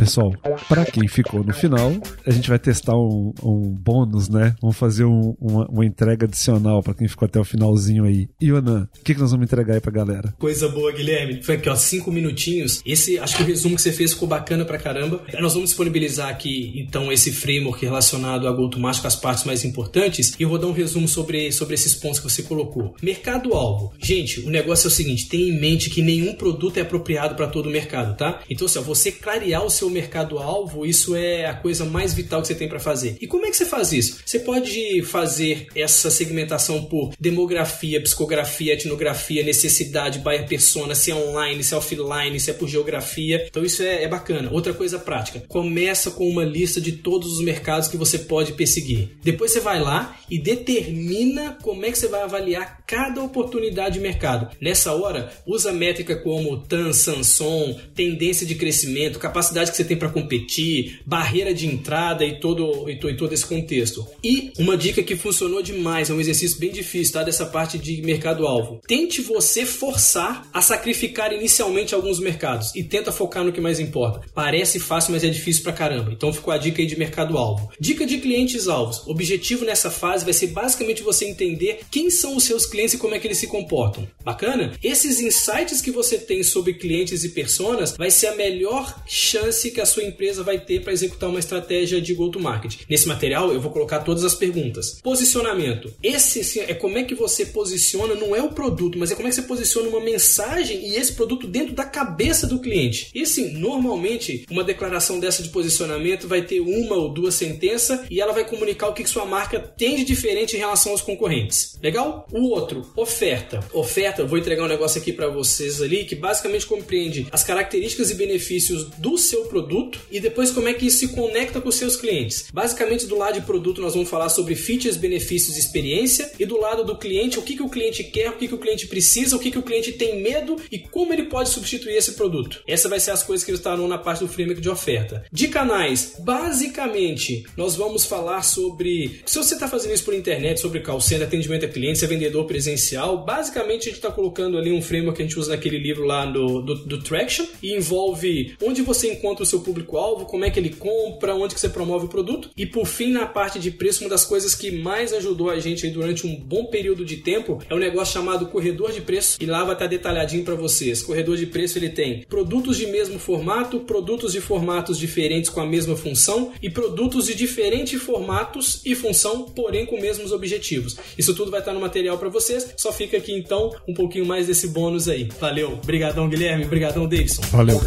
Pessoal, 0.00 0.32
para 0.66 0.86
quem 0.86 1.06
ficou 1.06 1.44
no 1.44 1.52
final, 1.52 1.92
a 2.26 2.30
gente 2.30 2.48
vai 2.48 2.58
testar 2.58 2.96
um, 2.96 3.34
um 3.42 3.60
bônus, 3.68 4.30
né? 4.30 4.56
Vamos 4.58 4.78
fazer 4.78 5.04
um, 5.04 5.36
uma, 5.38 5.66
uma, 5.68 5.84
entrega 5.84 6.24
adicional 6.24 6.82
para 6.82 6.94
quem 6.94 7.06
ficou 7.06 7.26
até 7.26 7.38
o 7.38 7.44
finalzinho 7.44 8.04
aí. 8.04 8.26
Ionan, 8.40 8.88
o 8.98 9.04
que, 9.04 9.12
que 9.12 9.20
nós 9.20 9.30
vamos 9.30 9.44
entregar 9.44 9.74
aí 9.74 9.80
pra 9.80 9.92
galera? 9.92 10.34
Coisa 10.38 10.70
boa, 10.70 10.90
Guilherme. 10.90 11.42
Foi 11.42 11.56
aqui, 11.56 11.68
ó, 11.68 11.76
cinco 11.76 12.10
minutinhos. 12.10 12.80
Esse, 12.86 13.18
acho 13.18 13.36
que 13.36 13.42
o 13.42 13.46
resumo 13.46 13.76
que 13.76 13.82
você 13.82 13.92
fez 13.92 14.14
ficou 14.14 14.26
bacana 14.26 14.64
pra 14.64 14.78
caramba. 14.78 15.22
Nós 15.38 15.52
vamos 15.52 15.68
disponibilizar 15.68 16.30
aqui, 16.30 16.72
então, 16.76 17.12
esse 17.12 17.30
framework 17.30 17.84
relacionado 17.84 18.48
a 18.48 18.70
com 18.70 19.06
as 19.06 19.16
partes 19.16 19.44
mais 19.44 19.66
importantes 19.66 20.32
e 20.38 20.42
eu 20.42 20.48
vou 20.48 20.58
dar 20.58 20.66
um 20.66 20.72
resumo 20.72 21.06
sobre, 21.06 21.52
sobre 21.52 21.74
esses 21.74 21.94
pontos 21.94 22.20
que 22.20 22.30
você 22.30 22.42
colocou. 22.42 22.94
Mercado-alvo. 23.02 23.92
Gente, 23.98 24.40
o 24.40 24.48
negócio 24.48 24.86
é 24.86 24.88
o 24.88 24.90
seguinte, 24.90 25.28
tenha 25.28 25.46
em 25.46 25.60
mente 25.60 25.90
que 25.90 26.00
nenhum 26.00 26.32
produto 26.34 26.78
é 26.78 26.80
apropriado 26.80 27.34
para 27.34 27.48
todo 27.48 27.66
o 27.66 27.70
mercado, 27.70 28.16
tá? 28.16 28.40
Então, 28.48 28.64
assim, 28.64 28.78
ó, 28.78 28.82
você 28.82 29.12
clarear 29.12 29.62
o 29.62 29.70
seu 29.70 29.89
seu 29.90 29.92
mercado-alvo, 29.92 30.86
isso 30.86 31.14
é 31.14 31.46
a 31.46 31.54
coisa 31.54 31.84
mais 31.84 32.14
vital 32.14 32.40
que 32.40 32.46
você 32.46 32.54
tem 32.54 32.68
para 32.68 32.78
fazer. 32.78 33.16
E 33.20 33.26
como 33.26 33.44
é 33.44 33.50
que 33.50 33.56
você 33.56 33.66
faz 33.66 33.92
isso? 33.92 34.20
Você 34.24 34.38
pode 34.38 35.02
fazer 35.02 35.66
essa 35.74 36.10
segmentação 36.10 36.84
por 36.84 37.12
demografia, 37.18 38.00
psicografia, 38.00 38.74
etnografia, 38.74 39.42
necessidade, 39.42 40.20
buyer 40.20 40.46
persona, 40.46 40.94
se 40.94 41.10
é 41.10 41.14
online, 41.14 41.62
se 41.62 41.74
é 41.74 41.76
offline, 41.76 42.38
se 42.38 42.50
é 42.50 42.54
por 42.54 42.68
geografia. 42.68 43.46
Então 43.48 43.64
isso 43.64 43.82
é, 43.82 44.04
é 44.04 44.08
bacana. 44.08 44.50
Outra 44.52 44.72
coisa 44.72 44.98
prática, 44.98 45.42
começa 45.48 46.10
com 46.10 46.28
uma 46.28 46.44
lista 46.44 46.80
de 46.80 46.92
todos 46.92 47.32
os 47.32 47.44
mercados 47.44 47.88
que 47.88 47.96
você 47.96 48.18
pode 48.18 48.52
perseguir. 48.52 49.10
Depois 49.22 49.50
você 49.50 49.60
vai 49.60 49.80
lá 49.80 50.16
e 50.30 50.38
determina 50.38 51.58
como 51.62 51.84
é 51.84 51.90
que 51.90 51.98
você 51.98 52.08
vai 52.08 52.22
avaliar 52.22 52.84
cada 52.86 53.22
oportunidade 53.22 53.94
de 53.94 54.00
mercado. 54.00 54.48
Nessa 54.60 54.92
hora, 54.92 55.32
usa 55.46 55.72
métrica 55.72 56.16
como 56.16 56.58
TAN, 56.58 56.92
Sanson, 56.92 57.78
tendência 57.94 58.46
de 58.46 58.54
crescimento, 58.54 59.18
capacidade 59.18 59.70
que 59.70 59.76
você 59.80 59.84
tem 59.84 59.96
para 59.96 60.08
competir, 60.10 61.00
barreira 61.06 61.54
de 61.54 61.66
entrada 61.66 62.24
e 62.24 62.38
todo, 62.38 62.88
e, 62.88 62.92
e 62.92 63.16
todo 63.16 63.32
esse 63.32 63.46
contexto. 63.46 64.06
E 64.22 64.52
uma 64.58 64.76
dica 64.76 65.02
que 65.02 65.16
funcionou 65.16 65.62
demais, 65.62 66.10
é 66.10 66.14
um 66.14 66.20
exercício 66.20 66.58
bem 66.58 66.70
difícil, 66.70 67.14
tá? 67.14 67.22
Dessa 67.22 67.46
parte 67.46 67.78
de 67.78 68.02
mercado-alvo. 68.02 68.80
Tente 68.86 69.22
você 69.22 69.64
forçar 69.64 70.48
a 70.52 70.60
sacrificar 70.60 71.32
inicialmente 71.32 71.94
alguns 71.94 72.20
mercados 72.20 72.74
e 72.74 72.84
tenta 72.84 73.12
focar 73.12 73.42
no 73.42 73.52
que 73.52 73.60
mais 73.60 73.80
importa. 73.80 74.22
Parece 74.34 74.78
fácil, 74.78 75.12
mas 75.12 75.24
é 75.24 75.28
difícil 75.28 75.62
pra 75.62 75.72
caramba. 75.72 76.12
Então 76.12 76.32
ficou 76.32 76.52
a 76.52 76.58
dica 76.58 76.82
aí 76.82 76.86
de 76.86 76.98
mercado-alvo. 76.98 77.70
Dica 77.80 78.04
de 78.04 78.18
clientes-alvos. 78.18 79.06
Objetivo 79.06 79.64
nessa 79.64 79.90
fase 79.90 80.24
vai 80.24 80.34
ser 80.34 80.48
basicamente 80.48 81.02
você 81.02 81.24
entender 81.24 81.80
quem 81.90 82.10
são 82.10 82.36
os 82.36 82.44
seus 82.44 82.66
clientes 82.66 82.94
e 82.94 82.98
como 82.98 83.14
é 83.14 83.18
que 83.18 83.26
eles 83.26 83.38
se 83.38 83.46
comportam. 83.46 84.06
Bacana? 84.22 84.72
Esses 84.82 85.20
insights 85.20 85.80
que 85.80 85.90
você 85.90 86.18
tem 86.18 86.42
sobre 86.42 86.74
clientes 86.74 87.24
e 87.24 87.30
personas 87.30 87.96
vai 87.96 88.10
ser 88.10 88.28
a 88.28 88.36
melhor 88.36 89.02
chance 89.06 89.59
que 89.68 89.80
a 89.80 89.86
sua 89.86 90.04
empresa 90.04 90.42
vai 90.42 90.60
ter 90.60 90.82
para 90.82 90.92
executar 90.92 91.28
uma 91.28 91.40
estratégia 91.40 92.00
de 92.00 92.14
go-to-market. 92.14 92.82
Nesse 92.88 93.08
material 93.08 93.52
eu 93.52 93.60
vou 93.60 93.72
colocar 93.72 93.98
todas 94.00 94.22
as 94.22 94.34
perguntas. 94.34 95.00
Posicionamento. 95.02 95.92
Esse 96.02 96.44
sim, 96.44 96.60
é 96.60 96.74
como 96.74 96.98
é 96.98 97.02
que 97.02 97.14
você 97.14 97.46
posiciona, 97.46 98.14
não 98.14 98.36
é 98.36 98.42
o 98.42 98.52
produto, 98.52 98.98
mas 98.98 99.10
é 99.10 99.16
como 99.16 99.26
é 99.26 99.30
que 99.30 99.34
você 99.34 99.42
posiciona 99.42 99.88
uma 99.88 100.00
mensagem 100.00 100.88
e 100.88 100.96
esse 100.96 101.12
produto 101.12 101.48
dentro 101.48 101.74
da 101.74 101.84
cabeça 101.84 102.46
do 102.46 102.60
cliente. 102.60 103.10
E 103.14 103.22
assim, 103.22 103.50
normalmente 103.50 104.46
uma 104.48 104.62
declaração 104.62 105.18
dessa 105.18 105.42
de 105.42 105.48
posicionamento 105.48 106.28
vai 106.28 106.42
ter 106.42 106.60
uma 106.60 106.96
ou 106.96 107.08
duas 107.12 107.34
sentenças 107.34 108.00
e 108.08 108.20
ela 108.20 108.32
vai 108.32 108.46
comunicar 108.46 108.88
o 108.88 108.94
que 108.94 109.04
sua 109.06 109.24
marca 109.24 109.58
tem 109.58 109.96
de 109.96 110.04
diferente 110.04 110.54
em 110.54 110.58
relação 110.58 110.92
aos 110.92 111.00
concorrentes. 111.00 111.78
Legal? 111.82 112.26
O 112.30 112.50
outro, 112.50 112.86
oferta. 112.94 113.60
Oferta, 113.72 114.22
eu 114.22 114.28
vou 114.28 114.38
entregar 114.38 114.64
um 114.64 114.68
negócio 114.68 115.00
aqui 115.00 115.12
para 115.12 115.28
vocês 115.28 115.80
ali 115.80 116.04
que 116.04 116.14
basicamente 116.14 116.66
compreende 116.66 117.26
as 117.32 117.42
características 117.42 118.10
e 118.10 118.14
benefícios 118.14 118.84
do 118.98 119.16
seu 119.16 119.46
produto 119.50 119.98
e 120.10 120.20
depois 120.20 120.50
como 120.50 120.68
é 120.68 120.74
que 120.74 120.86
isso 120.86 120.98
se 120.98 121.08
conecta 121.08 121.60
com 121.60 121.68
os 121.68 121.74
seus 121.74 121.96
clientes. 121.96 122.46
Basicamente, 122.52 123.06
do 123.06 123.18
lado 123.18 123.34
de 123.34 123.46
produto, 123.46 123.82
nós 123.82 123.94
vamos 123.94 124.08
falar 124.08 124.28
sobre 124.28 124.54
features, 124.54 124.96
benefícios 124.96 125.56
e 125.56 125.60
experiência, 125.60 126.30
e 126.38 126.46
do 126.46 126.58
lado 126.58 126.84
do 126.84 126.96
cliente, 126.96 127.38
o 127.38 127.42
que, 127.42 127.56
que 127.56 127.62
o 127.62 127.68
cliente 127.68 128.04
quer, 128.04 128.30
o 128.30 128.36
que, 128.36 128.48
que 128.48 128.54
o 128.54 128.58
cliente 128.58 128.86
precisa, 128.86 129.36
o 129.36 129.38
que, 129.38 129.50
que 129.50 129.58
o 129.58 129.62
cliente 129.62 129.92
tem 129.92 130.22
medo 130.22 130.56
e 130.70 130.78
como 130.78 131.12
ele 131.12 131.24
pode 131.24 131.50
substituir 131.50 131.96
esse 131.96 132.12
produto. 132.12 132.62
Essa 132.66 132.88
vai 132.88 133.00
ser 133.00 133.10
as 133.10 133.22
coisas 133.22 133.44
que 133.44 133.50
estarão 133.52 133.88
na 133.88 133.98
parte 133.98 134.20
do 134.20 134.28
framework 134.28 134.60
de 134.62 134.70
oferta. 134.70 135.24
De 135.32 135.48
canais, 135.48 136.16
basicamente, 136.20 137.44
nós 137.56 137.74
vamos 137.74 138.04
falar 138.04 138.42
sobre 138.42 139.20
se 139.26 139.36
você 139.36 139.54
está 139.54 139.68
fazendo 139.68 139.94
isso 139.94 140.04
por 140.04 140.14
internet, 140.14 140.60
sobre 140.60 140.80
call 140.80 141.00
center, 141.00 141.26
atendimento 141.26 141.66
a 141.66 141.68
cliente, 141.68 141.98
se 141.98 142.04
é 142.04 142.08
vendedor 142.08 142.46
presencial, 142.46 143.24
basicamente 143.24 143.82
a 143.82 143.84
gente 143.84 143.94
está 143.94 144.10
colocando 144.10 144.56
ali 144.56 144.72
um 144.72 144.82
framework 144.82 145.16
que 145.16 145.22
a 145.22 145.26
gente 145.26 145.38
usa 145.38 145.52
naquele 145.52 145.78
livro 145.78 146.04
lá 146.04 146.26
do, 146.26 146.60
do, 146.60 146.74
do 146.86 147.02
Traction 147.02 147.46
e 147.62 147.74
envolve 147.74 148.54
onde 148.62 148.82
você 148.82 149.12
encontra 149.12 149.39
o 149.42 149.46
seu 149.46 149.60
público-alvo, 149.60 150.26
como 150.26 150.44
é 150.44 150.50
que 150.50 150.58
ele 150.58 150.70
compra, 150.70 151.34
onde 151.34 151.54
que 151.54 151.60
você 151.60 151.68
promove 151.68 152.06
o 152.06 152.08
produto 152.08 152.50
e 152.56 152.66
por 152.66 152.86
fim 152.86 153.12
na 153.12 153.26
parte 153.26 153.58
de 153.58 153.70
preço, 153.70 154.02
uma 154.04 154.10
das 154.10 154.24
coisas 154.24 154.54
que 154.54 154.70
mais 154.70 155.12
ajudou 155.12 155.50
a 155.50 155.58
gente 155.58 155.88
durante 155.88 156.26
um 156.26 156.36
bom 156.36 156.66
período 156.66 157.04
de 157.04 157.18
tempo 157.18 157.62
é 157.68 157.74
um 157.74 157.78
negócio 157.78 158.14
chamado 158.14 158.46
corredor 158.46 158.92
de 158.92 159.00
preço 159.00 159.38
e 159.40 159.46
lá 159.46 159.64
vai 159.64 159.74
estar 159.74 159.86
detalhadinho 159.86 160.44
para 160.44 160.54
vocês. 160.54 161.02
Corredor 161.02 161.36
de 161.36 161.46
preço 161.46 161.78
ele 161.78 161.88
tem 161.88 162.24
produtos 162.28 162.76
de 162.76 162.86
mesmo 162.86 163.18
formato, 163.18 163.80
produtos 163.80 164.32
de 164.32 164.40
formatos 164.40 164.98
diferentes 164.98 165.50
com 165.50 165.60
a 165.60 165.66
mesma 165.66 165.96
função 165.96 166.52
e 166.62 166.70
produtos 166.70 167.26
de 167.26 167.34
diferentes 167.34 168.00
formatos 168.00 168.80
e 168.84 168.94
função, 168.94 169.42
porém 169.42 169.86
com 169.86 170.00
mesmos 170.00 170.32
objetivos. 170.32 170.96
Isso 171.16 171.34
tudo 171.34 171.50
vai 171.50 171.60
estar 171.60 171.72
no 171.72 171.80
material 171.80 172.18
para 172.18 172.28
vocês. 172.28 172.74
Só 172.76 172.92
fica 172.92 173.16
aqui 173.16 173.32
então 173.32 173.74
um 173.86 173.94
pouquinho 173.94 174.26
mais 174.26 174.46
desse 174.46 174.68
bônus 174.68 175.08
aí. 175.08 175.28
Valeu, 175.40 175.72
obrigadão 175.72 176.28
Guilherme, 176.28 176.64
obrigadão 176.64 177.08
Davidson. 177.08 177.42
Valeu. 177.50 177.80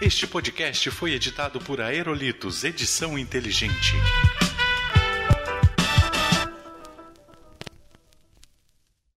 Este 0.00 0.26
podcast 0.26 0.90
foi 0.90 1.12
editado 1.12 1.60
por 1.60 1.80
Aerolitos 1.80 2.64
Edição 2.64 3.16
Inteligente. 3.16 3.94